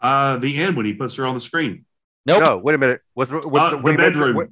uh, 0.00 0.36
the 0.38 0.62
end 0.62 0.76
when 0.76 0.86
he 0.86 0.94
puts 0.94 1.16
her 1.16 1.26
on 1.26 1.34
the 1.34 1.40
screen. 1.40 1.84
Nope. 2.26 2.42
no. 2.42 2.58
Wait 2.58 2.74
a 2.74 2.78
minute. 2.78 3.00
What's, 3.14 3.30
what's 3.32 3.46
Uh, 3.46 3.78
when 3.78 3.82
the 3.82 3.90
he 3.92 3.96
mentioned- 3.96 4.14
bedroom. 4.14 4.36
what- 4.36 4.48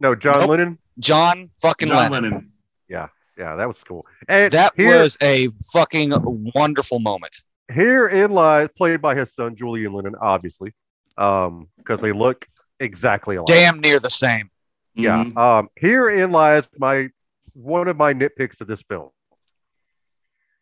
no, 0.00 0.14
John 0.14 0.40
Nope. 0.40 0.50
Lennon. 0.50 0.78
John 0.98 1.50
fucking 1.62 1.88
John 1.88 2.10
Lennon. 2.10 2.30
Lennon. 2.30 2.52
Yeah, 2.94 3.08
yeah, 3.36 3.56
that 3.56 3.66
was 3.66 3.82
cool. 3.82 4.06
And 4.28 4.52
That 4.52 4.72
here, 4.76 5.00
was 5.02 5.18
a 5.20 5.48
fucking 5.72 6.12
wonderful 6.54 7.00
moment. 7.00 7.42
herein 7.68 8.30
lies 8.30 8.68
played 8.76 9.00
by 9.02 9.14
his 9.16 9.34
son 9.34 9.56
Julian 9.56 9.92
Lennon, 9.94 10.14
obviously, 10.20 10.72
um, 11.18 11.68
because 11.78 12.00
they 12.00 12.12
look 12.12 12.46
exactly 12.78 13.34
alike. 13.36 13.48
Damn 13.48 13.80
near 13.80 13.98
the 13.98 14.10
same. 14.10 14.50
Yeah. 14.94 15.24
Mhm. 15.24 15.36
Um, 15.36 15.68
herein 15.76 16.30
lies 16.30 16.68
my 16.78 17.08
one 17.54 17.88
of 17.88 17.96
my 17.96 18.12
nitpicks 18.14 18.60
of 18.60 18.66
this 18.68 18.82
film. 18.82 19.10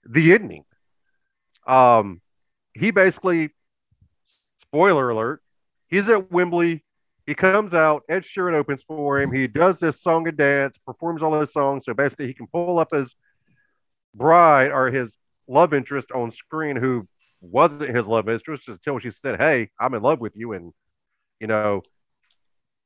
The 0.09 0.33
ending. 0.33 0.64
Um, 1.66 2.20
he 2.74 2.91
basically, 2.93 3.51
spoiler 4.59 5.11
alert, 5.11 5.43
he's 5.89 6.09
at 6.09 6.30
Wembley. 6.33 6.83
He 7.27 7.35
comes 7.35 7.73
out, 7.73 8.03
Ed 8.09 8.25
Sheeran 8.25 8.55
opens 8.55 8.83
for 8.83 9.20
him. 9.20 9.33
He 9.33 9.47
does 9.47 9.79
this 9.79 10.01
song 10.01 10.27
and 10.27 10.37
dance, 10.37 10.77
performs 10.79 11.23
all 11.23 11.39
his 11.41 11.53
songs. 11.53 11.85
So 11.85 11.95
basically, 11.95 12.27
he 12.27 12.35
can 12.35 12.47
pull 12.49 12.79
up 12.79 12.89
his 12.93 13.14
bride 14.14 14.70
or 14.73 14.91
his 14.91 15.16
love 15.47 15.73
interest 15.73 16.11
on 16.12 16.31
screen 16.33 16.77
who 16.77 17.07
wasn't 17.41 17.95
his 17.95 18.07
love 18.07 18.29
interest 18.29 18.64
just 18.66 18.79
until 18.85 18.99
she 18.99 19.11
said, 19.11 19.41
Hey, 19.41 19.70
I'm 19.79 19.95
in 19.95 20.03
love 20.03 20.20
with 20.20 20.37
you. 20.37 20.53
And, 20.53 20.73
you 21.41 21.47
know, 21.47 21.83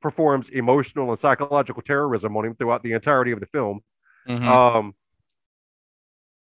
performs 0.03 0.49
emotional 0.51 1.11
and 1.11 1.19
psychological 1.19 1.83
terrorism 1.83 2.37
on 2.37 2.45
him 2.45 2.55
throughout 2.55 2.83
the 2.83 2.93
entirety 2.93 3.33
of 3.33 3.41
the 3.41 3.47
film. 3.47 3.81
Mhm. 4.29 4.47
Um, 4.47 4.95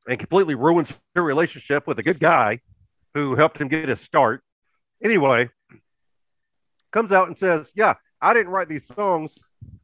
and 0.07 0.19
completely 0.19 0.55
ruins 0.55 0.93
her 1.15 1.23
relationship 1.23 1.87
with 1.87 1.97
a 1.99 2.03
good 2.03 2.19
guy 2.19 2.59
who 3.13 3.35
helped 3.35 3.59
him 3.59 3.67
get 3.67 3.89
his 3.89 4.01
start. 4.01 4.43
Anyway, 5.03 5.49
comes 6.95 7.11
out 7.11 7.27
and 7.27 7.37
says, 7.37 7.69
Yeah, 7.75 7.95
I 8.21 8.33
didn't 8.33 8.51
write 8.51 8.69
these 8.69 8.87
songs. 8.87 9.37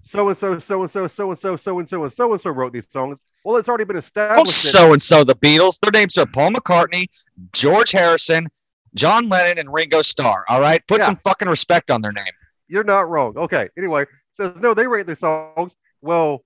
So 0.03 0.29
and 0.29 0.37
so, 0.37 0.57
so 0.59 0.81
and 0.81 0.89
so, 0.89 1.07
so 1.07 1.29
and 1.29 1.39
so, 1.39 1.55
so 1.57 1.77
and 1.79 1.87
so, 1.87 2.03
and 2.03 2.11
so 2.13 2.31
and 2.33 2.41
so 2.41 2.49
wrote 2.49 2.73
these 2.73 2.89
songs. 2.89 3.19
Well, 3.43 3.57
it's 3.57 3.69
already 3.69 3.83
been 3.83 3.97
established. 3.97 4.71
so 4.71 4.93
and 4.93 5.01
so 5.01 5.23
the 5.23 5.35
Beatles. 5.35 5.77
Their 5.79 5.91
names 5.91 6.17
are 6.17 6.25
Paul 6.25 6.51
McCartney, 6.51 7.07
George 7.53 7.91
Harrison, 7.91 8.47
John 8.95 9.29
Lennon, 9.29 9.59
and 9.59 9.71
Ringo 9.73 10.01
Starr. 10.01 10.45
All 10.49 10.61
right, 10.61 10.81
put 10.87 10.99
Yeah. 10.99 11.05
some 11.07 11.19
fucking 11.23 11.47
respect 11.49 11.91
on 11.91 12.01
their 12.01 12.11
name. 12.13 12.33
You're 12.67 12.83
not 12.83 13.09
wrong. 13.09 13.37
Okay. 13.37 13.69
Anyway, 13.77 14.05
says 14.33 14.53
no, 14.61 14.73
they 14.73 14.87
write 14.87 15.05
these 15.05 15.19
songs. 15.19 15.73
Well, 16.01 16.43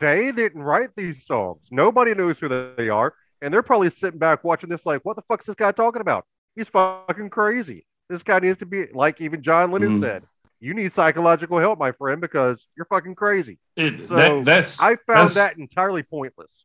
they 0.00 0.32
didn't 0.32 0.62
write 0.62 0.90
these 0.96 1.26
songs. 1.26 1.60
Nobody 1.70 2.14
knows 2.14 2.38
who 2.38 2.48
they 2.48 2.88
are, 2.88 3.14
and 3.42 3.52
they're 3.52 3.62
probably 3.62 3.90
sitting 3.90 4.18
back 4.18 4.44
watching 4.44 4.70
this 4.70 4.86
like, 4.86 5.04
what 5.04 5.16
the 5.16 5.22
fuck's 5.22 5.46
this 5.46 5.54
guy 5.56 5.72
talking 5.72 6.00
about? 6.00 6.24
He's 6.56 6.68
fucking 6.68 7.30
crazy. 7.30 7.86
This 8.08 8.22
guy 8.22 8.38
needs 8.38 8.58
to 8.58 8.66
be 8.66 8.86
like 8.92 9.20
even 9.20 9.42
John 9.42 9.70
Lennon 9.70 9.98
Mhm. 9.98 10.00
said. 10.00 10.22
You 10.60 10.72
need 10.74 10.92
psychological 10.92 11.58
help, 11.58 11.78
my 11.78 11.92
friend, 11.92 12.20
because 12.20 12.66
you're 12.76 12.86
fucking 12.86 13.14
crazy. 13.16 13.58
It, 13.76 13.98
So, 14.00 14.14
that, 14.16 14.44
that's 14.44 14.82
I 14.82 14.96
found 14.96 15.30
that's- 15.30 15.34
that 15.34 15.58
entirely 15.58 16.02
pointless. 16.02 16.64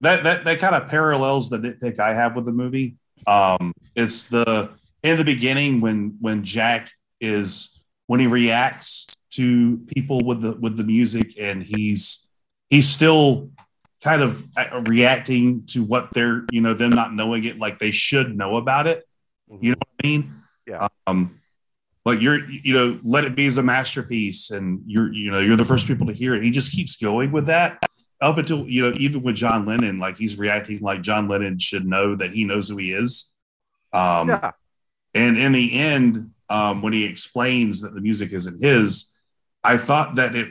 that 0.00 0.22
that 0.22 0.44
that 0.44 0.58
kind 0.58 0.74
of 0.74 0.88
parallels 0.88 1.48
the 1.50 1.58
nitpick 1.58 1.98
I 1.98 2.14
have 2.14 2.36
with 2.36 2.44
the 2.44 2.52
movie. 2.52 2.96
Um, 3.26 3.72
it's 3.96 4.26
the 4.26 4.70
in 5.02 5.16
the 5.16 5.24
beginning 5.24 5.80
when 5.80 6.16
when 6.20 6.44
Jack 6.44 6.90
is 7.20 7.80
when 8.06 8.20
he 8.20 8.26
reacts 8.26 9.06
to 9.30 9.78
people 9.94 10.20
with 10.24 10.40
the 10.40 10.52
with 10.60 10.76
the 10.76 10.84
music 10.84 11.38
and 11.40 11.62
he's 11.62 12.28
he's 12.70 12.88
still 12.88 13.50
kind 14.02 14.22
of 14.22 14.44
uh, 14.56 14.82
reacting 14.86 15.66
to 15.66 15.82
what 15.82 16.12
they're 16.12 16.44
you 16.52 16.60
know 16.60 16.74
them 16.74 16.90
not 16.92 17.12
knowing 17.14 17.42
it 17.44 17.58
like 17.58 17.78
they 17.80 17.90
should 17.90 18.36
know 18.36 18.56
about 18.56 18.86
it. 18.86 19.04
You 19.50 19.70
know 19.72 19.76
what 19.78 20.04
I 20.04 20.06
mean? 20.06 20.37
Yeah. 20.68 20.88
Um, 21.06 21.38
like 22.04 22.20
you're 22.20 22.38
you 22.48 22.74
know 22.74 22.98
let 23.02 23.24
it 23.24 23.34
be 23.34 23.46
as 23.46 23.58
a 23.58 23.62
masterpiece 23.62 24.50
and 24.50 24.82
you're 24.86 25.12
you 25.12 25.30
know 25.30 25.40
you're 25.40 25.56
the 25.56 25.64
first 25.64 25.86
people 25.86 26.06
to 26.06 26.12
hear 26.12 26.34
it. 26.34 26.42
He 26.42 26.50
just 26.50 26.72
keeps 26.72 26.96
going 26.96 27.32
with 27.32 27.46
that 27.46 27.78
up 28.20 28.38
until 28.38 28.66
you 28.66 28.82
know 28.82 28.96
even 28.96 29.22
with 29.22 29.36
John 29.36 29.66
Lennon, 29.66 29.98
like 29.98 30.16
he's 30.16 30.38
reacting 30.38 30.78
like 30.80 31.02
John 31.02 31.28
Lennon 31.28 31.58
should 31.58 31.86
know 31.86 32.16
that 32.16 32.30
he 32.30 32.44
knows 32.44 32.68
who 32.68 32.76
he 32.76 32.92
is. 32.92 33.32
Um, 33.92 34.28
yeah. 34.28 34.52
and 35.14 35.38
in 35.38 35.52
the 35.52 35.78
end, 35.78 36.30
um, 36.48 36.82
when 36.82 36.92
he 36.92 37.04
explains 37.04 37.82
that 37.82 37.94
the 37.94 38.00
music 38.00 38.32
isn't 38.32 38.62
his, 38.62 39.14
I 39.64 39.76
thought 39.76 40.16
that 40.16 40.34
it 40.34 40.50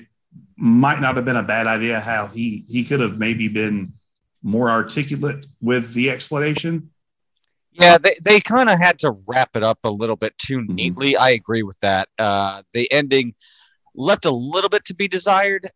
might 0.56 1.00
not 1.00 1.16
have 1.16 1.26
been 1.26 1.36
a 1.36 1.44
bad 1.44 1.68
idea 1.68 2.00
how 2.00 2.28
he 2.28 2.66
he 2.68 2.84
could 2.84 3.00
have 3.00 3.18
maybe 3.18 3.48
been 3.48 3.94
more 4.44 4.70
articulate 4.70 5.46
with 5.62 5.94
the 5.94 6.10
explanation. 6.10 6.92
Yeah, 7.80 7.98
they, 7.98 8.18
they 8.24 8.40
kind 8.40 8.70
of 8.70 8.80
had 8.80 9.00
to 9.00 9.16
wrap 9.28 9.52
it 9.56 9.64
up 9.64 9.80
a 9.84 9.90
little 9.92 10.16
bit 10.16 10.38
too 10.38 10.60
Mhm. 10.60 10.70
neatly. 10.70 11.16
I 11.16 11.30
agree 11.30 11.64
with 11.64 11.80
that. 11.80 12.10
Uh, 12.18 12.64
the 12.74 12.92
ending 12.92 13.36
left 13.94 14.26
a 14.26 14.32
little 14.32 14.70
bit 14.70 14.86
to 14.86 14.96
be 14.96 15.08
desired, 15.08 15.70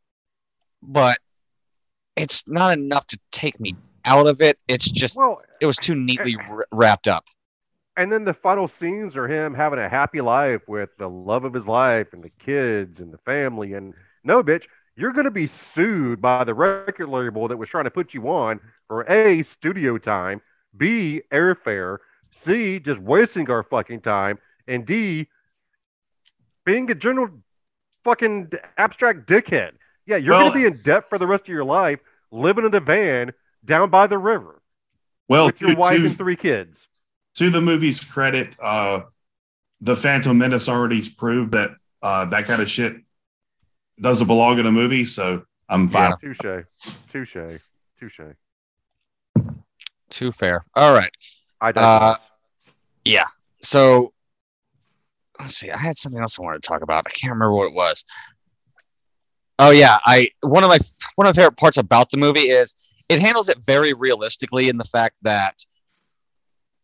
but 0.82 1.18
it's 2.16 2.48
not 2.48 2.78
enough 2.78 3.08
to 3.08 3.20
take 3.32 3.60
me 3.60 3.76
out 4.06 4.28
of 4.28 4.42
it. 4.42 4.58
It's 4.68 4.90
just 4.90 5.16
Well, 5.18 5.42
it 5.60 5.66
was 5.66 5.78
too 5.78 5.96
neatly 5.96 6.36
r- 6.50 6.66
wrapped 6.72 7.08
up. 7.08 7.26
and 7.98 8.12
then 8.12 8.24
the 8.26 8.34
final 8.34 8.68
scenes 8.68 9.16
are 9.18 9.28
him 9.28 9.54
having 9.54 9.78
a 9.78 9.90
happy 9.90 10.22
life 10.22 10.62
with 10.68 10.90
the 10.98 11.10
love 11.10 11.44
of 11.44 11.54
his 11.54 11.68
life 11.68 12.14
and 12.14 12.24
the 12.24 12.30
kids 12.32 13.00
and 13.00 13.14
the 13.14 13.18
family. 13.20 13.74
And 13.74 13.94
no, 14.24 14.42
bitch, 14.42 14.66
you're 14.96 15.12
going 15.12 15.26
to 15.26 15.32
be 15.32 15.46
sued 15.46 16.22
by 16.22 16.44
the 16.46 16.54
record 16.54 17.10
label 17.10 17.48
that 17.50 17.58
was 17.58 17.70
trying 17.70 17.84
to 17.84 17.92
put 17.92 18.14
you 18.14 18.28
on 18.30 18.60
for 18.88 19.04
A, 19.12 19.44
studio 19.44 19.98
time, 19.98 20.42
B, 20.76 21.22
airfare, 21.32 21.98
C, 22.32 22.80
just 22.80 23.00
wasting 23.00 23.50
our 23.50 23.64
fucking 23.64 24.02
time, 24.02 24.38
and 24.68 24.86
D, 24.86 25.28
being 26.66 26.90
a 26.92 26.96
general 26.96 27.30
fucking 28.04 28.52
abstract 28.78 29.28
dickhead. 29.28 29.72
Yeah, 30.06 30.18
you're 30.18 30.32
Well- 30.34 30.50
going 30.52 30.64
to 30.64 30.70
be 30.72 30.76
in 30.78 30.82
debt 30.84 31.10
for 31.10 31.18
the 31.18 31.28
rest 31.28 31.44
of 31.44 31.50
your 31.50 31.64
life 31.66 32.00
living 32.32 32.66
in 32.66 32.74
a 32.74 32.80
van 32.80 33.32
down 33.64 33.90
by 33.90 34.08
the 34.08 34.18
river 34.18 34.62
Well, 35.28 35.48
with 35.48 35.62
your 35.62 35.72
to, 35.72 35.76
wife 35.76 35.98
to- 35.98 36.06
and 36.06 36.18
three 36.18 36.36
kids. 36.36 36.88
to 37.36 37.50
the 37.50 37.62
movie's 37.62 38.04
credit, 38.04 38.56
uh, 38.62 39.02
the 39.82 39.96
Phantom 39.96 40.38
Menace 40.38 40.70
already 40.70 41.02
proved 41.18 41.52
that 41.54 41.72
uh, 42.04 42.26
that 42.26 42.48
kind 42.48 42.62
of 42.62 42.70
shit 42.70 42.96
doesn't 44.00 44.26
belong 44.26 44.58
in 44.58 44.66
a 44.66 44.72
movie. 44.72 45.06
So 45.06 45.44
I'm 45.70 45.88
fine. 45.88 46.14
Yeah. 46.24 46.34
Touche. 46.34 47.08
Touche. 47.12 47.62
Touche. 48.00 48.20
Too 50.12 50.32
fair. 50.32 50.66
All 50.76 50.94
right. 50.94 51.12
I 51.60 51.70
Uh, 51.70 51.72
digress. 51.72 52.28
So 53.64 54.14
let's 55.40 55.56
see. 55.56 55.72
I 55.72 55.78
had 55.78 55.98
something 55.98 56.22
else 56.22 56.38
I 56.40 56.44
wanted 56.44 56.62
to 56.62 56.68
talk 56.68 56.82
about. 56.82 57.06
I 57.08 57.12
can't 57.12 57.32
remember 57.32 57.54
what 57.54 57.66
it 57.68 57.74
was. 57.74 58.04
Oh 59.60 59.70
yeah, 59.70 60.00
I 60.06 60.30
one 60.42 60.64
of 60.64 60.70
my 60.70 60.80
one 61.16 61.28
of 61.28 61.36
my 61.36 61.40
favorite 61.42 61.58
parts 61.58 61.78
about 61.78 62.10
the 62.10 62.18
movie 62.18 62.50
is 62.50 62.76
it 63.10 63.20
handles 63.20 63.48
it 63.50 63.60
very 63.60 63.94
realistically 63.94 64.70
in 64.70 64.78
the 64.78 64.84
fact 64.84 65.18
that 65.22 65.64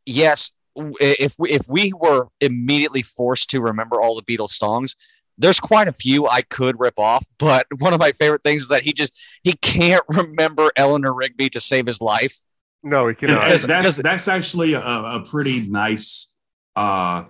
yes, 0.06 0.52
if 0.76 1.36
we 1.40 1.50
if 1.50 1.68
we 1.68 1.92
were 1.94 2.28
immediately 2.40 3.02
forced 3.02 3.50
to 3.52 3.62
remember 3.62 4.00
all 4.00 4.16
the 4.16 4.22
Beatles 4.22 4.52
songs, 4.52 4.96
there's 5.40 5.60
quite 5.60 5.88
a 5.88 5.94
few 5.94 6.28
I 6.28 6.44
could 6.44 6.80
rip 6.80 7.00
off, 7.00 7.26
but 7.40 7.66
one 7.80 7.94
of 7.94 8.00
my 8.00 8.12
favorite 8.12 8.44
things 8.44 8.64
is 8.64 8.68
that 8.70 8.84
he 8.84 8.94
just 8.94 9.14
he 9.44 9.54
can't 9.54 10.04
remember 10.10 10.72
Eleanor 10.76 11.16
Rigby 11.16 11.50
to 11.50 11.60
save 11.60 11.88
his 11.88 12.00
life. 12.00 12.38
No, 12.84 13.08
he 13.08 13.10
And- 13.12 13.18
cannot. 13.20 13.44
and 13.52 13.62
Because- 13.62 13.66
that's 13.66 13.98
that's 13.98 14.28
actually 14.28 14.74
a, 14.74 14.80
a 14.82 15.24
pretty 15.30 15.68
nice, 15.68 16.34
uh, 16.76 17.26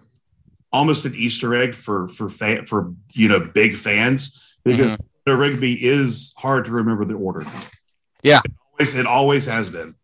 almost 0.72 1.06
an 1.06 1.16
Easter 1.16 1.56
egg 1.56 1.74
for 1.74 2.08
for 2.08 2.30
fan, 2.30 2.66
for 2.66 2.94
you 3.14 3.28
know 3.30 3.40
big 3.40 3.76
fans 3.76 4.58
because 4.64 4.92
the 5.26 5.36
Rigby 5.36 5.74
is 5.74 6.34
hard 6.38 6.66
to 6.66 6.72
remember 6.72 7.06
the 7.06 7.16
order. 7.16 7.44
Yeah. 8.24 8.40
it 8.46 8.52
always, 8.74 8.96
it 8.98 9.06
always 9.06 9.46
has 9.46 9.70
been. 9.70 9.96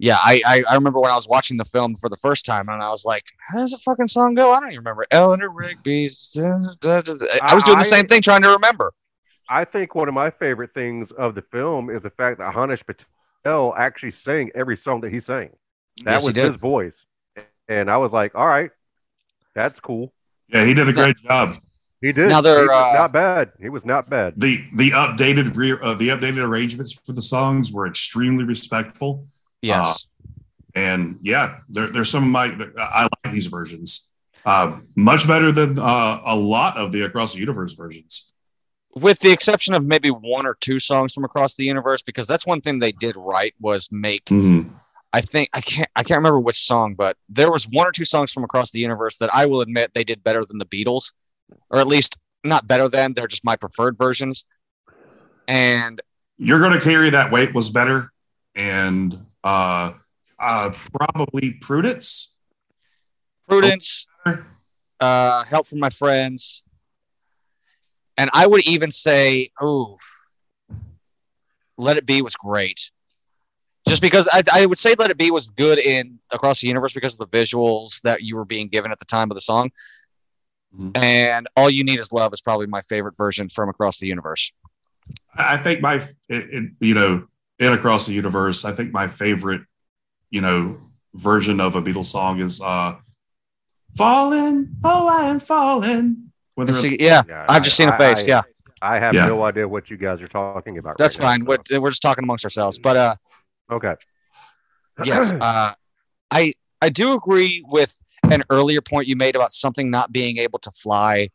Yeah, 0.00 0.16
I, 0.20 0.40
I 0.46 0.62
I 0.68 0.74
remember 0.74 1.00
when 1.00 1.10
I 1.10 1.16
was 1.16 1.26
watching 1.26 1.56
the 1.56 1.64
film 1.64 1.96
for 1.96 2.08
the 2.08 2.16
first 2.18 2.46
time, 2.46 2.68
and 2.68 2.80
I 2.80 2.88
was 2.90 3.04
like, 3.04 3.24
"How 3.50 3.58
does 3.58 3.72
the 3.72 3.78
fucking 3.78 4.06
song 4.06 4.34
go?" 4.34 4.52
I 4.52 4.60
don't 4.60 4.68
even 4.68 4.78
remember. 4.78 5.04
Eleanor 5.10 5.50
Rigby's. 5.50 6.36
I 6.40 6.50
was 6.52 7.64
doing 7.64 7.78
the 7.78 7.84
same 7.84 8.06
thing, 8.06 8.22
trying 8.22 8.42
to 8.42 8.50
remember. 8.50 8.92
I 9.48 9.64
think 9.64 9.96
one 9.96 10.06
of 10.06 10.14
my 10.14 10.30
favorite 10.30 10.72
things 10.72 11.10
of 11.10 11.34
the 11.34 11.42
film 11.42 11.90
is 11.90 12.02
the 12.02 12.10
fact 12.10 12.38
that 12.38 12.54
Himesh 12.54 12.86
Patel 12.86 13.06
actually 13.44 14.10
sang 14.12 14.50
every 14.54 14.76
song 14.76 15.00
that 15.02 15.12
he 15.12 15.20
sang. 15.20 15.50
That 16.04 16.12
Yes, 16.12 16.26
was 16.26 16.34
did. 16.34 16.52
his 16.52 16.60
voice. 16.60 17.04
And 17.68 17.90
I 17.90 17.96
was 17.98 18.12
like, 18.12 18.34
all 18.34 18.46
right, 18.46 18.70
that's 19.54 19.80
cool. 19.80 20.12
Yeah, 20.48 20.64
he 20.64 20.74
did 20.74 20.88
a 20.88 20.92
great 20.92 21.16
job. 21.18 21.56
He 22.00 22.12
did. 22.12 22.28
Now 22.28 22.40
they're, 22.40 22.62
he 22.62 22.68
was 22.68 22.94
uh, 22.94 22.98
not 22.98 23.12
bad. 23.12 23.52
He 23.60 23.68
was 23.68 23.84
not 23.84 24.08
bad. 24.08 24.34
the 24.36 24.64
The 24.74 24.90
updated 24.90 25.56
re, 25.56 25.72
uh, 25.72 25.94
the 25.94 26.08
updated 26.08 26.38
arrangements 26.38 26.92
for 26.92 27.12
the 27.12 27.22
songs 27.22 27.72
were 27.72 27.86
extremely 27.86 28.44
respectful. 28.44 29.26
Yes. 29.60 30.04
and 30.74 31.18
yeah, 31.22 31.58
there, 31.68 31.88
there's 31.88 32.08
some 32.08 32.22
of 32.22 32.30
my 32.30 32.56
I 32.78 33.02
like 33.24 33.32
these 33.34 33.46
versions 33.46 34.10
uh, 34.46 34.78
much 34.94 35.26
better 35.26 35.50
than 35.50 35.78
uh, 35.78 36.20
a 36.24 36.36
lot 36.36 36.76
of 36.78 36.92
the 36.92 37.02
Across 37.02 37.34
the 37.34 37.40
Universe 37.40 37.74
versions. 37.74 38.32
With 38.94 39.20
the 39.20 39.30
exception 39.30 39.74
of 39.74 39.84
maybe 39.84 40.10
one 40.10 40.46
or 40.46 40.54
two 40.54 40.78
songs 40.78 41.12
from 41.12 41.24
across 41.24 41.54
the 41.54 41.64
universe, 41.64 42.02
because 42.02 42.26
that's 42.26 42.46
one 42.46 42.60
thing 42.60 42.78
they 42.78 42.92
did 42.92 43.16
right 43.16 43.54
was 43.60 43.88
make. 43.92 44.24
Mhm. 44.26 44.70
I 45.12 45.20
think 45.20 45.48
I 45.52 45.60
can't 45.60 45.88
I 45.96 46.02
can't 46.02 46.18
remember 46.18 46.40
which 46.40 46.66
song, 46.66 46.94
but 46.94 47.16
there 47.28 47.50
was 47.50 47.66
one 47.68 47.86
or 47.86 47.92
two 47.92 48.04
songs 48.04 48.32
from 48.32 48.44
across 48.44 48.70
the 48.70 48.78
universe 48.78 49.16
that 49.18 49.34
I 49.34 49.46
will 49.46 49.60
admit 49.60 49.92
they 49.94 50.04
did 50.04 50.22
better 50.24 50.44
than 50.44 50.58
the 50.58 50.66
Beatles, 50.66 51.12
or 51.70 51.78
at 51.78 51.86
least 51.86 52.18
not 52.44 52.66
better 52.66 52.88
than. 52.88 53.14
They're 53.14 53.26
just 53.26 53.44
my 53.44 53.56
preferred 53.56 53.96
versions. 53.96 54.44
And 55.46 56.00
You're 56.36 56.60
going 56.60 56.72
to 56.72 56.80
carry 56.80 57.10
that 57.10 57.32
weight 57.32 57.54
was 57.54 57.70
better, 57.70 58.12
and 58.54 59.26
uh, 59.42 59.92
uh, 60.38 60.70
probably 60.92 61.52
Prudence. 61.52 62.34
Prudence, 63.48 64.06
uh, 65.00 65.44
help 65.44 65.66
from 65.66 65.78
my 65.78 65.88
friends, 65.88 66.62
and 68.18 68.28
I 68.34 68.46
would 68.46 68.66
even 68.68 68.90
say, 68.90 69.50
oh, 69.60 69.96
Let 71.78 71.96
It 71.96 72.04
Be 72.04 72.20
was 72.20 72.34
great. 72.36 72.90
Just 73.88 74.02
because 74.02 74.28
I, 74.30 74.42
I 74.52 74.66
would 74.66 74.76
say 74.76 74.94
Let 74.98 75.10
It 75.10 75.16
Be 75.16 75.30
was 75.30 75.46
good 75.46 75.78
in 75.78 76.18
Across 76.30 76.60
the 76.60 76.68
Universe 76.68 76.92
because 76.92 77.14
of 77.18 77.30
the 77.30 77.38
visuals 77.38 78.02
that 78.02 78.22
you 78.22 78.36
were 78.36 78.44
being 78.44 78.68
given 78.68 78.92
at 78.92 78.98
the 78.98 79.06
time 79.06 79.30
of 79.30 79.34
the 79.36 79.40
song. 79.40 79.70
Mhm. 80.76 80.94
And 80.98 81.48
All 81.56 81.70
You 81.70 81.84
Need 81.84 81.98
Is 81.98 82.12
Love 82.12 82.34
is 82.34 82.42
probably 82.42 82.66
my 82.66 82.82
favorite 82.82 83.16
version 83.16 83.48
from 83.48 83.70
Across 83.70 83.98
the 84.00 84.06
Universe. 84.08 84.52
I 85.34 85.54
I 85.54 85.56
think 85.56 85.80
my, 85.80 85.94
it, 85.94 86.04
it, 86.28 86.72
you 86.80 86.94
know, 86.94 87.26
in 87.58 87.72
across 87.72 88.06
the 88.06 88.12
universe, 88.12 88.64
I 88.64 88.72
think 88.72 88.92
my 88.92 89.06
favorite, 89.06 89.62
you 90.30 90.40
know, 90.42 90.78
version 91.14 91.60
of 91.60 91.74
a 91.76 91.80
Beatles 91.82 92.06
song 92.06 92.40
is 92.40 92.60
uh, 92.60 92.96
"Falling, 93.96 94.76
oh 94.84 95.08
I 95.08 95.28
am 95.30 95.40
falling." 95.40 96.27
When 96.58 96.66
they're 96.66 96.74
See, 96.74 96.96
yeah, 96.98 97.22
Yeah, 97.28 97.46
I've 97.48 97.62
just 97.62 97.76
seen 97.76 97.88
a 97.88 97.92
I- 97.92 97.98
face. 97.98 98.24
I- 98.24 98.30
yeah, 98.30 98.40
I 98.82 98.98
have 98.98 99.14
Yeah. 99.14 99.28
no 99.28 99.44
idea 99.44 99.68
what 99.68 99.90
you 99.90 99.96
guys 99.96 100.20
are 100.20 100.26
talking 100.26 100.76
about. 100.78 100.98
that's 100.98 101.16
right 101.16 101.22
now, 101.24 101.28
fine. 101.46 101.62
so- 101.66 101.74
We're, 101.76 101.80
we're 101.82 101.90
just 101.90 102.02
talking 102.02 102.24
amongst 102.24 102.44
ourselves. 102.44 102.80
But 102.80 102.96
uh, 102.96 103.14
Okay. 103.70 103.94
yes, 105.04 105.32
uh, 105.40 105.74
I 106.32 106.54
I 106.82 106.88
do 106.88 107.12
agree 107.14 107.62
with 107.68 107.96
an 108.28 108.42
earlier 108.50 108.80
point 108.80 109.06
you 109.06 109.14
made 109.14 109.36
about 109.36 109.52
something 109.52 109.88
not 109.88 110.10
being 110.10 110.38
able 110.38 110.58
to 110.58 110.70
fly 110.72 111.28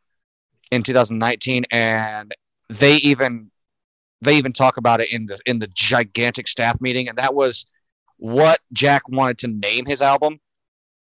in 0.71 0.83
2019, 0.83 1.63
and 1.71 2.35
they 2.69 2.95
even 2.97 3.49
they 4.21 4.35
even 4.35 4.51
talk 4.51 4.75
about 4.75 4.99
it 4.99 5.09
in 5.13 5.25
the 5.27 5.37
in 5.45 5.59
the 5.59 5.67
gigantic 5.67 6.49
staff 6.49 6.81
meeting, 6.81 7.07
and 7.07 7.17
that 7.17 7.33
was 7.33 7.65
what 8.17 8.59
Jack 8.73 9.07
wanted 9.07 9.37
to 9.39 9.47
name 9.47 9.85
his 9.85 10.01
album. 10.01 10.39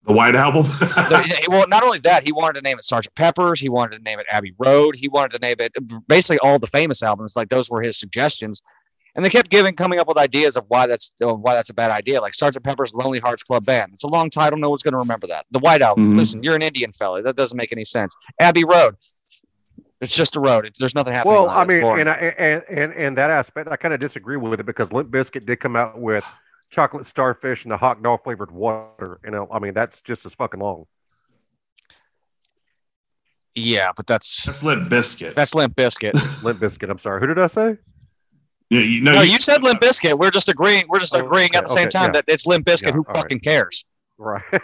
The 0.03 0.13
White 0.13 0.35
Album. 0.35 0.65
Well, 1.49 1.67
not 1.67 1.83
only 1.83 1.99
that, 1.99 2.23
he 2.23 2.31
wanted 2.31 2.55
to 2.55 2.61
name 2.61 2.77
it 2.77 2.83
Sergeant 2.83 3.15
Pepper's. 3.15 3.59
He 3.59 3.69
wanted 3.69 3.97
to 3.97 4.03
name 4.03 4.19
it 4.19 4.25
Abbey 4.29 4.53
Road. 4.57 4.95
He 4.95 5.07
wanted 5.07 5.31
to 5.33 5.39
name 5.39 5.55
it 5.59 5.73
basically 6.07 6.39
all 6.39 6.59
the 6.59 6.67
famous 6.67 7.03
albums. 7.03 7.35
Like 7.35 7.49
those 7.49 7.69
were 7.69 7.81
his 7.81 7.97
suggestions, 7.99 8.61
and 9.15 9.25
they 9.25 9.29
kept 9.29 9.49
giving, 9.49 9.75
coming 9.75 9.99
up 9.99 10.07
with 10.07 10.17
ideas 10.17 10.55
of 10.55 10.65
why 10.67 10.85
that's 10.87 11.11
of 11.21 11.39
why 11.39 11.55
that's 11.55 11.69
a 11.69 11.73
bad 11.73 11.91
idea. 11.91 12.21
Like 12.21 12.33
Sergeant 12.33 12.63
Pepper's 12.63 12.93
Lonely 12.93 13.19
Hearts 13.19 13.43
Club 13.43 13.65
Band. 13.65 13.91
It's 13.93 14.03
a 14.03 14.07
long 14.07 14.29
title. 14.29 14.57
No 14.59 14.69
one's 14.69 14.83
going 14.83 14.93
to 14.93 14.99
remember 14.99 15.27
that. 15.27 15.45
The 15.51 15.59
White 15.59 15.81
Album. 15.81 16.13
Mhm. 16.13 16.17
Listen, 16.17 16.43
you're 16.43 16.55
an 16.55 16.61
Indian 16.61 16.91
fella. 16.93 17.21
That 17.21 17.35
doesn't 17.35 17.57
make 17.57 17.71
any 17.71 17.85
sense. 17.85 18.15
Abbey 18.39 18.63
Road. 18.63 18.95
It's 20.01 20.15
just 20.15 20.37
a 20.37 20.39
road. 20.39 20.65
It's, 20.65 20.79
there's 20.79 20.95
nothing 20.95 21.13
happening. 21.13 21.35
Well. 21.35 21.49
I 21.49 21.65
mean, 21.65 21.83
and, 21.83 22.09
I, 22.09 22.13
and 22.13 22.63
and 22.69 22.93
and 22.93 23.17
that 23.17 23.29
aspect, 23.31 23.67
I 23.69 23.75
kind 23.75 23.93
of 23.93 23.99
disagree 23.99 24.37
with 24.37 24.59
it 24.59 24.65
because 24.65 24.93
Limp 24.93 25.11
Bizkit 25.11 25.45
did 25.45 25.59
come 25.59 25.75
out 25.75 25.99
with 25.99 26.25
chocolate 26.69 27.05
starfish 27.07 27.63
and 27.65 27.71
the 27.71 27.77
hot 27.77 28.01
dog 28.03 28.23
flavored 28.23 28.51
water. 28.51 29.19
You 29.23 29.31
know, 29.31 29.47
I 29.51 29.59
mean, 29.59 29.73
that's 29.73 30.01
just 30.01 30.25
as 30.25 30.33
fucking 30.33 30.59
long. 30.59 30.85
yeah, 33.55 33.91
but 33.95 34.07
that's 34.07 34.43
That's 34.43 34.63
Limp 34.63 34.89
Bizkit. 34.89 35.33
that's 35.33 35.53
Limp 35.53 35.75
Bizkit. 35.75 36.13
Limp 36.43 36.59
Bizkit. 36.59 36.89
I'm 36.89 36.99
sorry. 36.99 37.19
Who 37.19 37.27
did 37.27 37.39
I 37.39 37.47
say? 37.47 37.77
Yeah, 38.69 38.81
you, 38.81 39.01
no, 39.01 39.15
no, 39.15 39.21
you 39.21 39.39
said 39.39 39.63
Limp 39.63 39.81
Bizkit. 39.81 40.17
We're 40.17 40.29
just 40.31 40.47
agreeing. 40.47 40.85
We're 40.87 40.99
just 40.99 41.15
Oh, 41.15 41.19
agreeing 41.19 41.55
at 41.55 41.65
the 41.65 41.69
same 41.73 41.87
okay, 41.87 41.91
time 41.97 42.07
yeah. 42.09 42.21
that 42.21 42.25
it's 42.27 42.45
Limp 42.45 42.65
Bizkit. 42.65 42.83
Yeah, 42.83 42.91
Who 42.91 42.99
all 42.99 43.03
right. 43.13 43.15
fucking 43.15 43.39
cares? 43.39 43.85
Right. 44.17 44.43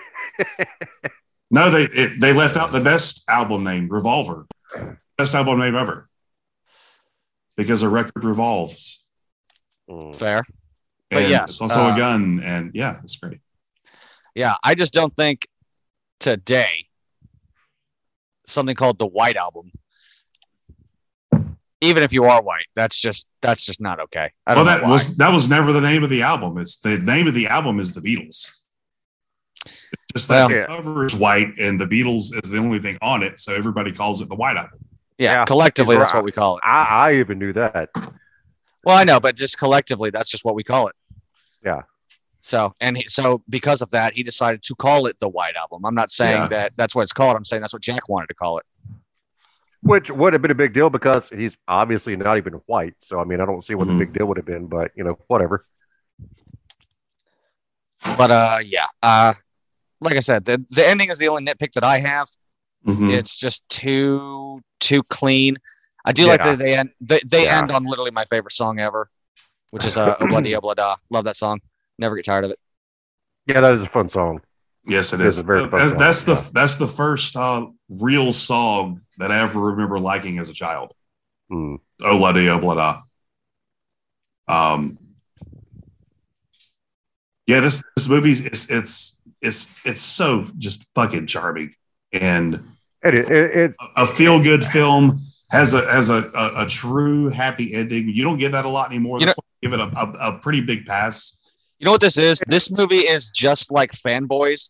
No, 1.52 1.70
they 1.70 1.84
it, 1.84 2.20
they 2.20 2.34
left 2.34 2.58
out 2.58 2.72
the 2.72 2.82
best 2.82 3.24
album 3.30 3.64
name, 3.64 3.88
Revolver. 3.88 4.48
Best 5.16 5.36
album 5.36 5.60
name 5.60 5.76
ever. 5.76 6.10
Because 7.56 7.84
a 7.84 7.88
record 7.88 8.24
revolves. 8.24 9.08
Fair. 10.16 10.42
But 11.12 11.24
And 11.24 11.32
yes, 11.32 11.50
it's 11.52 11.62
also 11.62 11.86
uh, 11.88 11.94
a 11.94 11.98
gun, 11.98 12.40
and 12.44 12.72
yeah, 12.74 12.98
it's 13.04 13.18
great. 13.18 13.40
Yeah, 14.34 14.56
I 14.64 14.76
just 14.76 14.92
don't 14.94 15.16
think 15.16 15.48
today 16.20 16.88
something 18.48 18.76
called 18.76 18.98
the 19.00 19.06
White 19.08 19.36
Album. 19.38 19.72
Even 21.82 22.04
if 22.04 22.14
you 22.14 22.24
are 22.26 22.42
white, 22.42 22.66
that's 22.76 22.98
just 23.00 23.28
that's 23.42 23.64
just 23.66 23.80
not 23.80 24.00
okay. 24.00 24.32
I 24.48 24.56
Well, 24.56 24.66
don't 24.66 24.74
that 24.80 24.84
know 24.84 24.92
was 24.92 25.16
that 25.18 25.32
was 25.32 25.48
never 25.50 25.72
the 25.72 25.82
name 25.82 26.04
of 26.04 26.10
the 26.10 26.24
album. 26.24 26.58
It's 26.58 26.78
the 26.78 26.98
name 26.98 27.28
of 27.28 27.34
the 27.34 27.48
album 27.48 27.80
is 27.80 27.94
the 27.94 28.02
Beatles. 28.02 28.66
It's 29.66 30.14
just 30.16 30.28
that 30.30 30.48
Well- 30.48 30.50
the 30.50 30.66
cover 30.68 31.06
is 31.06 31.16
white, 31.16 31.58
and 31.60 31.80
the 31.80 31.86
Beatles 31.86 32.34
is 32.44 32.50
the 32.50 32.58
only 32.58 32.80
thing 32.80 32.98
on 33.02 33.22
it, 33.24 33.40
so 33.40 33.54
everybody 33.54 33.92
calls 33.92 34.22
it 34.22 34.30
the 34.30 34.36
White 34.36 34.58
Album. 34.58 34.80
yeah, 35.18 35.34
Yeah, 35.34 35.46
collectively 35.46 35.98
that's 35.98 36.14
what 36.14 36.24
we 36.24 36.32
call 36.32 36.58
it. 36.58 36.64
I, 36.66 36.84
I 37.10 37.14
even 37.16 37.38
knew 37.40 37.54
that. 37.54 37.90
Well, 38.86 38.96
I 38.98 39.04
know, 39.04 39.20
but 39.20 39.36
just 39.36 39.58
collectively 39.58 40.10
that's 40.12 40.30
just 40.30 40.46
what 40.46 40.56
we 40.56 40.64
call 40.64 40.88
it. 40.88 40.96
Yeah. 41.64 41.82
So 42.42 42.74
and 42.80 42.98
he, 42.98 43.06
so 43.08 43.42
because 43.50 43.82
of 43.82 43.90
that, 43.92 44.14
he 44.14 44.22
decided 44.24 44.62
to 44.64 44.76
call 44.76 45.08
it 45.08 45.18
the 45.20 45.28
White 45.28 45.56
Album. 45.56 45.84
I'm 45.86 45.96
not 45.96 46.12
saying 46.12 46.42
Yeah. 46.44 46.48
that 46.50 46.74
that's 46.78 46.94
what 46.94 47.02
it's 47.02 47.12
called. 47.12 47.36
I'm 47.36 47.44
saying 47.46 47.62
that's 47.62 47.74
what 47.74 47.82
Jack 47.82 48.08
wanted 48.08 48.28
to 48.28 48.36
call 48.36 48.60
it. 48.60 48.66
Which 49.82 50.10
would 50.12 50.34
have 50.34 50.42
been 50.42 50.52
a 50.52 50.56
big 50.56 50.74
deal 50.74 50.90
because 50.90 51.30
he's 51.30 51.56
obviously 51.68 52.16
not 52.16 52.38
even 52.38 52.54
white. 52.68 52.94
So 53.02 53.20
I 53.20 53.24
mean, 53.24 53.42
I 53.42 53.46
don't 53.46 53.64
see 53.64 53.74
what 53.76 53.88
the 53.88 53.98
big 53.98 54.14
deal 54.14 54.28
would 54.28 54.38
have 54.38 54.46
been, 54.46 54.68
but 54.68 54.92
you 54.96 55.04
know, 55.04 55.18
whatever. 55.28 55.66
But 58.18 58.32
uh, 58.32 58.60
yeah. 58.64 58.86
Uh, 59.02 59.34
like 60.02 60.16
I 60.16 60.20
said, 60.20 60.46
the 60.46 60.64
the 60.70 60.88
ending 60.88 61.10
is 61.10 61.18
the 61.18 61.28
only 61.30 61.44
nitpick 61.46 61.74
that 61.74 61.84
I 61.84 61.98
have. 62.00 62.28
Mhm. 62.86 63.12
It's 63.12 63.36
just 63.38 63.68
too 63.70 64.60
too 64.80 65.02
clean. 65.10 65.58
I 66.06 66.12
do 66.14 66.28
like 66.28 66.40
Yeah. 66.40 66.52
that 66.52 66.60
they 66.60 66.78
end 66.78 66.90
they, 67.02 67.20
they 67.26 67.44
Yeah. 67.46 67.60
end 67.60 67.72
on 67.72 67.84
literally 67.86 68.12
my 68.12 68.24
favorite 68.26 68.54
song 68.54 68.80
ever, 68.80 69.10
which 69.72 69.86
is 69.86 69.98
uh 69.98 70.16
Obla 70.18 70.44
Di 70.44 70.52
Obla 70.54 70.76
Da. 70.76 70.96
Love 71.10 71.26
that 71.26 71.36
song. 71.36 71.60
Never 71.98 72.16
get 72.16 72.26
tired 72.26 72.46
of 72.46 72.52
it. 72.52 72.60
Yeah, 73.48 73.62
that 73.62 73.74
is 73.74 73.84
a 73.84 73.90
fun 73.90 74.10
song. 74.10 74.42
Yes, 74.88 75.14
it 75.14 75.22
It's 75.22 75.38
is. 75.38 75.40
a 75.42 75.44
very 75.44 75.68
That's, 75.68 75.90
song, 75.92 76.00
that's 76.00 76.24
the 76.24 76.52
that's 76.54 76.76
the 76.78 76.88
first 76.88 77.36
uh, 77.36 77.68
real 77.90 78.32
song 78.34 79.02
that 79.18 79.32
I 79.32 79.42
ever 79.42 79.60
remember 79.60 80.00
liking 80.00 80.38
as 80.38 80.50
a 80.50 80.54
child. 80.54 80.94
Mm. 81.52 81.80
Ola 82.04 82.34
di 82.34 82.46
Obla 82.46 82.76
Da. 84.48 84.74
Um, 84.74 85.00
yeah, 87.48 87.60
this 87.62 87.84
this 87.96 88.08
movie 88.08 88.34
is 88.34 88.70
it's 88.70 89.20
it's 89.42 89.86
it's 89.86 90.02
so 90.02 90.46
just 90.58 90.88
fucking 90.96 91.28
charming 91.28 91.74
and 92.12 92.64
It, 93.04 93.16
it, 93.16 93.32
it, 93.32 93.76
a 93.96 94.06
feel 94.08 94.42
good 94.42 94.64
film 94.64 95.20
has 95.56 95.74
a 95.74 95.86
has 95.92 96.10
a, 96.10 96.32
a, 96.34 96.64
a 96.64 96.68
true 96.68 97.30
happy 97.30 97.74
ending. 97.74 98.10
You 98.10 98.24
don't 98.24 98.38
get 98.38 98.52
that 98.52 98.66
a 98.66 98.70
lot 98.70 98.90
anymore. 98.90 99.20
You 99.20 99.26
That's 99.26 99.38
why 99.38 99.44
I 99.44 99.68
give 99.68 99.74
it 99.74 99.80
a, 99.80 100.00
a, 100.00 100.34
a 100.36 100.40
pretty 100.40 100.62
big 100.62 100.86
pass. 100.86 101.38
You 101.80 101.86
know 101.86 101.92
what 101.92 102.02
this 102.02 102.18
is? 102.18 102.42
This 102.48 102.70
movie 102.72 102.98
is 102.98 103.30
just 103.32 103.72
like 103.72 103.92
Fanboys 103.92 104.70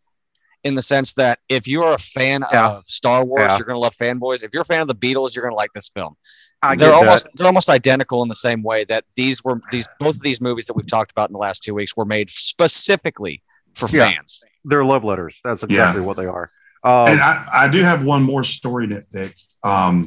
in 0.64 0.74
the 0.74 0.82
sense 0.82 1.14
that 1.14 1.40
if 1.50 1.68
you 1.68 1.84
are 1.84 1.94
a 1.94 2.00
fan 2.00 2.44
Yeah. 2.52 2.68
of 2.70 2.86
Star 2.88 3.24
Wars, 3.24 3.42
Yeah. 3.44 3.58
you're 3.58 3.68
gonna 3.68 3.80
love 3.80 3.96
Fanboys. 3.96 4.44
If 4.44 4.52
you're 4.54 4.64
a 4.64 4.66
fan 4.66 4.82
of 4.82 4.88
the 4.88 4.96
Beatles, 4.96 5.36
you're 5.36 5.44
gonna 5.44 5.56
like 5.56 5.74
this 5.74 5.90
film. 5.90 6.16
I 6.64 6.76
they're 6.76 6.94
almost 6.94 7.26
that. 7.26 7.32
they're 7.36 7.46
almost 7.46 7.70
identical 7.70 8.24
in 8.24 8.30
the 8.30 8.34
same 8.36 8.64
way 8.64 8.86
that 8.86 9.04
these 9.16 9.44
were 9.44 9.62
these 9.72 9.88
both 10.00 10.16
of 10.16 10.22
these 10.24 10.42
movies 10.42 10.66
that 10.66 10.74
we've 10.76 10.88
talked 10.88 11.12
about 11.12 11.30
in 11.30 11.34
the 11.34 11.40
last 11.40 11.64
two 11.64 11.76
weeks 11.76 11.96
were 11.96 12.06
made 12.06 12.30
specifically 12.32 13.44
for 13.76 13.88
Yeah. 13.90 14.10
fans. 14.12 14.42
They're 14.64 14.84
love 14.84 15.04
letters. 15.04 15.40
That's 15.44 15.62
exactly 15.64 16.02
what 16.02 16.18
they 16.18 16.26
are. 16.26 16.50
Um, 16.84 17.08
and 17.10 17.22
I, 17.22 17.48
I 17.52 17.68
do 17.68 17.84
have 17.84 18.04
one 18.04 18.24
more 18.24 18.44
story 18.44 18.88
nitpick. 18.88 19.34
Um, 19.64 20.04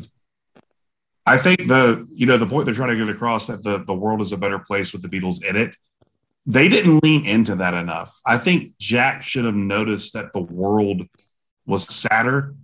I 1.28 1.36
think 1.36 1.68
the 1.68 2.08
you 2.10 2.26
know 2.26 2.38
the 2.38 2.46
point 2.46 2.64
they're 2.64 2.74
trying 2.74 2.96
to 2.96 3.04
get 3.04 3.14
across 3.14 3.46
that 3.48 3.62
the 3.62 3.78
the 3.78 3.94
world 3.94 4.20
is 4.20 4.32
a 4.32 4.36
better 4.36 4.58
place 4.58 4.92
with 4.92 5.02
the 5.02 5.08
Beatles 5.08 5.44
in 5.44 5.56
it. 5.56 5.76
They 6.46 6.68
didn't 6.68 7.02
lean 7.02 7.26
into 7.26 7.54
that 7.56 7.74
enough. 7.74 8.18
I 8.26 8.38
think 8.38 8.78
Jack 8.78 9.22
should 9.22 9.44
have 9.44 9.54
noticed 9.54 10.14
that 10.14 10.32
the 10.32 10.40
world 10.40 11.02
was 11.66 11.82
sadder, 11.94 12.54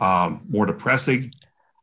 um, 0.00 0.42
more 0.48 0.66
depressing. 0.66 1.32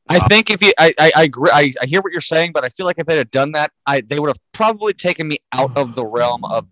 I 0.08 0.20
think 0.28 0.50
if 0.50 0.62
you, 0.64 0.72
I, 0.80 0.94
I, 0.98 1.12
I 1.16 1.24
agree. 1.24 1.52
I, 1.54 1.72
I 1.82 1.86
hear 1.86 2.02
what 2.02 2.12
you're 2.12 2.22
saying, 2.22 2.52
but 2.54 2.64
I 2.64 2.70
feel 2.70 2.86
like 2.86 2.98
if 2.98 3.06
they 3.06 3.18
had 3.18 3.30
done 3.30 3.52
that, 3.52 3.72
I 3.86 4.02
they 4.02 4.20
would 4.20 4.30
have 4.30 4.40
probably 4.54 4.94
taken 4.94 5.28
me 5.28 5.40
out 5.52 5.76
of 5.76 5.94
the 5.96 6.06
realm 6.06 6.46
of 6.46 6.66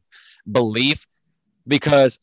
belief, 0.49 1.05
because 1.67 2.19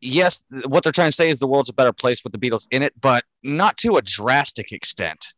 yes, 0.00 0.40
what 0.66 0.82
they're 0.82 0.92
trying 0.92 1.10
to 1.10 1.16
say 1.16 1.28
is 1.28 1.38
the 1.38 1.46
world's 1.46 1.68
a 1.68 1.74
better 1.74 1.92
place 1.92 2.24
with 2.24 2.32
the 2.32 2.38
Beatles 2.38 2.66
in 2.70 2.82
it, 2.82 2.94
but 3.00 3.24
not 3.42 3.76
to 3.78 3.96
a 3.96 4.02
drastic 4.02 4.72
extent. 4.72 5.34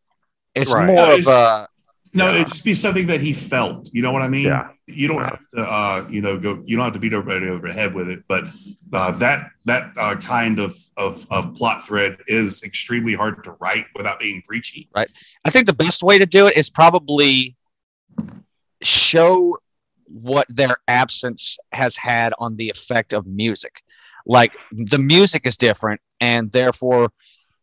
It's 0.55 0.73
Right. 0.73 0.87
more 0.87 0.97
No, 0.97 1.15
of 1.17 1.27
a 1.27 1.69
No, 2.17 2.29
Yeah. 2.29 2.35
it'd 2.37 2.47
just 2.49 2.65
be 2.65 2.75
something 2.75 3.09
that 3.09 3.21
he 3.21 3.33
felt. 3.33 3.91
You 3.93 4.01
know 4.03 4.13
what 4.13 4.23
I 4.23 4.29
mean? 4.29 4.47
Yeah. 4.47 4.69
You 4.87 5.09
don't 5.09 5.23
have 5.23 5.41
to, 5.57 5.63
uh, 5.63 6.07
you 6.09 6.21
know, 6.21 6.39
go. 6.39 6.63
You 6.65 6.77
don't 6.77 6.85
have 6.85 6.93
to 6.93 7.01
beat 7.01 7.13
everybody 7.13 7.49
over 7.49 7.67
the 7.67 7.75
head 7.75 7.93
with 7.93 8.09
it. 8.09 8.23
But 8.29 8.45
uh, 8.93 9.11
that 9.13 9.49
that 9.65 9.91
uh, 9.97 10.15
kind 10.17 10.61
of, 10.61 10.73
of 10.97 11.27
of 11.31 11.55
plot 11.55 11.85
thread 11.85 12.19
is 12.29 12.63
extremely 12.63 13.15
hard 13.15 13.43
to 13.45 13.53
write 13.61 13.87
without 13.97 14.21
being 14.21 14.43
preachy. 14.43 14.89
Right. 14.95 15.11
I 15.45 15.51
think 15.51 15.67
the 15.67 15.73
best 15.75 16.03
way 16.05 16.19
to 16.19 16.27
do 16.27 16.47
it 16.47 16.57
is 16.57 16.71
probably 16.71 17.57
show 18.83 19.57
what 20.07 20.47
their 20.49 20.77
absence 20.87 21.59
has 21.73 21.97
had 21.97 22.33
on 22.39 22.57
the 22.57 22.71
effect 22.71 23.13
of 23.13 23.27
music. 23.27 23.83
Like 24.27 24.57
the 24.71 24.99
music 24.99 25.47
is 25.47 25.57
different, 25.57 26.01
and 26.21 26.53
therefore 26.53 27.11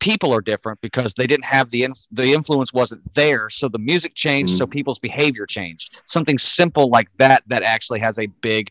people 0.02 0.34
are 0.34 0.40
different 0.40 0.80
because 0.80 1.14
they 1.14 1.26
didn't 1.28 1.44
have 1.44 1.70
the 1.70 1.84
inf- 1.84 2.08
the 2.10 2.32
influence 2.38 2.72
wasn't 2.72 3.02
there. 3.14 3.48
So 3.48 3.68
the 3.68 3.78
music 3.78 4.12
changed, 4.14 4.52
so 4.58 4.66
people's 4.66 4.98
behavior 4.98 5.46
changed. 5.46 6.02
Something 6.06 6.38
simple 6.38 6.88
like 6.90 7.08
that 7.22 7.44
that 7.46 7.62
actually 7.62 8.00
has 8.00 8.18
a 8.18 8.26
big 8.50 8.64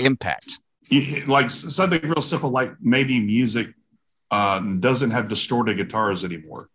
impact. 0.00 0.48
You- 0.90 1.24
Like 1.26 1.48
something 1.50 2.02
real 2.02 2.20
simple, 2.20 2.50
like 2.50 2.70
maybe 2.80 3.20
music 3.20 3.68
uh, 4.32 4.58
doesn't 4.88 5.12
have 5.12 5.28
distorted 5.28 5.76
guitars 5.76 6.24
anymore. 6.24 6.68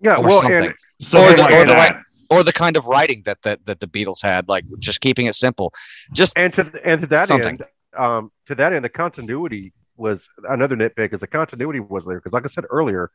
yeah. 0.00 0.16
or 0.16 0.24
Well, 0.26 0.42
something. 0.42 0.64
and 0.66 0.74
Something 1.00 1.36
the- 1.36 1.42
like 1.42 1.52
or 1.54 1.64
the 1.66 1.72
that. 1.74 2.02
or 2.30 2.42
the 2.42 2.52
kind 2.52 2.76
of 2.76 2.86
writing 2.86 3.22
that 3.26 3.40
that, 3.42 3.58
that 3.66 3.78
the 3.78 3.86
Beatles 3.86 4.20
had, 4.30 4.48
like 4.48 4.64
just 4.80 5.00
keeping 5.00 5.26
it 5.26 5.36
simple. 5.36 5.72
Just 6.12 6.32
And 6.36 6.52
to 6.54 6.62
and 6.84 7.00
to 7.02 7.06
that 7.14 7.28
Something. 7.28 7.60
end, 7.60 7.64
um, 8.04 8.32
to 8.46 8.54
that 8.56 8.72
end, 8.72 8.84
the 8.84 8.88
continuity 9.04 9.72
was 9.96 10.28
another 10.48 10.76
nitpick. 10.76 11.12
Is 11.14 11.20
the 11.20 11.26
continuity 11.40 11.80
was 11.80 12.04
there 12.04 12.18
because, 12.20 12.32
like 12.32 12.44
I 12.44 12.48
said 12.48 12.64
earlier, 12.70 13.10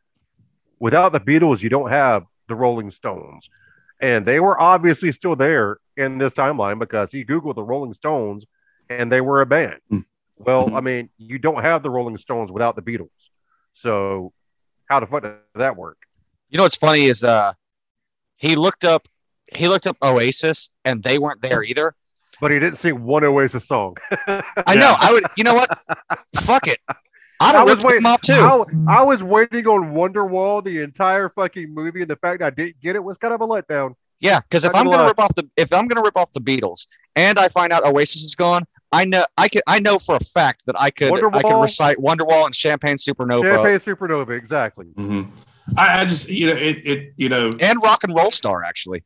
without 0.84 1.14
the 1.14 1.20
Beatles, 1.20 1.62
you 1.62 1.70
don't 1.70 1.90
have 1.90 2.24
the 2.48 2.56
Rolling 2.56 2.92
Stones, 2.92 3.50
and 4.02 4.26
they 4.26 4.40
were 4.40 4.60
obviously 4.60 5.12
still 5.12 5.36
there 5.36 5.78
in 5.96 6.18
this 6.18 6.34
timeline 6.34 6.78
because 6.78 7.12
he 7.12 7.24
googled 7.24 7.56
the 7.56 7.64
Rolling 7.64 7.94
Stones, 7.94 8.46
and 8.90 9.12
they 9.12 9.22
were 9.22 9.42
a 9.42 9.46
band. 9.46 9.80
Mm. 9.92 10.04
Well, 10.36 10.76
I 10.76 10.82
mean, 10.82 11.10
you 11.18 11.40
don't 11.40 11.64
have 11.64 11.84
the 11.84 11.90
Rolling 11.90 12.18
Stones 12.18 12.52
without 12.52 12.76
the 12.76 12.82
Beatles, 12.82 13.10
so 13.74 14.34
how 14.90 15.00
the 15.00 15.08
fuck 15.08 15.24
did 15.24 15.34
that 15.56 15.78
work? 15.78 15.98
you 16.54 16.58
know 16.58 16.64
what's 16.64 16.76
funny 16.76 17.06
is 17.06 17.24
uh 17.24 17.52
he 18.38 18.56
looked 18.56 18.86
up 18.86 19.08
he 19.54 19.68
looked 19.68 19.88
up 19.88 19.98
Oasis 20.04 20.70
and 20.86 21.04
they 21.04 21.18
weren't 21.18 21.42
there 21.42 21.64
either. 21.64 21.96
But 22.40 22.52
he 22.52 22.60
didn't 22.60 22.80
sing 22.80 23.04
one 23.04 23.24
Oasis 23.24 23.68
song. 23.68 23.96
I 24.12 24.76
know. 24.76 24.96
I 25.00 25.12
would. 25.14 25.24
You 25.38 25.44
know 25.44 25.54
what? 25.54 25.70
Fuck 26.42 26.68
it. 26.68 26.80
I'd 27.40 27.56
I 27.56 27.64
was 27.64 27.84
waiting. 27.84 28.06
off 28.06 28.22
too. 28.22 28.34
I, 28.34 29.00
I 29.00 29.02
was 29.04 29.22
waiting 29.24 29.68
on 29.68 29.94
Wonderwall 29.94 30.64
the 30.64 30.82
entire 30.82 31.30
fucking 31.30 31.74
movie, 31.74 32.02
and 32.02 32.10
the 32.10 32.16
fact 32.16 32.42
I 32.42 32.50
didn't 32.50 32.80
get 32.82 32.96
it 32.96 33.04
was 33.04 33.18
kind 33.18 33.34
of 33.34 33.42
a 33.42 33.48
letdown. 33.48 33.96
Yeah, 34.20 34.40
because 34.40 34.64
if 34.64 34.74
I'm 34.74 34.86
gonna 34.86 34.92
gonna 34.92 35.04
lie. 35.04 35.08
rip 35.10 35.20
off 35.20 35.36
the 35.36 35.50
if 35.58 35.74
I'm 35.74 35.88
gonna 35.88 36.04
rip 36.04 36.16
off 36.16 36.32
the 36.32 36.40
Beatles 36.40 36.88
and 37.16 37.38
I 37.38 37.50
find 37.50 37.74
out 37.74 37.86
Oasis 37.86 38.22
is 38.22 38.36
gone, 38.36 38.64
I 38.92 39.04
know 39.04 39.26
I 39.38 39.50
could 39.50 39.64
I 39.68 39.80
know 39.80 40.00
for 40.00 40.16
a 40.16 40.24
fact 40.24 40.66
that 40.68 40.80
I 40.80 40.92
could 40.92 41.12
I 41.12 41.42
could 41.42 41.62
recite 41.62 41.98
Wonderwall 41.98 42.46
and 42.46 42.56
Champagne 42.56 42.96
Supernova 42.96 43.42
Champagne 43.44 43.80
Supernova, 43.96 44.38
exactly. 44.38 44.86
Mhm. 44.96 45.28
I, 45.78 46.02
I 46.02 46.06
just 46.06 46.30
you 46.30 46.48
know 46.48 46.54
it 46.54 46.86
it 46.86 47.14
you 47.18 47.28
know 47.28 47.52
and 47.60 47.82
Rock 47.84 48.06
and 48.06 48.16
Roll 48.16 48.32
Star 48.32 48.64
actually. 48.64 49.04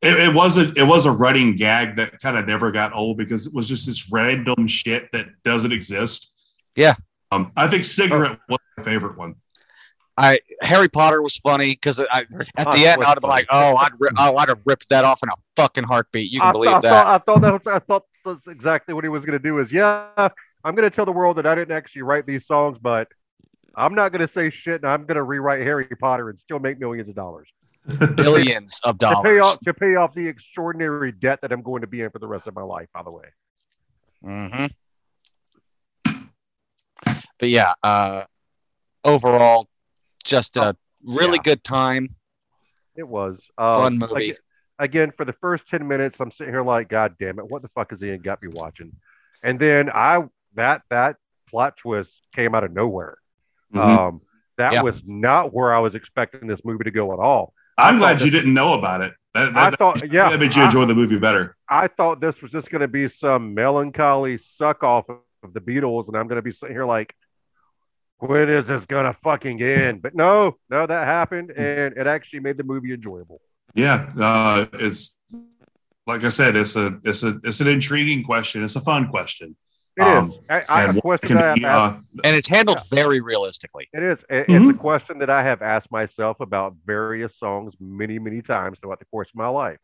it, 0.00 0.18
it 0.28 0.34
wasn't 0.34 0.78
it 0.78 0.84
was 0.84 1.04
a 1.04 1.10
running 1.10 1.56
gag 1.56 1.96
that 1.96 2.18
kind 2.20 2.38
of 2.38 2.46
never 2.46 2.70
got 2.72 2.94
old 2.94 3.18
because 3.18 3.46
it 3.46 3.52
was 3.52 3.68
just 3.68 3.86
this 3.86 4.10
random 4.10 4.66
shit 4.68 5.12
that 5.12 5.26
doesn't 5.42 5.72
exist. 5.72 6.32
Yeah. 6.76 6.94
Um, 7.32 7.52
I 7.56 7.68
think 7.68 7.84
cigarette 7.84 8.38
was 8.48 8.58
my 8.76 8.84
favorite 8.84 9.16
one. 9.18 9.36
I 10.18 10.38
Harry 10.62 10.88
Potter 10.88 11.20
was 11.20 11.36
funny 11.36 11.72
because 11.72 12.00
at 12.00 12.08
Potter 12.08 12.78
the 12.78 12.86
end 12.86 13.04
I'd 13.04 13.20
be 13.20 13.26
like, 13.28 13.46
oh, 13.50 13.76
I'd 13.76 13.92
ri- 13.98 14.10
oh, 14.16 14.36
I'd 14.36 14.48
have 14.48 14.60
ripped 14.64 14.88
that 14.88 15.04
off 15.04 15.22
in 15.22 15.28
a 15.28 15.34
fucking 15.56 15.84
heartbeat. 15.84 16.32
You 16.32 16.40
can 16.40 16.48
I, 16.48 16.52
believe 16.52 16.70
I 16.70 16.80
that. 16.80 16.82
thought 16.82 17.06
I 17.06 17.18
thought 17.18 17.40
that 17.42 17.52
was, 17.52 17.62
I 17.66 17.78
thought 17.80 18.04
that's 18.24 18.46
exactly 18.46 18.94
what 18.94 19.04
he 19.04 19.08
was 19.08 19.24
going 19.24 19.38
to 19.38 19.42
do. 19.42 19.58
Is 19.58 19.70
yeah, 19.70 20.06
I'm 20.16 20.74
going 20.74 20.88
to 20.88 20.94
tell 20.94 21.04
the 21.04 21.12
world 21.12 21.36
that 21.36 21.46
I 21.46 21.54
didn't 21.54 21.76
actually 21.76 22.02
write 22.02 22.26
these 22.26 22.46
songs, 22.46 22.78
but 22.80 23.08
I'm 23.74 23.94
not 23.94 24.10
going 24.10 24.26
to 24.26 24.28
say 24.32 24.48
shit, 24.48 24.82
and 24.82 24.90
I'm 24.90 25.04
going 25.04 25.16
to 25.16 25.22
rewrite 25.22 25.62
Harry 25.62 25.84
Potter 25.84 26.30
and 26.30 26.38
still 26.38 26.60
make 26.60 26.80
millions 26.80 27.10
of 27.10 27.14
dollars 27.14 27.48
Billions 28.16 28.80
of 28.84 28.98
to 28.98 29.06
pay 29.22 29.36
dollars. 29.36 29.40
off 29.42 29.60
to 29.60 29.74
pay 29.74 29.96
off 29.96 30.14
the 30.14 30.26
extraordinary 30.26 31.12
debt 31.12 31.40
that 31.42 31.52
I'm 31.52 31.62
going 31.62 31.82
to 31.82 31.86
be 31.86 32.00
in 32.00 32.10
for 32.10 32.18
the 32.18 32.26
rest 32.26 32.46
of 32.46 32.54
my 32.54 32.62
life. 32.62 32.88
By 32.94 33.02
the 33.02 33.10
way, 33.10 33.24
hmm 34.22 34.66
But 37.38 37.48
yeah, 37.50 37.74
uh, 37.82 38.24
overall, 39.04 39.68
just 40.24 40.56
a 40.56 40.76
really 41.04 41.38
Yeah. 41.38 41.42
good 41.52 41.64
time. 41.64 42.08
it 42.98 43.06
was 43.06 43.46
um, 43.58 43.78
Fun 43.82 43.98
movie. 43.98 44.14
Again, 44.30 44.36
again, 44.78 45.12
for 45.14 45.26
the 45.26 45.34
first 45.34 45.68
ten 45.68 45.86
minutes, 45.86 46.18
I'm 46.18 46.30
sitting 46.30 46.52
here 46.54 46.62
like, 46.62 46.88
God 46.88 47.16
damn 47.20 47.38
it, 47.38 47.46
what 47.46 47.60
the 47.60 47.68
fuck 47.68 47.92
is 47.92 48.02
Ian 48.02 48.22
got 48.22 48.40
me 48.42 48.48
watching? 48.48 48.92
And 49.42 49.60
then 49.60 49.90
I 49.90 50.24
that 50.54 50.80
that 50.88 51.16
plot 51.48 51.76
twist 51.76 52.22
came 52.34 52.54
out 52.54 52.64
of 52.64 52.72
nowhere. 52.72 53.18
Mhm. 53.74 53.80
Um, 53.80 54.20
that 54.56 54.72
Yeah. 54.72 54.82
was 54.82 55.02
not 55.06 55.52
where 55.52 55.74
I 55.74 55.78
was 55.80 55.94
expecting 55.94 56.46
this 56.48 56.64
movie 56.64 56.84
to 56.84 56.90
go 56.90 57.12
at 57.12 57.18
all. 57.18 57.52
I'm 57.76 57.98
glad 57.98 58.12
thought 58.18 58.24
you 58.24 58.30
this- 58.30 58.40
didn't 58.40 58.54
know 58.54 58.72
about 58.72 59.02
it. 59.02 59.12
That, 59.34 59.48
I 59.54 59.68
that, 59.70 59.78
thought, 59.78 60.10
yeah, 60.10 60.30
that 60.30 60.40
made 60.40 60.56
you 60.56 60.62
I- 60.62 60.84
the 60.86 60.94
movie 60.94 61.18
better. 61.18 61.54
I 61.68 61.88
thought 61.88 62.22
this 62.22 62.40
was 62.40 62.50
just 62.50 62.70
going 62.70 62.80
to 62.80 62.88
be 62.88 63.06
some 63.08 63.52
melancholy 63.52 64.38
suck 64.38 64.82
off 64.82 65.04
of 65.10 65.52
the 65.52 65.60
Beatles, 65.60 66.08
and 66.08 66.16
I'm 66.16 66.26
going 66.28 66.36
to 66.36 66.42
be 66.42 66.52
sitting 66.52 66.74
here 66.74 66.86
like, 66.86 67.14
when 68.18 68.48
is 68.48 68.66
this 68.66 68.84
going 68.86 69.04
to 69.04 69.12
fucking 69.22 69.60
end? 69.62 70.02
But 70.02 70.14
no, 70.14 70.56
no, 70.70 70.86
that 70.86 71.06
happened, 71.06 71.50
and 71.50 71.96
it 71.96 72.06
actually 72.06 72.40
made 72.40 72.56
the 72.56 72.64
movie 72.64 72.92
enjoyable. 72.92 73.40
Yeah, 73.74 74.10
uh, 74.18 74.66
it's 74.74 75.18
like 76.06 76.24
I 76.24 76.30
said, 76.30 76.56
it's 76.56 76.76
a 76.76 76.98
it's 77.04 77.22
a 77.22 77.38
it's 77.44 77.60
an 77.60 77.66
intriguing 77.68 78.22
question. 78.24 78.62
It's 78.64 78.76
a 78.76 78.80
fun 78.80 79.08
question. 79.08 79.56
It 79.98 80.02
is. 80.02 80.08
Um, 80.08 80.34
I, 80.50 80.60
I, 80.68 80.84
and 80.84 80.98
a 80.98 81.00
question 81.00 81.36
that 81.36 81.44
I 81.44 81.48
have 81.48 81.56
be, 81.56 81.64
asked, 81.64 82.04
uh, 82.18 82.20
and 82.24 82.36
it's 82.36 82.48
handled 82.48 82.80
very 82.90 83.20
realistically. 83.20 83.88
it 83.94 84.02
is. 84.02 84.24
It- 84.28 84.46
Mhm. 84.48 84.68
It's 84.70 84.78
a 84.78 84.80
question 84.80 85.18
that 85.20 85.30
I 85.30 85.42
have 85.42 85.62
asked 85.62 85.90
myself 85.90 86.40
about 86.40 86.74
various 86.84 87.36
songs 87.38 87.74
many, 87.80 88.18
many 88.18 88.42
times 88.42 88.78
throughout 88.78 88.98
the 88.98 89.06
course 89.06 89.30
of 89.30 89.36
my 89.36 89.48
life. 89.48 89.78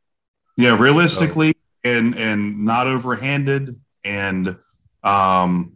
yeah, 0.59 0.77
realistically 0.79 1.55
and 1.85 2.15
and 2.17 2.65
not 2.65 2.87
overhanded, 2.87 3.75
and 4.05 4.57
um, 5.03 5.73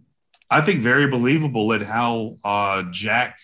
I 0.50 0.60
think 0.60 0.80
very 0.80 1.08
believable 1.08 1.72
at 1.72 1.82
how 1.82 2.38
uh, 2.44 2.84
Jack 2.90 3.38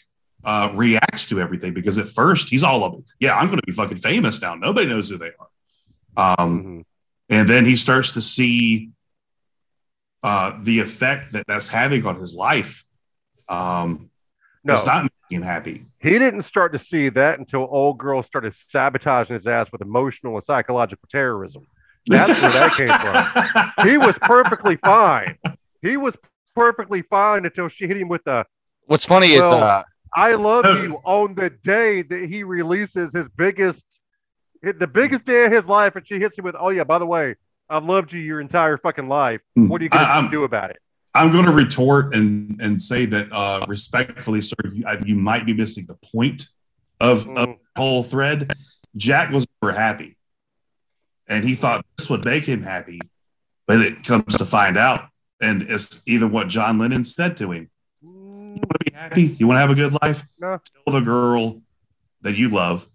uh, 0.45 0.73
reacts 0.75 1.27
to 1.29 1.41
everything. 1.41 1.75
Because 1.75 1.99
at 1.99 2.07
first 2.07 2.49
he's 2.49 2.63
all 2.65 2.85
of, 2.85 2.93
them. 2.93 3.05
yeah, 3.21 3.37
I'm 3.37 3.47
going 3.47 3.59
to 3.61 3.67
be 3.67 3.73
fucking 3.73 3.97
famous 3.99 4.41
now. 4.43 4.55
Nobody 4.55 4.87
knows 4.89 5.09
who 5.11 5.19
they 5.19 5.31
are. 5.39 6.35
Um, 6.41 6.63
Mhm. 6.65 6.85
and 7.31 7.49
then 7.49 7.65
he 7.65 7.77
starts 7.77 8.13
to 8.13 8.23
see 8.23 8.91
uh, 10.23 10.57
the 10.61 10.79
effect 10.81 11.33
that 11.33 11.45
that's 11.49 11.67
having 11.69 12.07
on 12.07 12.17
his 12.17 12.35
life. 12.35 12.85
Um, 13.49 14.09
No, 14.65 14.75
It's 14.75 14.87
not 14.87 15.03
making 15.03 15.39
him 15.39 15.43
happy. 15.43 15.87
he 15.99 16.17
didn't 16.21 16.43
start 16.43 16.73
to 16.73 16.79
see 16.79 17.09
that 17.09 17.41
until 17.41 17.67
old 17.69 17.99
girl 17.99 18.23
started 18.23 18.55
sabotaging 18.55 19.35
his 19.35 19.49
ass 19.49 19.73
with 19.73 19.81
emotional 19.83 20.37
and 20.37 20.45
psychological 20.45 21.09
terrorism. 21.11 21.67
That's 22.07 22.41
where 22.41 22.53
that 22.53 22.73
came 22.77 22.89
from. 22.89 23.85
He 23.89 23.99
was 23.99 24.17
perfectly 24.21 24.77
fine. 24.77 25.37
He 25.81 25.97
was 25.97 26.17
perfectly 26.55 27.03
fine 27.03 27.45
until 27.45 27.69
she 27.69 27.87
hit 27.87 27.97
him 27.97 28.09
with 28.09 28.25
the 28.25 28.45
What's 28.87 29.05
funny 29.05 29.33
is 29.33 29.45
uh, 29.45 29.83
I 30.15 30.35
love 30.35 30.65
you 30.83 31.01
on 31.05 31.35
the 31.35 31.51
day 31.51 32.03
that 32.03 32.29
he 32.29 32.43
releases 32.43 33.13
his 33.15 33.29
biggest, 33.37 33.85
the 34.63 34.87
biggest 34.87 35.25
day 35.25 35.45
of 35.47 35.53
his 35.53 35.67
life. 35.67 35.97
And 35.97 36.07
she 36.07 36.19
hits 36.19 36.37
him 36.37 36.45
with, 36.45 36.57
Oh, 36.59 36.71
yeah, 36.71 36.85
by 36.85 36.99
the 36.99 37.07
way, 37.07 37.37
I've 37.71 37.85
loved 37.85 38.13
you 38.13 38.21
your 38.21 38.41
entire 38.41 38.77
fucking 38.77 39.09
life. 39.09 39.41
What 39.55 39.81
are 39.81 39.85
you 39.85 39.91
going 39.91 40.25
to 40.25 40.29
do 40.31 40.45
about 40.45 40.71
it? 40.71 40.79
I'm 41.15 41.31
going 41.31 41.45
to 41.45 41.53
retort 41.53 42.15
and 42.15 42.61
and 42.61 42.81
say 42.81 43.05
that 43.07 43.29
uh, 43.33 43.65
respectfully, 43.69 44.41
sir, 44.43 44.57
you, 44.73 44.85
I- 44.87 44.99
you 45.05 45.15
might 45.15 45.45
be 45.47 45.53
missing 45.55 45.85
the 45.87 45.97
point 46.13 46.47
of, 47.01 47.21
of 47.21 47.27
Mm. 47.27 47.35
the 47.75 47.81
whole 47.81 48.03
thread. 48.03 48.53
Jack 48.97 49.31
was 49.31 49.47
never 49.63 49.73
happy, 49.75 50.17
and 51.29 51.45
he 51.45 51.55
thought 51.55 51.85
this 51.97 52.09
would 52.11 52.25
make 52.25 52.45
him 52.45 52.63
happy, 52.63 53.01
but 53.67 53.81
it 53.81 54.05
comes 54.05 54.37
to 54.39 54.45
find 54.45 54.77
out, 54.79 55.09
and 55.43 55.63
it's 55.63 56.03
even 56.07 56.31
what 56.31 56.49
John 56.49 56.79
Lennon 56.79 57.05
said 57.05 57.37
to 57.39 57.53
him: 57.53 57.69
"You 58.01 58.09
want 58.09 58.81
to 58.81 58.91
be 58.91 58.97
happy? 58.97 59.29
Mm. 59.29 59.41
You 59.41 59.47
want 59.47 59.57
to 59.57 59.61
have 59.61 59.71
a 59.71 59.75
good 59.75 59.97
life? 60.01 60.23
No. 60.39 60.59
Tell 60.87 60.95
the 60.95 61.05
girl 61.05 61.61
that 62.23 62.37
you 62.37 62.49
love 62.49 62.89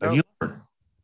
that 0.00 0.08
No. 0.08 0.12
you 0.12 0.22
love 0.40 0.50
her." 0.50 0.60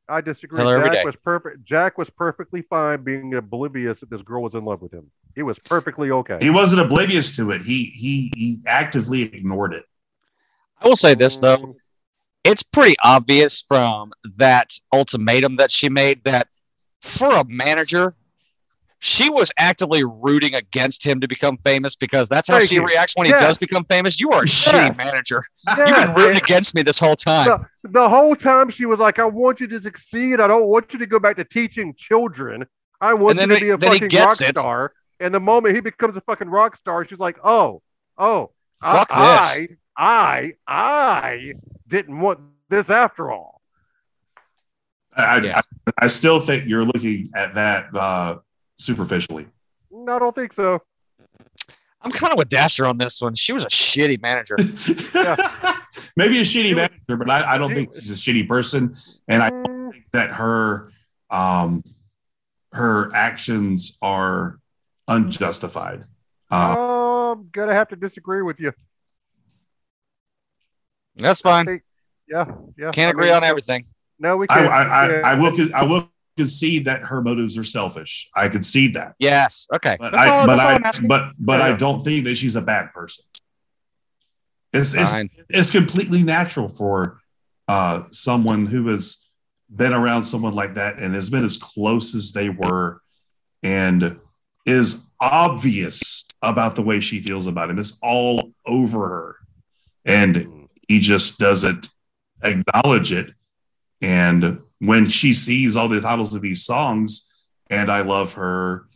I 0.09 0.21
disagree. 0.21 0.59
Tell 0.59 0.73
her 0.73 0.83
Jack 0.85 0.93
day. 0.93 1.05
was 1.05 1.17
perfect. 1.17 1.65
Jack 1.65 1.97
was 1.97 2.11
perfectly 2.11 2.63
fine 2.63 3.03
being 3.03 3.35
oblivious 3.35 4.01
that 4.01 4.11
this 4.11 4.23
girl 4.23 4.43
was 4.43 4.55
in 4.55 4.65
love 4.65 4.83
with 4.83 4.93
him. 4.93 5.11
He 5.35 5.43
was 5.43 5.59
perfectly 5.59 6.11
okay. 6.11 6.39
He 6.41 6.51
wasn't 6.51 6.83
oblivious 6.83 7.35
to 7.37 7.51
it. 7.53 7.63
He 7.63 7.85
he 7.85 8.33
he 8.37 8.61
actively 8.67 9.23
ignored 9.23 9.73
it. 9.75 9.85
I 10.81 10.89
will 10.89 10.97
say 10.97 11.15
this 11.15 11.39
though, 11.39 11.77
it's 12.43 12.63
pretty 12.63 12.97
obvious 13.03 13.65
from 13.67 14.13
that 14.39 14.73
ultimatum 14.93 15.57
that 15.57 15.71
she 15.71 15.89
made 15.89 16.25
that 16.25 16.49
for 17.03 17.31
a 17.31 17.45
manager, 17.45 18.15
she 19.03 19.31
was 19.31 19.51
actively 19.57 20.05
rooting 20.05 20.55
against 20.55 21.05
him 21.05 21.21
to 21.21 21.27
become 21.29 21.59
famous 21.65 21.97
because 21.97 22.29
that's 22.29 22.49
how 22.49 22.59
Thank 22.59 22.69
she 22.69 22.75
you. 22.77 22.85
reacts 22.85 23.15
when 23.17 23.27
he 23.27 23.33
does 23.33 23.57
become 23.59 23.85
famous. 23.87 24.21
You 24.21 24.31
are 24.31 24.43
a 24.43 24.47
Yes. 24.47 24.69
shitty 24.69 24.97
manager. 24.97 25.43
You've 25.77 25.87
been 25.97 26.15
rooting 26.15 26.37
against 26.37 26.75
me 26.75 26.83
this 26.83 27.01
whole 27.01 27.17
time. 27.17 27.67
the, 27.83 27.91
the 27.91 28.09
whole 28.09 28.37
time 28.37 28.69
she 28.71 28.85
was 28.87 29.01
like, 29.01 29.19
"I 29.19 29.25
want 29.25 29.59
you 29.61 29.67
to 29.69 29.81
succeed. 29.81 30.39
I 30.41 30.47
don't 30.47 30.67
want 30.67 30.93
you 30.93 30.99
to 30.99 31.07
go 31.07 31.19
back 31.19 31.37
to 31.37 31.45
teaching 31.45 31.95
children. 31.97 32.67
I 33.01 33.15
want 33.15 33.41
And 33.41 33.51
you 33.51 33.55
to 33.57 33.59
he- 33.59 33.65
be 33.65 33.71
a 33.71 33.77
then 33.79 33.93
he 33.93 33.99
fucking 34.01 34.19
rock 34.19 34.29
gets 34.29 34.41
it. 34.43 34.59
star." 34.59 34.93
And 35.19 35.35
the 35.35 35.41
moment 35.41 35.75
he 35.75 35.81
becomes 35.81 36.17
a 36.17 36.21
fucking 36.23 36.49
rock 36.49 36.77
star, 36.77 37.05
she's 37.05 37.19
like, 37.19 37.39
"Oh, 37.43 37.83
oh, 38.19 38.51
I- 38.83 38.97
Fuck 38.99 39.09
this. 39.09 39.17
I, 39.17 39.69
I, 39.97 40.53
I 40.67 41.53
didn't 41.89 42.21
want 42.21 42.41
this 42.69 42.91
after 42.91 43.31
all." 43.31 43.61
I, 45.17 45.39
Yeah. 45.41 45.61
I, 45.89 45.91
I 46.05 46.07
still 46.07 46.41
think 46.41 46.67
you're 46.67 46.85
looking 46.85 47.31
at 47.35 47.55
that 47.55 47.95
uh, 47.95 48.37
superficially. 48.81 49.47
No, 49.91 50.17
I 50.17 50.19
don't 50.19 50.35
think 50.35 50.53
so. 50.53 50.81
I'm 52.03 52.11
kind 52.11 52.33
of 52.33 52.39
with 52.39 52.49
Dasher 52.49 52.87
on 52.87 52.97
this 52.97 53.21
one. 53.21 53.35
She 53.35 53.53
was 53.53 53.65
a 53.65 53.69
shitty 53.69 54.23
manager. 54.23 54.57
Maybe 56.17 56.39
a 56.39 56.43
shitty 56.43 56.45
She 56.45 56.75
was- 56.75 56.89
manager, 56.89 57.17
but 57.19 57.29
I, 57.31 57.55
I 57.55 57.59
don't 57.59 57.69
she- 57.71 57.75
think 57.75 57.95
she's 57.95 58.11
a 58.11 58.15
shitty 58.15 58.49
person. 58.49 58.95
And 59.29 59.43
I 59.43 59.51
Mm, 59.51 59.93
think 59.93 60.05
that 60.13 60.31
her 60.33 60.91
um, 61.29 61.83
her 62.73 63.15
actions 63.15 63.99
are 64.01 64.59
unjustified. 65.09 66.05
Uh, 66.51 67.33
I'm 67.33 67.49
gonna 67.53 67.75
have 67.75 67.89
to 67.89 67.97
disagree 67.97 68.43
with 68.43 68.61
you. 68.61 68.73
That's 71.17 71.41
fine. 71.41 71.67
think- 71.67 71.83
yeah, 72.29 72.45
yeah. 72.79 72.93
Can't 72.93 73.09
I 73.09 73.11
agree 73.11 73.27
mean, 73.27 73.35
on 73.35 73.45
everything. 73.45 73.85
No, 74.19 74.37
we 74.37 74.47
can't. 74.47 74.69
I, 74.69 74.83
I, 74.85 75.11
yeah. 75.11 75.23
I 75.25 75.35
will 75.35 75.53
I 75.75 75.85
will 75.85 76.09
concede 76.41 76.85
that 76.87 77.03
her 77.03 77.21
motives 77.23 77.57
are 77.59 77.65
selfish. 77.65 78.29
I 78.35 78.49
concede 78.49 78.95
that, 78.95 79.15
Yes. 79.19 79.67
Okay. 79.77 79.97
but 79.99 80.11
That's 80.13 80.27
I 80.27 80.29
all- 80.31 80.47
but 80.47 80.59
I 80.59 80.79
but 81.07 81.33
but 81.39 81.61
I 81.61 81.73
don't 81.75 82.03
think 82.03 82.25
that 82.25 82.37
she's 82.37 82.57
a 82.57 82.63
bad 82.63 82.93
person. 82.93 83.25
It's 84.73 84.95
it's, 84.95 85.15
it's 85.49 85.71
completely 85.71 86.23
natural 86.23 86.69
for 86.69 87.19
uh, 87.69 88.05
someone 88.11 88.67
who 88.67 88.89
has 88.89 89.27
been 89.69 89.93
around 89.95 90.25
someone 90.25 90.55
like 90.55 90.75
that 90.75 90.99
and 90.99 91.15
has 91.15 91.29
been 91.31 91.45
as 91.45 91.57
close 91.57 92.15
as 92.15 92.33
they 92.33 92.49
were, 92.49 93.01
and 93.63 94.19
is 94.67 94.89
obvious 95.21 96.25
about 96.43 96.75
the 96.77 96.83
way 96.83 97.01
she 97.01 97.21
feels 97.21 97.47
about 97.47 97.69
him. 97.71 97.79
It's 97.79 97.99
all 98.03 98.51
over 98.67 99.09
her, 99.09 99.37
and 100.05 100.69
he 100.89 100.99
just 101.01 101.39
doesn't 101.39 101.89
acknowledge 102.43 103.13
it. 103.13 103.33
And 104.03 104.61
when 104.81 105.09
she 105.09 105.33
sees 105.35 105.77
all 105.77 105.89
the 105.89 106.01
titles 106.01 106.35
of 106.35 106.43
these 106.43 106.65
songs, 106.65 107.31
and 107.69 107.91
I 107.91 108.01
love 108.03 108.35
her, 108.35 108.87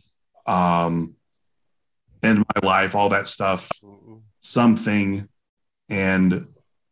um, 0.45 1.13
and 2.21 2.39
my 2.39 2.67
life, 2.67 2.95
all 2.95 3.09
that 3.09 3.27
stuff, 3.27 3.69
something, 4.41 5.29
and 5.89 6.47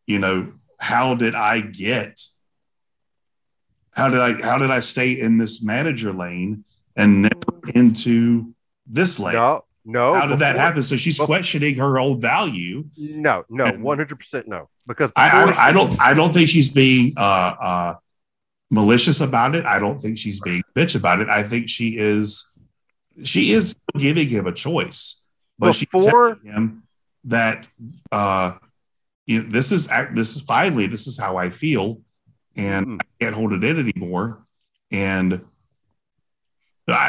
you 0.07 0.19
know, 0.19 0.53
how 0.79 1.15
did 1.15 1.35
I 1.35 1.61
get? 1.61 2.19
How 3.91 4.09
did 4.09 4.19
I? 4.19 4.33
How 4.41 4.57
did 4.57 4.71
I 4.71 4.79
stay 4.79 5.19
in 5.19 5.37
this 5.37 5.63
manager 5.63 6.13
lane 6.13 6.63
and 6.95 7.23
never 7.23 7.33
into 7.75 8.53
this 8.87 9.19
lane? 9.19 9.35
No, 9.35 9.65
no. 9.85 10.13
how 10.13 10.25
did 10.27 10.39
that 10.39 10.55
happen? 10.55 10.83
So 10.83 10.95
she's 10.95 11.15
before- 11.17 11.27
questioning 11.27 11.75
her 11.75 11.99
own 11.99 12.19
value. 12.21 12.85
No, 12.97 13.43
no, 13.49 13.65
And- 13.65 13.83
one 13.83 13.97
hundred 13.97 14.19
percent 14.19 14.47
no. 14.47 14.69
Because 14.85 15.11
I, 15.15 15.29
I, 15.51 15.67
I 15.69 15.71
don't 15.71 15.99
I 15.99 16.13
don't 16.13 16.33
think 16.33 16.49
she's 16.49 16.69
being 16.69 17.13
uh, 17.17 17.55
uh, 17.61 17.95
malicious 18.73 19.21
about 19.21 19.53
it. 19.55 19.65
I 19.65 19.77
don't 19.79 19.99
think 19.99 20.17
she's 20.17 20.39
being 20.39 20.63
a 20.75 20.79
bitch 20.79 20.95
about 20.95 21.21
it. 21.21 21.29
I 21.29 21.43
think 21.43 21.69
she 21.69 21.97
is 21.97 22.51
she 23.23 23.51
is 23.51 23.75
giving 23.97 24.27
him 24.27 24.47
a 24.47 24.51
choice, 24.51 25.23
but 25.59 25.73
she's 25.75 25.87
Before- 25.91 26.35
telling 26.35 26.45
him 26.51 26.83
that 27.25 27.69
uh, 28.11 28.53
you 29.27 29.43
know 29.43 29.49
this 29.49 29.71
is 29.71 29.87
this 30.13 30.35
is 30.35 30.41
finally 30.41 30.87
this 30.87 31.07
is 31.07 31.17
how 31.17 31.37
I 31.37 31.49
feel, 31.51 32.01
and 32.55 32.85
Mm. 32.87 33.01
I 33.01 33.05
can't 33.19 33.35
hold 33.35 33.53
it 33.53 33.63
in 33.63 33.77
anymore. 33.79 34.43
And 34.91 35.41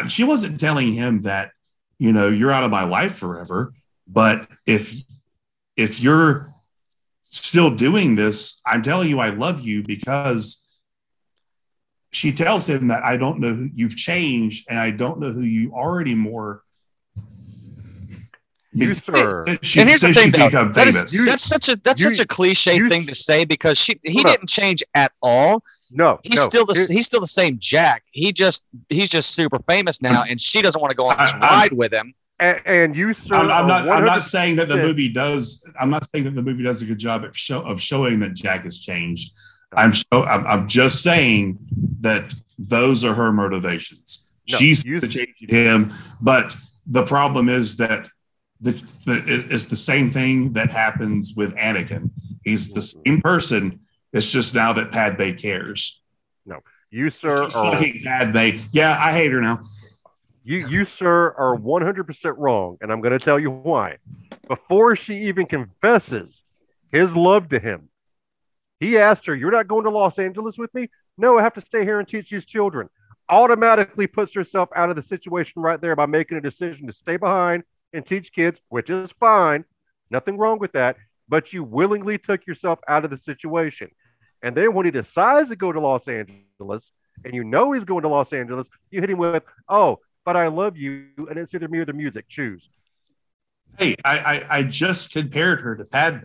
she 0.09 0.25
wasn't 0.25 0.61
telling 0.61 0.93
him 0.93 1.21
that 1.23 1.51
you 1.99 2.13
know 2.13 2.29
you're 2.29 2.53
out 2.53 2.65
of 2.65 2.71
my 2.71 2.85
life 2.85 3.17
forever, 3.17 3.73
but 4.07 4.49
if 4.67 4.95
if 5.77 6.01
you're 6.01 6.51
still 7.25 7.71
doing 7.75 8.15
this, 8.15 8.61
I'm 8.65 8.83
telling 8.83 9.09
you 9.09 9.19
I 9.19 9.31
love 9.31 9.61
you 9.61 9.83
because 9.83 10.64
she 12.15 12.33
tells 12.33 12.69
him 12.69 12.89
that 12.89 13.05
I 13.05 13.17
don't 13.17 13.41
know 13.41 13.53
who 13.55 13.71
you've 13.75 13.97
changed 13.97 14.67
and 14.69 14.79
I 14.79 14.91
don't 14.91 15.21
know 15.21 15.31
who 15.33 15.43
you 15.43 15.75
are 15.75 16.01
anymore. 16.01 16.63
You, 18.77 18.95
sir. 18.95 19.47
She, 19.63 19.81
and 19.81 19.89
here's 19.89 20.01
the 20.01 20.13
since 20.13 20.37
thing, 20.37 20.51
though. 20.51 20.69
That 20.73 20.89
is, 20.89 20.97
famous. 20.97 21.25
that's 21.27 21.43
such 21.45 21.69
a 21.69 21.77
that's 21.85 22.03
You- 22.03 22.13
such 22.13 22.25
a 22.25 22.27
cliche 22.27 22.77
you- 22.77 22.89
thing 22.89 23.07
to 23.07 23.15
say 23.15 23.45
because 23.45 23.79
she 23.79 24.01
he 24.03 24.23
didn't 24.25 24.49
change 24.49 24.83
at 24.95 25.13
all. 25.23 25.63
No, 25.93 26.19
He's 26.25 26.35
no. 26.37 26.43
still 26.47 26.67
the 26.67 26.75
Here- 26.75 26.89
he's 26.91 27.07
still 27.07 27.21
the 27.21 27.27
same 27.29 27.59
Jack. 27.61 28.03
He 28.11 28.33
just 28.33 28.65
he's 28.89 29.11
just 29.11 29.33
super 29.33 29.61
famous 29.69 30.03
now, 30.03 30.25
and 30.25 30.41
she 30.41 30.61
doesn't 30.61 30.81
want 30.81 30.91
to 30.91 30.97
go 30.97 31.07
on 31.07 31.17
this 31.19 31.29
I- 31.29 31.33
I'm- 31.33 31.41
ride 31.41 31.73
with 31.73 31.93
him. 31.93 32.15
and, 32.41 32.61
and 32.67 32.97
you, 32.97 33.15
sir. 33.15 33.37
I'm, 33.37 33.49
I'm 33.49 33.65
are 33.67 33.69
not. 33.69 33.89
I'm 33.89 34.05
not 34.05 34.25
saying 34.25 34.57
that 34.57 34.69
the 34.69 34.77
movie 34.79 35.09
does. 35.13 35.65
I'm 35.79 35.91
not 35.91 36.09
saying 36.11 36.25
that 36.25 36.35
the 36.35 36.43
movie 36.43 36.65
does 36.65 36.83
a 36.83 36.85
good 36.85 36.99
job 36.99 37.23
of, 37.23 37.37
show, 37.37 37.61
of 37.63 37.81
showing 37.81 38.19
that 38.21 38.35
Jack 38.35 38.65
has 38.65 38.81
changed. 38.81 39.31
I'm. 39.77 39.93
Show, 39.93 40.25
I'm, 40.25 40.47
I'm 40.47 40.69
just 40.69 41.03
saying 41.03 41.59
that 42.01 42.33
those 42.59 43.05
are 43.05 43.15
her 43.15 43.33
motivations. 43.33 44.39
No, 44.51 44.59
She's 44.59 44.85
changing 44.85 45.49
him, 45.49 45.93
but 46.23 46.55
the 46.87 47.05
problem 47.05 47.49
is 47.49 47.77
that 47.79 48.09
the, 48.61 48.73
the 49.05 49.23
it's 49.51 49.67
the 49.67 49.77
same 49.77 50.11
thing 50.11 50.53
that 50.53 50.71
happens 50.71 51.35
with 51.37 51.55
Anakin. 51.57 52.11
He's 52.45 52.73
the 52.73 52.81
mm-hmm. 52.81 53.01
same 53.07 53.21
person. 53.23 53.81
It's 54.13 54.31
just 54.31 54.55
now 54.55 54.73
that 54.75 54.93
Padme 54.93 55.33
cares. 55.33 56.03
No, 56.47 56.61
you, 56.91 57.11
sir, 57.11 57.45
are 57.45 57.51
fucking 57.51 58.03
Padme. 58.05 58.59
Yeah, 58.73 58.97
I 59.01 59.13
hate 59.13 59.33
her 59.33 59.41
now. 59.41 59.63
you, 60.45 60.69
you, 60.69 60.85
sir, 60.85 61.35
are 61.37 61.57
100% 61.57 62.35
wrong, 62.37 62.79
and 62.81 62.93
I'm 62.93 63.01
going 63.01 63.19
to 63.19 63.25
tell 63.25 63.39
you 63.39 63.51
why. 63.51 63.97
Before 64.47 64.95
she 64.95 65.23
even 65.25 65.47
confesses 65.47 66.45
his 66.93 67.17
love 67.17 67.49
to 67.49 67.59
him, 67.59 67.89
he 68.85 68.99
asked 68.99 69.27
her, 69.27 69.35
You're 69.35 69.51
not 69.51 69.69
going 69.69 69.85
to 69.85 69.91
Los 69.91 70.19
Angeles 70.19 70.59
with 70.59 70.73
me? 70.75 70.91
No, 71.17 71.39
I 71.39 71.43
have 71.43 71.55
to 71.55 71.61
stay 71.61 71.85
here 71.85 71.99
and 71.99 72.09
teach 72.09 72.31
these 72.31 72.45
children. 72.45 72.89
Automatically 73.29 74.07
puts 74.07 74.35
herself 74.35 74.69
out 74.77 74.91
of 74.91 74.97
the 74.97 75.03
situation 75.03 75.63
right 75.63 75.81
there 75.81 75.97
by 75.97 76.07
making 76.07 76.37
a 76.37 76.41
decision 76.41 76.87
to 76.87 76.93
stay 76.93 77.17
behind 77.17 77.65
and 77.93 78.07
teach 78.07 78.33
kids, 78.33 78.61
which 78.69 78.91
is 78.91 79.13
fine. 79.13 79.65
Nothing 80.11 80.37
wrong 80.37 80.59
with 80.59 80.73
that. 80.73 80.97
But 81.29 81.53
you 81.53 81.65
willingly 81.65 82.19
took 82.19 82.47
yourself 82.47 82.81
out 82.87 83.05
of 83.05 83.11
the 83.11 83.17
situation. 83.19 83.91
And 84.43 84.55
then 84.55 84.75
when 84.75 84.85
he 84.85 84.91
decides 84.91 85.49
to 85.49 85.57
go 85.57 85.73
to 85.73 85.81
Los 85.81 86.07
Angeles, 86.07 86.93
and 87.25 87.35
you 87.35 87.45
know 87.45 87.73
he's 87.73 87.85
going 87.85 88.03
to 88.03 88.09
Los 88.09 88.33
Angeles, 88.33 88.69
you 88.91 89.01
hit 89.01 89.09
him 89.09 89.19
with, 89.19 89.43
"Oh, 89.69 90.01
but 90.25 90.37
I 90.37 90.49
love 90.49 90.77
you," 90.77 91.09
and 91.17 91.39
it's 91.39 91.55
either 91.55 91.69
me 91.69 91.79
or 91.79 91.87
the 91.87 91.95
music. 91.95 92.29
Choose. 92.29 92.69
Hey, 93.79 93.97
I, 94.05 94.19
I, 94.19 94.59
I 94.59 94.63
just 94.65 95.13
compared 95.13 95.63
her 95.63 95.77
to 95.77 95.85
Padme. 95.85 96.25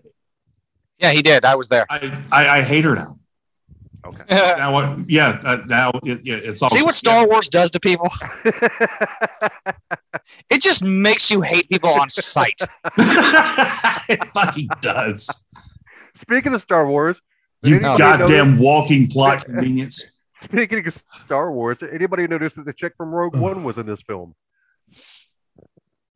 Yeah, 1.00 1.12
he 1.12 1.22
did. 1.22 1.46
I 1.46 1.56
was 1.56 1.70
there. 1.70 1.86
I, 1.90 2.24
I, 2.32 2.50
I 2.58 2.62
hate 2.62 2.86
her 2.86 2.96
now. 2.96 3.18
Okay. 4.06 4.24
Now 4.58 4.74
what? 4.74 5.10
Yeah, 5.10 5.42
uh, 5.44 5.64
now 5.68 5.92
it, 6.04 6.22
yeah, 6.24 6.36
it's 6.42 6.62
all. 6.62 6.70
See 6.70 6.82
what 6.82 6.96
Star 6.96 7.28
Wars 7.28 7.50
does 7.50 7.72
to 7.72 7.80
people? 7.80 8.10
It 10.50 10.62
just 10.62 10.84
makes 10.84 11.32
you 11.32 11.42
hate 11.42 11.70
people 11.70 11.90
on 11.90 12.10
sight. 12.10 12.60
it 12.98 14.28
fucking 14.30 14.70
does. 14.82 15.46
Speaking 16.16 16.54
of 16.54 16.62
Star 16.62 16.88
Wars, 16.88 17.22
You 17.64 17.78
Anybody 17.78 17.98
goddamn 17.98 18.60
walking 18.60 19.08
plot 19.08 19.46
convenience. 19.46 20.20
speaking 20.44 20.86
of 20.86 21.04
Star 21.14 21.52
Wars, 21.52 21.80
anybody 21.82 22.28
notice 22.28 22.54
that 22.54 22.66
the 22.66 22.74
chick 22.74 22.94
from 22.98 23.10
Rogue 23.10 23.36
One 23.36 23.64
was 23.64 23.78
in 23.78 23.86
this 23.86 24.02
film? 24.02 24.36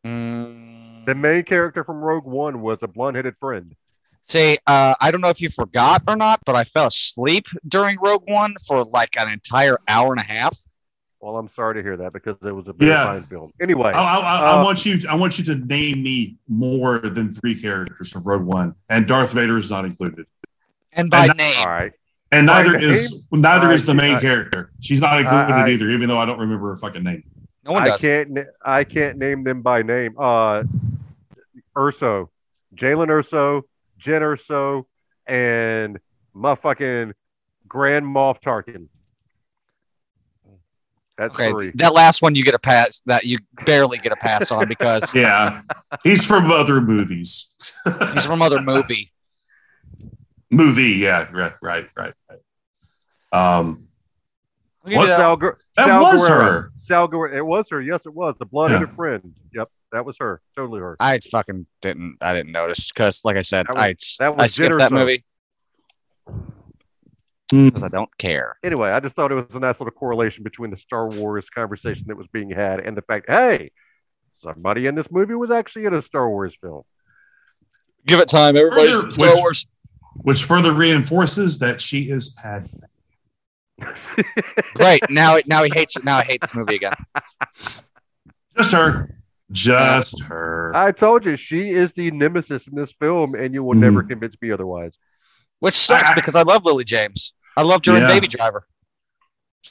Mm. 0.05 1.05
The 1.05 1.15
main 1.15 1.43
character 1.43 1.84
from 1.84 1.97
Rogue 1.97 2.25
One 2.25 2.61
was 2.61 2.79
a 2.81 2.88
blonde-headed 2.88 3.36
friend. 3.39 3.75
See, 4.26 4.57
uh, 4.67 4.95
I 5.01 5.11
don't 5.11 5.21
know 5.21 5.30
if 5.30 5.41
you 5.41 5.49
forgot 5.49 6.03
or 6.07 6.15
not, 6.15 6.39
but 6.45 6.55
I 6.55 6.63
fell 6.63 6.88
asleep 6.88 7.45
during 7.67 7.97
Rogue 7.99 8.24
One 8.28 8.55
for 8.65 8.84
like 8.86 9.17
an 9.17 9.30
entire 9.30 9.78
hour 9.88 10.11
and 10.13 10.19
a 10.19 10.24
half. 10.24 10.57
Well, 11.19 11.38
I'm 11.38 11.47
sorry 11.49 11.76
to 11.76 11.82
hear 11.84 11.97
that 11.97 12.11
because 12.13 12.36
it 12.45 12.51
was 12.51 12.67
a 12.67 12.74
very 12.74 12.91
Yeah. 12.91 13.05
fine 13.05 13.24
film. 13.24 13.51
Anyway, 13.61 13.91
I, 13.93 13.99
I, 14.01 14.17
I, 14.17 14.38
I 14.55 14.59
Uh, 14.61 14.63
want 14.63 14.86
you. 14.86 14.99
I 15.09 15.15
want 15.15 15.38
you 15.39 15.45
to 15.45 15.55
name 15.55 16.03
me 16.03 16.38
more 16.47 16.99
than 16.99 17.32
three 17.32 17.59
characters 17.59 18.11
from 18.11 18.24
Rogue 18.24 18.43
One, 18.43 18.76
and 18.89 19.07
Darth 19.07 19.34
Vader 19.34 19.57
is 19.57 19.69
not 19.69 19.86
included. 19.86 20.26
And 20.91 21.09
by 21.09 21.28
And- 21.28 21.38
name, 21.38 21.55
all 21.59 21.67
right. 21.69 21.91
And 22.32 22.47
By 22.47 22.63
neither 22.63 22.80
name? 22.80 22.89
is 22.89 23.28
neither 23.32 23.67
All 23.67 23.74
is 23.74 23.86
the 23.86 23.93
main 23.93 24.15
I- 24.15 24.19
character. 24.21 24.71
She's 24.80 24.99
not 25.01 25.19
included 25.19 25.53
I- 25.53 25.69
either, 25.69 25.89
even 25.91 26.07
though 26.09 26.17
I 26.17 26.26
don't 26.26 26.39
remember 26.39 26.69
her 26.69 26.76
fucking 26.76 27.03
name. 27.03 27.24
no 27.63 27.71
one 27.74 27.84
I 27.84 27.86
does. 27.89 28.01
can't. 28.01 28.39
I 28.65 28.84
can't 28.86 29.17
name 29.17 29.43
them 29.43 29.61
by 29.61 29.82
name. 29.84 30.15
Uh, 30.17 30.63
Erso, 31.76 32.30
Jalen 32.76 33.07
Erso, 33.07 33.61
Jyn 34.04 34.22
Erso, 34.22 34.84
and 35.26 35.99
my 36.34 36.56
fucking 36.56 37.14
Grand 37.68 38.06
Moff 38.06 38.41
Tarkin. 38.41 38.88
That's 41.18 41.34
Okay, 41.36 41.51
three. 41.51 41.72
that 41.76 41.93
last 41.93 42.22
one 42.24 42.34
you 42.34 42.43
get 42.43 42.56
a 42.56 42.60
pass. 42.60 43.01
That 43.06 43.24
you 43.26 43.38
barely 43.66 43.99
get 43.99 44.12
a 44.12 44.16
pass 44.16 44.51
on 44.51 44.68
because 44.68 45.14
Yeah, 45.16 45.62
he's 46.04 46.26
from 46.26 46.51
other 46.51 46.82
movies. 46.82 47.54
he's 48.14 48.26
from 48.26 48.41
other 48.41 48.62
movie. 48.62 49.12
Movie, 50.51 50.89
yeah, 50.99 51.32
right, 51.32 51.54
right, 51.64 51.88
right, 51.97 52.14
right. 52.30 52.39
Um, 53.32 53.88
I'll 54.86 54.91
give 54.91 55.01
you 55.01 55.08
that. 55.08 55.18
Sal, 55.18 55.38
that 55.38 55.58
Sal 55.76 55.99
was 56.01 56.28
Guerrero. 56.28 56.43
her. 56.43 56.72
Sal 56.76 57.08
Guerrero. 57.08 57.36
It 57.38 57.43
was 57.43 57.70
her. 57.72 57.82
Yes, 57.82 58.06
it 58.06 58.14
was 58.14 58.36
the 58.38 58.45
blonde-headed 58.45 58.91
friend. 58.91 59.34
Yep, 59.56 59.68
that 59.93 60.05
was 60.05 60.17
her. 60.19 60.41
Totally 60.55 60.81
her. 60.81 60.97
I 60.99 61.19
fucking 61.19 61.65
didn't. 61.81 62.17
I 62.21 62.33
didn't 62.33 62.51
notice 62.51 62.91
because, 62.91 63.21
like 63.23 63.37
I 63.37 63.41
said, 63.41 63.65
That 63.67 63.75
was- 63.75 64.17
I 64.19 64.23
that 64.23 64.35
was 64.35 64.43
I 64.43 64.47
skipped 64.47 64.77
that 64.79 64.91
Erso. 64.91 64.95
movie 64.95 65.23
Hmm. 67.51 67.65
because 67.67 67.83
I 67.83 67.89
don't 67.89 68.15
care. 68.17 68.57
Anyway, 68.63 68.89
I 68.89 68.99
just 68.99 69.15
thought 69.15 69.31
it 69.31 69.35
was 69.35 69.45
a 69.55 69.59
nice 69.59 69.79
little 69.79 69.91
correlation 69.91 70.43
between 70.43 70.71
the 70.71 70.77
Star 70.77 71.07
Wars 71.09 71.49
conversation 71.49 72.05
that 72.07 72.17
was 72.17 72.27
being 72.27 72.49
had 72.49 72.79
and 72.79 72.97
the 72.97 73.01
fact, 73.01 73.25
hey, 73.27 73.71
somebody 74.31 74.87
in 74.87 74.95
this 74.95 75.11
movie 75.11 75.35
was 75.35 75.51
actually 75.51 75.85
in 75.85 75.93
a 75.93 76.01
Star 76.01 76.29
Wars 76.29 76.55
film. 76.59 76.83
Give 78.07 78.19
it 78.19 78.27
time. 78.27 78.57
Everybody's 78.57 78.91
Further- 78.91 79.05
in 79.05 79.11
Star 79.11 79.29
which- 79.31 79.39
Wars. 79.39 79.67
which 80.23 80.43
further 80.43 80.73
reinforces 80.73 81.59
that 81.59 81.81
she 81.81 82.09
is 82.09 82.29
Padme. 82.33 82.67
Great. 84.75 85.01
Now, 85.09 85.37
now 85.45 85.63
he 85.63 85.71
hates. 85.73 85.95
It. 85.95 86.03
Now 86.03 86.17
I 86.17 86.23
hate 86.23 86.41
this 86.41 86.53
movie 86.55 86.75
again. 86.75 86.93
Just 88.55 88.71
her. 88.71 89.17
Just 89.54 90.22
her. 90.24 90.72
I 90.76 90.91
told 90.91 91.26
you 91.26 91.36
she 91.38 91.72
is 91.72 91.93
the 91.93 92.12
nemesis 92.12 92.68
in 92.68 92.76
this 92.76 92.91
film, 92.91 93.36
and 93.36 93.54
you 93.54 93.64
will 93.64 93.76
Mhm. 93.76 93.80
never 93.80 94.04
convince 94.04 94.36
me 94.41 94.51
otherwise. 94.51 94.97
Which 95.60 95.76
sucks 95.76 96.10
I- 96.10 96.12
I- 96.14 96.16
because 96.16 96.36
I 96.36 96.41
love 96.41 96.66
Lily 96.66 96.84
James. 96.84 97.34
I 97.56 97.62
loved 97.62 97.86
her 97.86 97.95
in 97.95 98.08
Baby 98.08 98.28
Driver. 98.28 98.68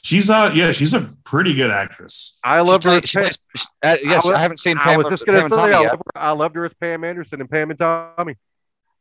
She's 0.01 0.29
a 0.29 0.51
yeah, 0.55 0.71
she's 0.71 0.93
a 0.93 1.07
pretty 1.23 1.53
good 1.53 1.69
actress. 1.69 2.39
I 2.43 2.61
loved 2.61 2.83
She 2.83 2.89
her. 2.89 2.99
plays- 3.01 3.37
she 3.55 3.63
uh, 3.83 3.97
yes, 4.03 4.25
I 4.25 4.29
was- 4.29 4.31
I, 4.31 4.39
haven't 4.39 4.57
seen 4.57 4.77
I 4.77 4.85
Pam, 4.85 4.97
was 4.97 5.07
just 5.09 5.25
going 5.25 5.37
to 5.37 5.45
and 5.45 5.53
say, 5.53 5.59
I 5.61 5.67
yet. 5.81 5.91
loved, 5.91 6.01
her, 6.15 6.21
I 6.21 6.31
loved 6.31 6.55
her 6.55 6.65
as 6.65 6.73
Pam 6.73 7.03
Anderson 7.03 7.41
and 7.41 7.49
Pam 7.49 7.69
and 7.69 7.77
Tommy. 7.77 8.35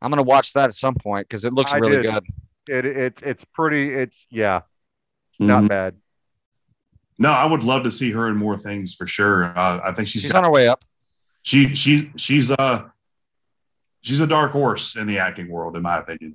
I'm 0.02 0.10
gonna 0.10 0.22
watch 0.22 0.52
that 0.52 0.64
at 0.64 0.74
some 0.74 0.94
point 0.94 1.28
because 1.28 1.44
it 1.44 1.54
looks 1.54 1.72
I 1.72 1.78
really 1.78 2.02
did. 2.02 2.12
good. 2.12 2.24
It, 2.68 2.84
it's 2.86 3.22
it's 3.22 3.44
pretty. 3.54 3.94
It's 3.94 4.26
yeah, 4.30 4.62
not 5.38 5.62
Mhm. 5.64 5.68
bad. 5.68 5.96
No, 7.22 7.30
I 7.30 7.46
would 7.46 7.62
love 7.64 7.82
to 7.84 7.90
see 7.90 8.10
her 8.12 8.28
in 8.28 8.36
more 8.36 8.56
things 8.58 8.94
for 8.94 9.06
sure. 9.06 9.56
Uh, 9.56 9.80
I 9.84 9.92
think 9.92 10.08
she's 10.08 10.22
She's 10.22 10.32
got, 10.32 10.38
on 10.38 10.44
her 10.44 10.50
way 10.50 10.66
up. 10.68 10.84
she 11.42 11.74
she 11.82 12.10
she's 12.16 12.50
uh 12.50 12.82
she's 14.02 14.20
a 14.20 14.26
dark 14.26 14.50
horse 14.52 14.96
in 14.96 15.06
the 15.06 15.18
acting 15.18 15.48
world, 15.48 15.76
in 15.76 15.82
my 15.82 15.98
opinion. 15.98 16.34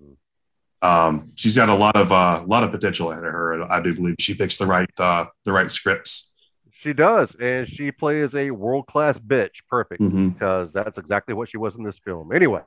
Um, 0.82 1.32
she's 1.36 1.56
got 1.56 1.70
a 1.70 1.76
lot 1.76 1.96
of 1.96 2.12
uh, 2.12 2.42
a 2.44 2.48
lot 2.48 2.64
of 2.64 2.72
potential 2.72 3.12
ahead 3.12 3.24
of 3.26 3.32
her. 3.32 3.70
I 3.72 3.82
do 3.82 3.94
believe 3.94 4.16
she 4.20 4.34
picks 4.36 4.58
the 4.58 4.66
right 4.66 4.90
uh, 5.00 5.26
the 5.44 5.52
right 5.52 5.70
scripts. 5.70 6.32
She 6.72 6.94
does, 6.94 7.36
and 7.36 7.68
she 7.68 7.92
plays 7.92 8.36
a 8.36 8.52
world 8.52 8.86
class 8.86 9.18
bitch, 9.18 9.58
perfect, 9.70 10.00
Mhm. 10.02 10.34
because 10.34 10.72
that's 10.72 10.98
exactly 11.00 11.34
what 11.34 11.50
she 11.50 11.58
was 11.58 11.76
in 11.76 11.84
this 11.84 11.98
film. 11.98 12.32
Anyway, 12.32 12.62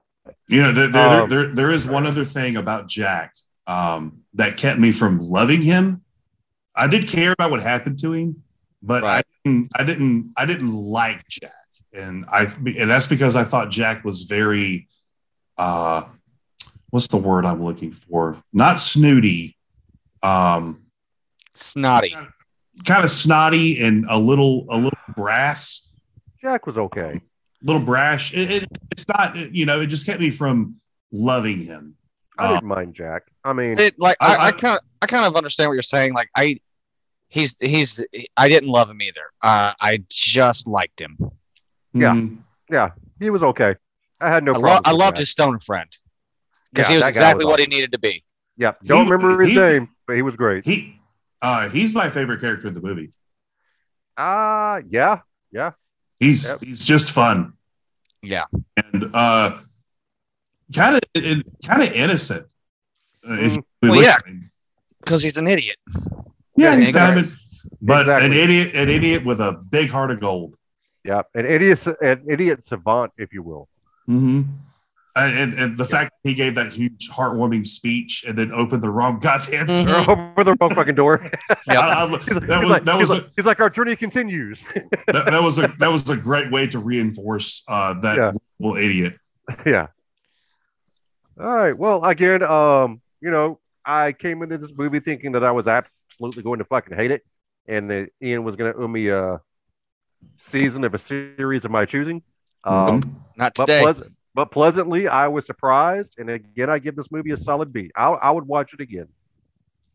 You 0.49 0.63
know, 0.63 0.73
there, 0.73 0.89
there, 0.89 1.23
Um, 1.23 1.29
there, 1.31 1.47
there 1.55 1.71
is 1.71 1.87
one 1.87 2.07
other 2.07 2.25
thing 2.25 2.57
about 2.57 2.89
Jack 2.89 3.35
um, 3.69 4.23
that 4.35 4.57
kept 4.57 4.81
me 4.81 4.91
from 4.91 5.21
loving 5.21 5.63
him. 5.63 6.03
I 6.75 6.87
did 6.87 7.09
care 7.09 7.33
about 7.33 7.51
what 7.51 7.61
happened 7.61 7.99
to 8.01 8.13
him, 8.13 8.43
but 8.83 9.03
Right. 9.03 9.25
I 9.25 9.49
didn't, 9.49 9.71
I 9.77 9.85
didn't, 9.85 10.33
I 10.37 10.47
didn't 10.47 10.73
like 10.73 11.27
Jack, 11.29 11.53
and 11.93 12.25
I, 12.29 12.43
and 12.45 12.91
that's 12.91 13.07
because 13.07 13.37
I 13.37 13.45
thought 13.45 13.71
Jack 13.71 14.05
was 14.05 14.23
very, 14.25 14.89
uh, 15.59 16.05
what's 16.91 17.09
the 17.09 17.17
word 17.17 17.45
I'm 17.45 17.63
looking 17.63 17.93
for? 17.93 18.37
Not 18.53 18.79
snooty, 18.79 19.57
um, 20.23 20.83
Snotty. 21.55 22.15
kind 22.85 23.05
of 23.05 23.11
snotty 23.11 23.83
and 23.83 24.07
a 24.09 24.19
little, 24.19 24.67
a 24.71 24.77
little 24.77 24.99
brass. 25.17 25.89
Jack 26.41 26.67
was 26.67 26.79
okay. 26.79 27.21
little 27.63 27.83
brash. 27.83 28.33
It, 28.33 28.51
it, 28.63 28.69
it's 28.91 29.07
not, 29.09 29.37
you 29.55 29.67
know, 29.67 29.81
it 29.83 29.89
just 29.89 30.07
kept 30.07 30.21
me 30.21 30.31
from 30.31 30.77
loving 31.13 31.59
him. 31.61 31.97
I 32.41 32.47
Uh, 32.47 32.55
didn't 32.55 32.69
mind 32.69 32.95
Jack. 32.95 33.23
I 33.45 33.53
mean, 33.53 33.79
It 33.79 33.99
like 33.99 34.17
I- 34.21 34.35
I, 34.35 34.37
I 34.37 34.47
I- 34.49 34.53
kind 34.53 34.77
of 34.79 34.83
I 35.03 35.07
kind 35.07 35.25
of 35.27 35.37
understand 35.37 35.69
what 35.69 35.75
you're 35.75 35.83
saying. 35.83 36.15
Like 36.15 36.31
I, 36.37 36.59
he's 37.29 37.55
he's 37.61 38.01
I 38.37 38.49
didn't 38.49 38.69
love 38.71 38.89
him 38.91 39.01
either. 39.03 39.27
Uh, 39.43 39.73
I 39.81 40.03
just 40.09 40.67
liked 40.67 41.01
him. 41.01 41.19
Yeah. 41.93 42.13
Mhm. 42.15 42.39
yeah, 42.71 42.91
he 43.19 43.31
was 43.31 43.43
okay. 43.43 43.77
I 44.21 44.29
had 44.29 44.45
no 44.45 44.53
I, 44.53 44.55
problem. 44.55 44.73
lo- 44.75 44.81
I 44.85 44.93
loved 44.93 45.17
Jack. 45.17 45.21
his 45.21 45.31
stone 45.31 45.59
friend 45.61 45.89
because 46.73 46.89
Yeah, 46.89 46.95
he 46.95 46.99
was 46.99 47.09
exactly 47.09 47.45
was 47.45 47.53
what 47.53 47.61
awesome. 47.61 47.71
he 47.73 47.77
needed 47.77 47.93
to 47.93 47.99
be. 47.99 48.25
Yeah, 48.57 48.73
don't 48.85 49.07
He- 49.07 49.13
remember 49.13 49.43
his 49.43 49.51
he- 49.53 49.57
name, 49.59 49.89
but 50.07 50.17
he 50.17 50.23
was 50.23 50.37
great. 50.37 50.65
He, 50.67 51.01
uh, 51.43 51.69
he's 51.71 51.95
my 51.95 52.09
favorite 52.11 52.41
character 52.41 52.69
in 52.69 52.75
the 52.75 52.81
movie. 52.83 53.13
Ah, 54.17 54.75
uh, 54.75 54.81
yeah, 54.89 55.21
yeah, 55.51 55.73
He's 56.19 56.51
Yep. 56.51 56.61
he's 56.61 56.85
just 56.85 57.13
fun 57.13 57.55
Yeah, 58.23 58.45
and 58.77 59.11
uh, 59.15 59.59
kind 60.75 60.97
of 60.97 61.01
kind 61.67 61.83
of 61.83 61.93
innocent. 61.93 62.47
If 63.23 63.57
you 63.57 63.63
Well, 63.83 64.03
yeah. 64.03 64.17
because 65.01 65.23
he's 65.23 65.37
an 65.37 65.47
idiot. 65.47 65.77
yeah, 66.57 66.73
Yeah, 66.75 66.77
he's 66.81 66.91
kind 66.95 67.19
of, 67.19 67.25
ignorant. 67.25 67.35
a, 67.35 67.69
but 67.83 68.09
an 68.09 68.33
idiot, 68.33 68.75
an 68.75 68.89
idiot 68.89 69.25
with 69.25 69.41
a 69.41 69.53
big 69.53 69.91
heart 69.91 70.11
of 70.11 70.21
gold. 70.21 70.55
yeah. 71.05 71.23
An 71.35 71.47
idiot, 71.47 71.87
an 72.03 72.25
idiot 72.29 72.65
savant, 72.65 73.13
if 73.19 73.33
you 73.33 73.43
will. 73.43 73.69
Mm-hmm. 74.09 74.43
And, 75.17 75.39
and, 75.39 75.55
and 75.59 75.77
the 75.77 75.85
fact 75.85 76.13
that 76.23 76.29
he 76.31 76.35
gave 76.37 76.55
that 76.55 76.73
huge 76.73 77.11
heartwarming 77.11 77.67
speech 77.67 78.25
and 78.27 78.39
then 78.39 78.53
opened 78.53 78.81
the 78.83 78.91
wrong 78.91 79.19
goddamn 79.19 79.67
Mhm. 79.67 79.85
door. 80.07 80.31
Over 80.39 80.45
the 80.45 80.57
wrong 80.61 80.71
fucking 80.75 80.95
door. 80.95 81.21
I- 81.69 81.77
I- 81.77 82.09
He's, 82.09 82.27
that 82.27 82.61
was 82.61 82.71
like, 82.71 82.85
that 82.85 82.95
he's, 82.97 83.01
was 83.01 83.11
a, 83.11 83.15
like, 83.15 83.31
he's 83.37 83.45
like, 83.45 83.61
our 83.61 83.69
journey 83.71 83.97
continues. 83.97 84.63
that, 85.09 85.27
that 85.27 85.43
was 85.43 85.59
a 85.59 85.67
that 85.79 85.89
was 85.89 86.09
a 86.09 86.17
great 86.17 86.51
way 86.53 86.69
to 86.69 86.79
reinforce 86.79 87.65
uh, 87.69 87.95
that 88.01 88.17
Yeah. 88.17 88.31
little 88.61 88.77
idiot. 88.77 89.19
yeah. 89.67 89.89
All 91.41 91.55
right. 91.55 91.77
Well, 91.77 92.05
again, 92.05 92.43
um, 92.43 93.01
you 93.21 93.31
know, 93.31 93.59
I 93.85 94.13
came 94.13 94.43
into 94.43 94.59
this 94.59 94.73
movie 94.77 95.01
thinking 95.01 95.33
that 95.33 95.45
I 95.45 95.53
was 95.53 95.67
absolutely 95.67 96.43
going 96.43 96.59
to 96.59 96.65
fucking 96.65 96.97
hate 96.97 97.11
it, 97.11 97.25
and 97.67 97.91
that 97.91 98.11
Ian 98.23 98.45
was 98.45 98.57
going 98.57 98.73
to 98.73 98.79
owe 98.79 98.89
me 98.89 99.09
a 99.09 99.41
season 100.37 100.85
of 100.85 100.95
a 100.95 100.99
series 100.99 101.65
of 101.65 101.71
my 101.71 101.87
choosing. 101.87 102.23
Um, 102.65 103.23
Not 103.37 103.55
but, 103.55 103.67
today. 103.67 103.83
pleasant, 103.83 104.13
but 104.35 104.51
pleasantly, 104.51 105.09
I 105.09 105.29
was 105.29 105.47
surprised, 105.47 106.17
and 106.19 106.29
again, 106.29 106.69
I 106.69 106.79
give 106.79 106.95
this 106.95 107.11
movie 107.11 107.31
a 107.31 107.37
solid 107.37 107.73
B. 107.73 107.91
I, 107.97 108.09
I 108.09 108.31
would 108.31 108.47
watch 108.47 108.75
it 108.75 108.81
again. 108.81 109.09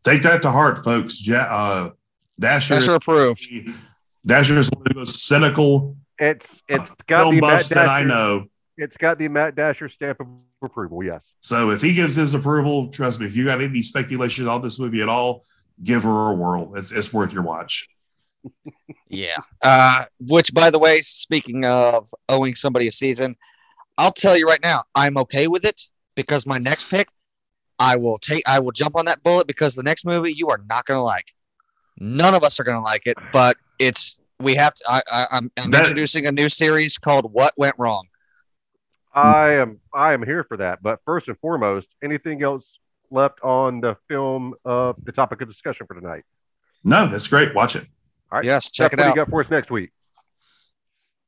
Take 0.03 0.23
that 0.23 0.41
to 0.41 0.51
heart, 0.51 0.83
folks. 0.83 1.25
Ja- 1.25 1.37
uh, 1.37 1.91
Dasher, 2.39 2.75
Dasher 2.75 2.95
approved. 2.95 3.47
Dasher 4.25 4.57
is 4.57 4.69
one 4.71 4.81
of 4.81 4.93
the 4.93 4.99
most 4.99 5.25
cynical 5.27 5.95
It's 6.17 6.61
it's 6.67 6.89
got 7.07 7.23
film 7.23 7.35
the 7.35 7.41
Matt 7.41 7.51
buffs 7.59 7.69
that 7.69 7.87
I 7.87 8.03
know. 8.03 8.47
It's 8.77 8.97
got 8.97 9.17
the 9.17 9.27
Matt 9.29 9.55
Dasher 9.55 9.87
stamp 9.89 10.19
of 10.19 10.27
approval. 10.61 11.03
Yes. 11.03 11.35
So 11.41 11.69
if 11.71 11.81
he 11.81 11.93
gives 11.93 12.15
his 12.15 12.33
approval, 12.33 12.89
trust 12.89 13.19
me, 13.19 13.25
if 13.25 13.35
you 13.35 13.45
got 13.45 13.61
any 13.61 13.81
speculation 13.81 14.47
on 14.47 14.61
this 14.61 14.79
movie 14.79 15.01
at 15.01 15.07
all, 15.09 15.43
give 15.83 16.03
her 16.03 16.31
a 16.31 16.33
whirl. 16.35 16.73
It's, 16.75 16.91
it's 16.91 17.13
worth 17.13 17.33
your 17.33 17.43
watch. 17.43 17.87
Yeah. 19.07 19.37
Uh, 19.61 20.05
which, 20.19 20.53
by 20.53 20.69
the 20.71 20.79
way, 20.79 21.01
speaking 21.01 21.63
of 21.63 22.13
owing 22.27 22.53
somebody 22.55 22.87
a 22.87 22.91
season, 22.91 23.35
I'll 23.97 24.11
tell 24.11 24.35
you 24.35 24.45
right 24.45 24.59
now, 24.61 24.83
I'm 24.93 25.17
okay 25.19 25.47
with 25.47 25.63
it 25.63 25.83
because 26.15 26.45
my 26.45 26.57
next 26.57 26.89
pick, 26.91 27.07
I 27.79 27.95
will 27.95 28.17
take, 28.17 28.43
I 28.47 28.59
will 28.59 28.71
jump 28.71 28.95
on 28.97 29.05
that 29.05 29.23
bullet 29.23 29.47
because 29.47 29.75
the 29.75 29.83
next 29.83 30.05
movie 30.05 30.33
you 30.33 30.49
are 30.49 30.59
not 30.67 30.85
going 30.85 30.97
to 30.97 31.03
like. 31.03 31.31
None 31.97 32.33
of 32.33 32.43
us 32.43 32.59
are 32.59 32.63
going 32.63 32.77
to 32.77 32.81
like 32.83 33.03
it, 33.05 33.15
but 33.31 33.57
it's 33.79 34.17
we 34.39 34.55
have 34.55 34.73
to. 34.73 34.83
I, 34.87 35.01
I, 35.09 35.27
I'm, 35.31 35.51
I'm 35.55 35.69
That- 35.71 35.81
introducing 35.83 36.27
a 36.27 36.31
new 36.31 36.49
series 36.49 36.97
called 36.97 37.31
"What 37.31 37.53
Went 37.57 37.75
Wrong." 37.77 38.07
I 39.15 39.51
am 39.53 39.79
I 39.93 40.13
am 40.13 40.23
here 40.23 40.43
for 40.43 40.57
that. 40.57 40.83
But 40.83 40.99
first 41.05 41.27
and 41.27 41.37
foremost, 41.39 41.87
anything 42.03 42.43
else 42.43 42.79
left 43.09 43.39
on 43.41 43.81
the 43.81 43.95
film 44.07 44.53
uh 44.65 44.93
the 45.03 45.11
topic 45.11 45.41
of 45.41 45.47
discussion 45.47 45.87
for 45.87 45.93
tonight? 45.93 46.23
No, 46.83 47.07
that's 47.07 47.27
great. 47.27 47.55
Watch 47.55 47.75
it. 47.75 47.87
All 48.31 48.39
right. 48.39 48.45
Yes, 48.45 48.69
check 48.69 48.91
Seth, 48.91 48.93
it 48.93 48.97
what 48.97 49.03
do 49.03 49.09
out. 49.09 49.15
you 49.15 49.15
got 49.15 49.29
for 49.29 49.41
us 49.41 49.49
next 49.49 49.71
week? 49.71 49.91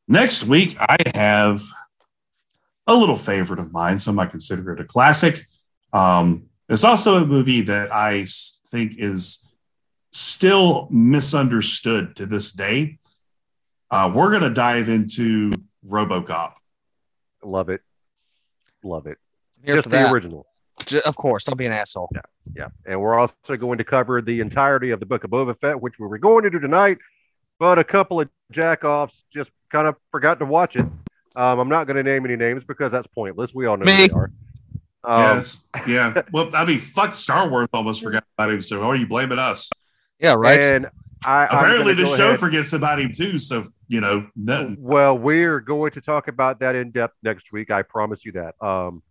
Next 0.08 0.44
week, 0.46 0.76
I 0.80 0.98
have 1.16 1.62
a 2.86 2.96
little 2.96 3.16
favorite 3.16 3.60
of 3.60 3.72
mine. 3.72 4.00
Some 4.00 4.16
might 4.16 4.30
consider 4.30 4.72
it 4.74 4.80
a 4.80 4.86
classic. 4.86 5.46
Um, 5.94 6.48
it's 6.70 6.84
also 6.84 7.16
a 7.16 7.26
movie 7.26 7.62
that 7.62 7.94
I 7.94 8.26
think 8.68 8.94
is 8.98 9.48
still 10.12 10.88
misunderstood 10.92 12.16
to 12.18 12.26
this 12.26 12.52
day. 12.52 13.00
Uh, 13.92 14.12
we're 14.14 14.30
going 14.30 14.44
to 14.44 14.50
dive 14.50 14.90
into 14.90 15.52
RoboCop. 15.86 16.54
Love 17.44 17.70
it. 17.70 17.82
Love 18.84 19.08
it. 19.08 19.18
Here 19.64 19.76
Just 19.76 19.86
the 19.90 19.98
that. 19.98 20.14
original. 20.14 20.46
Ju- 20.86 21.02
Of 21.06 21.16
course, 21.18 21.44
don't 21.44 21.58
be 21.58 21.66
an 21.66 21.72
asshole. 21.72 22.10
Yeah. 22.14 22.22
yeah. 22.56 22.68
And 22.86 23.02
we're 23.02 23.18
also 23.18 23.34
going 23.60 23.78
to 23.80 23.84
cover 23.84 24.22
the 24.22 24.40
entirety 24.40 24.92
of 24.92 25.00
the 25.00 25.06
book 25.06 25.24
of 25.24 25.32
Boba 25.32 25.60
Fett, 25.60 25.80
which 25.82 25.98
we 26.00 26.08
were 26.08 26.18
going 26.20 26.44
to 26.44 26.50
do 26.50 26.60
tonight, 26.60 26.98
but 27.60 27.80
a 27.80 27.84
couple 27.84 28.22
of 28.22 28.30
jackoffs 28.54 29.22
just 29.34 29.50
kind 29.72 29.88
of 29.88 29.96
forgot 30.12 30.40
to 30.40 30.46
watch 30.46 30.76
it. 30.76 30.86
Um, 31.36 31.60
I'm 31.60 31.70
not 31.70 31.86
going 31.88 31.98
to 31.98 32.04
name 32.04 32.26
any 32.26 32.36
names 32.36 32.64
because 32.64 32.92
that's 32.92 33.08
pointless. 33.08 33.54
We 33.54 33.66
all 33.66 33.78
know 33.78 33.86
Me. 33.86 33.94
who 34.04 34.08
they 34.08 34.14
are. 34.14 34.32
Um, 35.04 35.38
yes. 35.38 35.66
Yeah. 35.88 36.22
Well, 36.32 36.50
I 36.54 36.66
mean, 36.66 36.80
fuck, 36.80 37.16
Star 37.16 37.50
Wars 37.50 37.68
almost 37.74 38.04
forgot 38.04 38.24
about 38.38 38.52
him. 38.52 38.62
So, 38.62 38.80
why 38.82 38.88
are 38.88 38.96
you 38.96 39.08
blaming 39.08 39.40
us? 39.40 39.70
Yeah, 40.20 40.34
right. 40.36 40.62
And 40.62 40.88
I 41.28 41.44
Apparently, 41.46 41.94
the 41.94 42.06
show 42.06 42.28
ahead- 42.30 42.40
forgets 42.40 42.72
about 42.72 43.02
him 43.02 43.12
too. 43.12 43.38
So, 43.38 43.66
you 43.90 44.00
know, 44.00 44.30
no, 44.38 44.74
Well, 44.80 45.18
we're 45.18 45.60
going 45.60 45.92
to 45.92 46.02
talk 46.02 46.30
about 46.30 46.62
that 46.62 46.74
in 46.74 46.92
depth 46.92 47.16
next 47.22 47.52
week. 47.52 47.70
I 47.70 47.82
promise 47.82 48.24
you 48.24 48.32
that. 48.32 48.56
Um, 48.66 49.04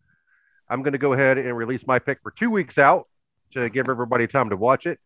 I'm 0.67 0.83
going 0.83 0.93
to 0.93 0.99
go 0.99 1.13
ahead 1.13 1.37
and 1.37 1.55
release 1.55 1.87
my 1.87 1.99
pick 1.99 2.21
for 2.23 2.31
two 2.31 2.49
weeks 2.49 2.79
out 2.79 3.07
to 3.53 3.69
give 3.69 3.91
everybody 3.91 4.27
time 4.27 4.49
to 4.49 4.57
watch 4.57 4.87
it. 4.87 4.99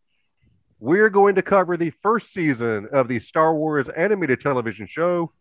We're 0.79 1.11
going 1.11 1.35
to 1.35 1.43
cover 1.43 1.77
the 1.77 1.91
first 2.01 2.33
season 2.33 2.87
of 2.93 3.09
the 3.09 3.19
Star 3.19 3.55
Wars 3.57 3.89
animated 3.89 4.41
television 4.41 4.87
show, 4.87 5.33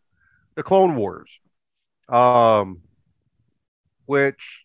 The 0.55 0.63
Clone 0.63 0.95
Wars, 0.95 1.29
um, 2.09 2.79
which 4.07 4.63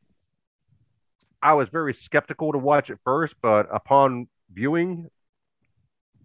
I 1.42 1.52
was 1.52 1.68
very 1.68 1.92
skeptical 1.92 2.52
to 2.52 2.58
watch 2.58 2.90
at 2.90 2.96
first, 3.04 3.36
but 3.42 3.68
upon 3.70 4.26
viewing, 4.50 5.10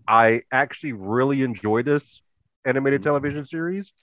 I 0.10 0.42
actually 0.52 0.94
really 0.94 1.44
enjoy 1.44 1.84
this 1.84 2.22
animated 2.66 3.04
television 3.04 3.46
series, 3.46 3.94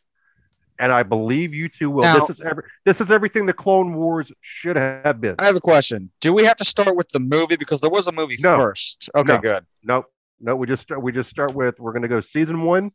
and 0.78 0.92
I 0.92 1.02
believe 1.02 1.52
you 1.52 1.68
two 1.68 1.90
will. 1.90 2.04
Now- 2.04 2.20
this 2.20 2.30
is 2.30 2.40
every, 2.40 2.62
this 2.84 3.00
is 3.00 3.10
everything 3.10 3.46
the 3.46 3.52
Clone 3.52 3.94
Wars 3.94 4.30
should 4.40 4.76
have 4.76 5.20
been. 5.20 5.34
I 5.40 5.46
have 5.46 5.56
a 5.56 5.60
question. 5.60 6.10
Do 6.20 6.32
we 6.32 6.44
have 6.44 6.56
to 6.58 6.64
start 6.64 6.94
with 6.96 7.08
the 7.08 7.18
movie 7.18 7.56
because 7.56 7.80
there 7.80 7.90
was 7.90 8.06
a 8.06 8.12
movie 8.12 8.36
No. 8.40 8.56
first? 8.56 9.10
Okay, 9.16 9.32
No. 9.34 9.38
good. 9.40 9.66
Nope, 9.82 10.06
no, 10.40 10.54
we 10.54 10.68
just 10.68 10.82
start, 10.82 11.02
we 11.02 11.10
just 11.10 11.28
start 11.28 11.54
with 11.54 11.80
we're 11.80 11.92
going 11.92 12.02
to 12.02 12.08
go 12.08 12.20
season 12.20 12.62
one, 12.62 12.92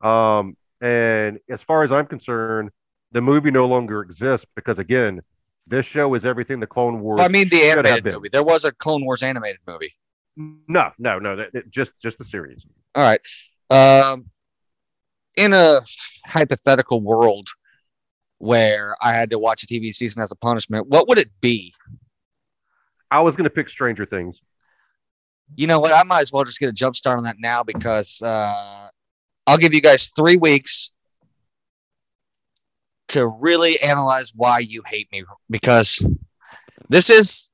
um, 0.00 0.56
and 0.80 1.38
as 1.50 1.62
far 1.62 1.82
as 1.82 1.92
I'm 1.92 2.06
concerned, 2.06 2.70
the 3.12 3.20
movie 3.20 3.50
no 3.50 3.66
longer 3.66 4.00
exists 4.00 4.46
because 4.56 4.78
again, 4.78 5.20
this 5.66 5.84
show 5.84 6.14
is 6.14 6.24
everything 6.24 6.60
the 6.60 6.66
Clone 6.66 7.00
Wars. 7.00 7.20
I 7.20 7.28
mean, 7.28 7.48
the 7.50 7.62
animated 7.64 8.04
movie. 8.04 8.28
There 8.30 8.42
was 8.42 8.64
a 8.64 8.72
Clone 8.72 9.04
Wars 9.04 9.22
animated 9.22 9.60
movie. 9.66 9.92
No, 10.36 10.90
no, 10.98 11.18
no. 11.18 11.36
That, 11.36 11.52
that- 11.52 11.70
just 11.70 11.92
just 12.00 12.18
the 12.18 12.24
series. 12.24 12.64
All 12.94 13.02
right. 13.02 13.20
Um, 13.70 14.26
in 15.36 15.52
a 15.52 15.80
hypothetical 16.26 17.00
world 17.00 17.48
where 18.38 18.96
I 19.00 19.12
had 19.12 19.30
to 19.30 19.38
watch 19.38 19.62
a 19.62 19.66
TV 19.66 19.94
season 19.94 20.22
as 20.22 20.30
a 20.32 20.36
punishment, 20.36 20.86
what 20.88 21.08
would 21.08 21.18
it 21.18 21.30
be? 21.40 21.72
I 23.10 23.20
was 23.20 23.36
gonna 23.36 23.50
pick 23.50 23.68
Stranger 23.68 24.04
Things. 24.04 24.40
You 25.54 25.66
know 25.68 25.78
what? 25.78 25.92
I 25.92 26.02
might 26.02 26.20
as 26.20 26.32
well 26.32 26.44
just 26.44 26.58
get 26.58 26.68
a 26.68 26.72
jump 26.72 26.96
start 26.96 27.18
on 27.18 27.24
that 27.24 27.36
now 27.38 27.62
because 27.62 28.20
uh, 28.20 28.88
I'll 29.46 29.58
give 29.58 29.72
you 29.72 29.80
guys 29.80 30.10
three 30.16 30.36
weeks 30.36 30.90
to 33.08 33.26
really 33.28 33.80
analyze 33.80 34.32
why 34.34 34.58
you 34.58 34.82
hate 34.84 35.08
me 35.12 35.24
because 35.48 36.04
this 36.88 37.08
is 37.10 37.52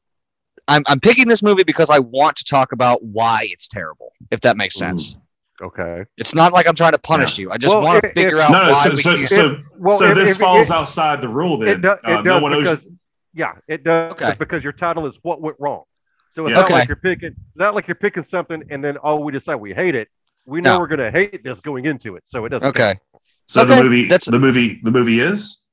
I'm, 0.69 0.83
I'm 0.87 1.01
picking 1.01 1.29
this 1.29 1.43
movie 1.43 1.65
because 1.65 1.91
I 1.91 1.99
want 1.99 2.37
to 2.37 2.45
talk 2.45 2.73
about 2.73 3.03
why 3.03 3.49
it's 3.51 3.69
terrible, 3.69 4.13
if 4.31 4.41
that 4.43 4.57
makes 4.57 4.75
sense. 4.77 5.17
Okay. 5.61 6.05
It's 6.17 6.35
not 6.35 6.53
like 6.53 6.67
I'm 6.69 6.75
trying 6.75 6.93
to 6.93 6.99
punish 6.99 7.39
you. 7.39 7.51
I 7.51 7.59
just 7.59 7.75
Well, 7.75 7.85
want 7.85 8.03
to 8.03 8.09
figure 8.11 8.37
if- 8.39 8.43
out 8.43 8.51
No, 8.53 8.65
no. 8.67 8.73
why 8.73 8.85
So, 8.85 8.91
we 8.91 8.97
so, 8.97 9.17
can't- 9.17 9.29
so, 9.29 9.57
Well, 9.79 9.99
so 9.99 10.07
if- 10.09 10.15
this 10.17 10.31
if- 10.33 10.39
falls 10.39 10.71
it- 10.71 10.73
outside 10.73 11.21
the 11.21 11.29
rule. 11.29 11.59
Then 11.59 11.69
It, 11.69 11.83
do, 11.83 11.91
it 11.91 11.99
uh, 12.05 12.23
no 12.23 12.35
does 12.35 12.43
one 12.43 12.53
owes. 12.55 12.63
because 12.71 12.87
yeah, 13.35 13.53
it 13.69 13.85
does 13.85 14.13
Okay. 14.13 14.35
because 14.39 14.65
your 14.65 14.73
title 14.73 15.07
is 15.07 15.19
what 15.23 15.41
went 15.41 15.57
wrong. 15.61 15.85
So 16.31 16.45
it's 16.45 16.51
Yeah. 16.51 16.57
not 16.57 16.65
Okay. 16.65 16.75
like 16.75 16.89
you're 16.89 16.97
picking. 16.97 17.29
It's 17.29 17.57
not 17.57 17.75
like 17.75 17.87
you're 17.87 17.95
picking 17.95 18.25
something 18.25 18.63
and 18.71 18.83
then 18.83 18.99
oh 19.05 19.17
we 19.17 19.33
decide 19.33 19.57
we 19.57 19.73
hate 19.75 19.95
it. 19.95 20.09
We 20.47 20.61
know 20.61 20.75
No. 20.75 20.81
we're 20.81 20.89
gonna 20.89 21.11
hate 21.11 21.45
this 21.45 21.61
going 21.61 21.85
into 21.85 22.17
it, 22.17 22.23
so 22.27 22.45
it 22.45 22.49
doesn't. 22.49 22.69
okay. 22.71 22.99
So 23.47 23.63
Okay, 23.63 23.77
the 23.77 23.83
movie, 23.85 24.03
that's- 24.05 24.25
the 24.31 24.39
movie, 24.39 24.81
the 24.83 24.91
movie 24.91 25.21
is. 25.21 25.65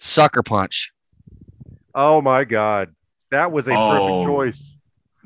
Sucker 0.00 0.42
punch. 0.42 0.92
Oh 1.94 2.20
my 2.20 2.44
god, 2.44 2.94
that 3.30 3.52
was 3.52 3.66
a 3.68 3.72
Oh. 3.74 3.90
perfect 4.24 4.26
choice. 4.28 4.76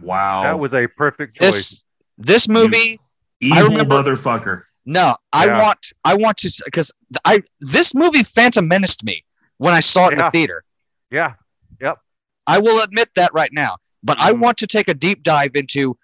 Wow. 0.00 0.42
That 0.42 0.58
was 0.58 0.74
a 0.74 0.86
perfect 0.86 1.36
choice. 1.40 1.50
This 1.50 1.84
this 2.18 2.48
movie 2.48 3.00
I 3.42 3.46
evil 3.58 3.70
remember- 3.70 3.94
motherfucker. 4.02 4.62
No, 4.84 5.16
I 5.32 5.46
Yeah. 5.46 5.62
want 5.62 5.78
I 6.04 6.14
want 6.14 6.36
to 6.38 6.50
because 6.64 6.90
I 7.24 7.42
this 7.60 7.94
movie 7.94 8.24
Phantom 8.24 8.66
menaced 8.66 9.04
me 9.04 9.24
when 9.58 9.74
I 9.74 9.80
saw 9.80 10.08
it 10.08 10.12
in 10.14 10.18
the 10.18 10.30
theater. 10.30 10.64
yeah, 11.10 11.34
Yep. 11.80 11.98
I 12.46 12.58
will 12.58 12.82
admit 12.82 13.10
that 13.16 13.32
right 13.32 13.50
now. 13.52 13.76
But 14.02 14.20
I 14.20 14.32
Mhm. 14.32 14.40
want 14.40 14.58
to 14.58 14.66
take 14.66 14.88
a 14.88 14.94
deep 14.94 15.22
dive 15.22 15.52
into 15.54 15.96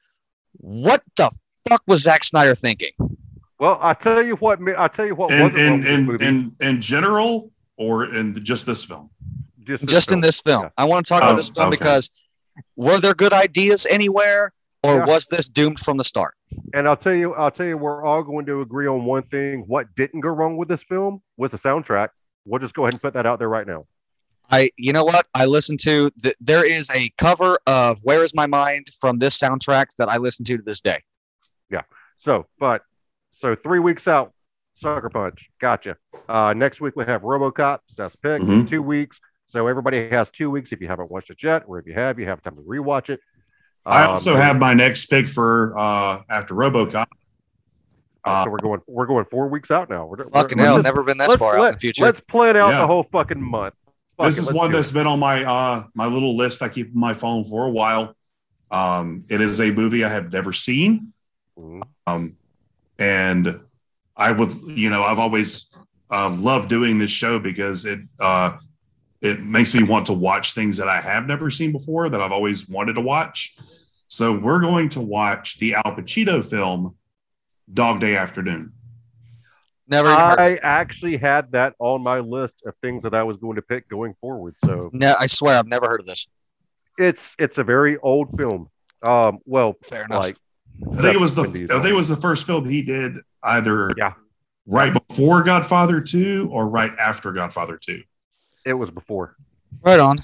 what 0.53 1.03
the 1.16 1.30
fuck 1.68 1.82
was 1.86 2.03
Zack 2.03 2.22
Snyder 2.22 2.55
thinking? 2.55 2.92
Well, 3.59 3.78
I 3.82 3.94
tell 3.94 4.22
you 4.22 4.36
what. 4.36 4.61
I 4.78 4.86
tell 4.86 5.07
you 5.07 5.16
what. 5.16 5.32
In 5.32 5.40
wasn't 5.40 5.59
in 5.59 5.86
in, 5.86 6.22
in 6.22 6.57
in 6.61 6.80
general, 6.80 7.51
or 7.76 8.05
in 8.05 8.42
just 8.44 8.66
this 8.66 8.84
film. 8.84 9.11
Just, 9.69 9.85
Just 9.87 10.12
in 10.12 10.21
this 10.21 10.41
film. 10.41 10.62
Yeah. 10.64 10.69
I 10.77 10.85
want 10.87 11.07
to 11.07 11.09
talk 11.11 11.23
about 11.23 11.35
Oh, 11.35 11.37
this 11.37 11.51
film 11.51 11.69
okay. 11.69 11.77
because 11.79 12.11
were 12.77 12.99
there 12.99 13.14
good 13.14 13.33
ideas 13.33 13.87
anywhere 13.89 14.53
or 14.83 14.97
Yeah. 14.97 15.05
was 15.07 15.27
this 15.27 15.49
doomed 15.49 15.79
from 15.81 15.97
the 15.97 16.05
start? 16.05 16.35
And 16.75 16.89
I'll 16.89 16.97
tell 16.97 17.14
you, 17.14 17.35
I'll 17.35 17.51
tell 17.51 17.66
you, 17.66 17.77
we're 17.77 18.05
all 18.05 18.23
going 18.23 18.47
to 18.47 18.61
agree 18.62 18.87
on 18.89 19.05
one 19.05 19.23
thing. 19.25 19.64
What 19.66 19.95
didn't 19.95 20.21
go 20.21 20.31
wrong 20.31 20.57
with 20.57 20.69
this 20.69 20.83
film 20.83 21.23
was 21.37 21.51
the 21.51 21.59
soundtrack. 21.59 22.09
We'll 22.45 22.61
just 22.61 22.75
go 22.75 22.85
ahead 22.85 22.95
and 22.95 23.03
put 23.03 23.12
that 23.14 23.27
out 23.27 23.39
there 23.39 23.49
right 23.49 23.66
now. 23.66 23.87
I, 24.51 24.71
you 24.79 24.95
know 24.95 25.05
what? 25.05 25.27
I 25.35 25.45
listened 25.45 25.81
to. 25.81 26.11
The, 26.16 26.35
there 26.41 26.64
is 26.64 26.89
a 26.95 27.11
cover 27.19 27.59
of 27.66 27.99
"Where 28.03 28.25
Is 28.25 28.35
My 28.35 28.47
Mind" 28.47 28.89
from 28.99 29.19
this 29.19 29.39
soundtrack 29.39 29.89
that 29.99 30.09
I 30.09 30.16
listen 30.16 30.43
to 30.47 30.57
to 30.57 30.62
this 30.62 30.81
day. 30.81 31.03
Yeah. 31.71 31.83
So, 32.16 32.47
but 32.59 32.81
so 33.31 33.55
three 33.55 33.79
weeks 33.79 34.09
out, 34.09 34.33
Sucker 34.73 35.11
Punch. 35.11 35.51
Gotcha. 35.61 35.99
Uh, 36.27 36.55
next 36.57 36.81
week 36.81 36.97
we 36.97 37.05
have 37.05 37.21
RoboCop. 37.21 37.81
Seth's 37.89 38.16
pick. 38.16 38.41
Mhm. 38.41 38.66
Two 38.66 38.81
weeks. 38.81 39.21
So 39.49 39.66
everybody 39.66 40.09
has 40.11 40.30
two 40.30 40.51
weeks 40.51 40.72
if 40.72 40.80
you 40.82 40.88
haven't 40.88 41.11
watched 41.11 41.30
it 41.30 41.42
yet, 41.42 41.64
or 41.66 41.78
if 41.78 41.86
you 41.86 41.94
have, 41.94 42.18
you 42.18 42.26
have 42.26 42.42
time 42.42 42.55
to 42.57 42.61
rewatch 42.62 43.09
it. 43.09 43.20
I 43.86 44.05
Um, 44.05 44.11
also 44.11 44.36
have 44.36 44.59
my 44.59 44.74
next 44.74 45.07
pick 45.07 45.26
for 45.26 45.76
uh 45.76 46.20
after 46.28 46.55
RoboCop. 46.55 47.07
uh, 48.24 48.44
so 48.44 48.51
we're 48.51 48.59
going. 48.59 48.80
We're 48.86 49.07
going 49.07 49.24
four 49.30 49.49
weeks 49.49 49.70
out 49.70 49.88
now. 49.88 50.05
We're, 50.05 50.28
Fucking 50.28 50.59
we're- 50.59 50.66
hell, 50.66 50.74
let's- 50.76 50.84
never 50.84 51.03
been 51.03 51.16
this 51.16 51.28
let's, 51.28 51.38
far 51.38 51.59
out 51.59 51.68
in 51.68 51.72
the 51.72 51.78
future. 51.78 52.05
Let's 52.05 52.20
plan 52.20 52.57
out 52.59 52.70
Yeah. 52.70 52.80
the 52.80 52.86
whole 52.86 53.05
fucking 53.05 53.40
month. 53.42 53.74
Fuck 54.18 54.26
this 54.26 54.36
it, 54.36 54.40
is 54.42 54.46
let's 54.49 54.57
one 54.59 54.70
do 54.70 54.76
that's 54.76 54.90
it. 54.90 54.94
been 54.94 55.07
on 55.07 55.18
my 55.18 55.44
uh 55.44 55.84
my 55.94 56.07
little 56.07 56.36
list 56.36 56.61
I 56.61 56.68
keep 56.68 56.88
on 56.94 57.01
my 57.01 57.14
phone 57.14 57.42
for 57.44 57.64
a 57.64 57.70
while. 57.70 58.14
Um, 58.70 59.24
it 59.30 59.40
is 59.40 59.61
a 59.62 59.70
movie 59.70 60.05
I 60.05 60.11
have 60.11 60.30
never 60.30 60.53
seen. 60.53 61.14
Mhm. 61.59 61.82
Um, 62.07 62.36
and 62.99 63.61
I 64.14 64.30
would, 64.32 64.53
you 64.66 64.90
know, 64.90 65.05
I've 65.05 65.18
always 65.20 65.72
uh, 66.11 66.28
loved 66.38 66.68
doing 66.68 66.99
this 66.99 67.11
show 67.11 67.38
because 67.38 67.86
it 67.86 68.01
uh, 68.20 68.59
it 69.21 69.41
makes 69.43 69.75
me 69.75 69.83
want 69.83 70.07
to 70.07 70.12
watch 70.12 70.53
things 70.55 70.77
that 70.77 70.89
I 70.89 71.01
have 71.01 71.27
never 71.27 71.51
seen 71.51 71.73
before 71.73 72.09
that 72.09 72.21
I've 72.21 72.33
always 72.33 72.69
wanted 72.69 72.95
to 72.95 73.01
watch. 73.01 73.57
So 74.07 74.33
we're 74.39 74.61
going 74.61 74.89
to 74.91 75.01
watch 75.01 75.59
the 75.59 75.75
Al 75.75 75.83
Pacino 75.97 76.43
film 76.49 76.97
Dog 77.73 78.01
Day 78.01 78.16
Afternoon. 78.16 78.73
never. 79.89 80.09
I 80.09 80.57
actually 80.62 81.16
had 81.16 81.53
that 81.53 81.75
on 81.79 82.03
my 82.03 82.21
list 82.21 82.55
of 82.66 82.75
things 82.81 83.03
that 83.03 83.14
I 83.14 83.23
was 83.25 83.37
going 83.39 83.57
to 83.57 83.62
pick 83.62 83.89
going 83.89 84.14
forward. 84.21 84.55
So 84.64 84.91
No, 84.93 85.14
I 85.19 85.27
swear 85.27 85.59
I've 85.59 85.66
never 85.66 85.87
heard 85.89 86.01
of 86.01 86.07
this. 86.07 86.27
it's 86.99 87.35
it's 87.39 87.59
a 87.59 87.64
very 87.64 87.97
old 87.99 88.37
film. 88.39 88.69
Um, 89.03 89.39
well, 89.45 89.77
Fair 89.85 90.05
enough. 90.05 90.21
like 90.23 90.37
I 90.93 91.03
think 91.03 91.14
it 91.14 91.21
was 91.21 91.35
the 91.35 91.43
I 91.43 91.81
think 91.81 91.87
it 91.91 91.93
was 91.95 92.09
the 92.09 92.16
first 92.16 92.47
film 92.47 92.64
he 92.69 92.83
did 92.83 93.19
either 93.43 93.91
Yeah. 93.97 94.12
right 94.66 94.93
before 95.09 95.43
Godfather 95.43 96.01
2 96.01 96.49
or 96.53 96.66
right 96.69 96.93
after 96.99 97.33
Godfather 97.33 97.77
2. 97.77 98.03
It 98.69 98.75
was 98.75 98.91
before. 98.91 99.35
right 99.83 99.99
on. 100.01 100.19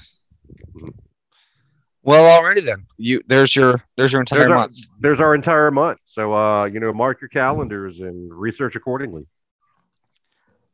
Well, 2.03 2.25
already 2.37 2.61
then. 2.61 2.85
You 2.97 3.21
there's 3.25 3.55
your 3.55 3.83
there's 3.97 4.11
your 4.11 4.21
entire 4.21 4.39
There's 4.41 4.51
our, 4.51 4.57
month. 4.57 4.75
there's 4.99 5.19
our 5.19 5.33
entire 5.33 5.71
month. 5.71 5.99
So 6.05 6.33
uh, 6.35 6.65
you 6.65 6.79
know, 6.79 6.93
mark 6.93 7.19
your 7.19 7.29
calendars 7.29 7.99
and 7.99 8.31
research 8.31 8.75
accordingly. 8.75 9.25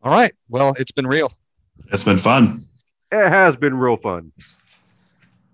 All 0.03 0.11
right. 0.11 0.33
Well, 0.49 0.73
it's 0.77 0.91
been 0.91 1.07
real. 1.07 1.31
It's 1.91 2.03
been 2.03 2.17
fun. 2.17 2.67
It 3.11 3.29
has 3.29 3.55
been 3.55 3.75
real 3.75 3.97
fun. 3.97 4.33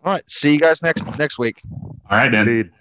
All 0.03 0.13
right. 0.13 0.23
See 0.29 0.51
you 0.53 0.59
guys 0.59 0.81
next 0.81 1.05
next 1.19 1.37
week. 1.37 1.61
All 2.09 2.17
right, 2.17 2.31
then. 2.31 2.47
Indeed. 2.47 2.71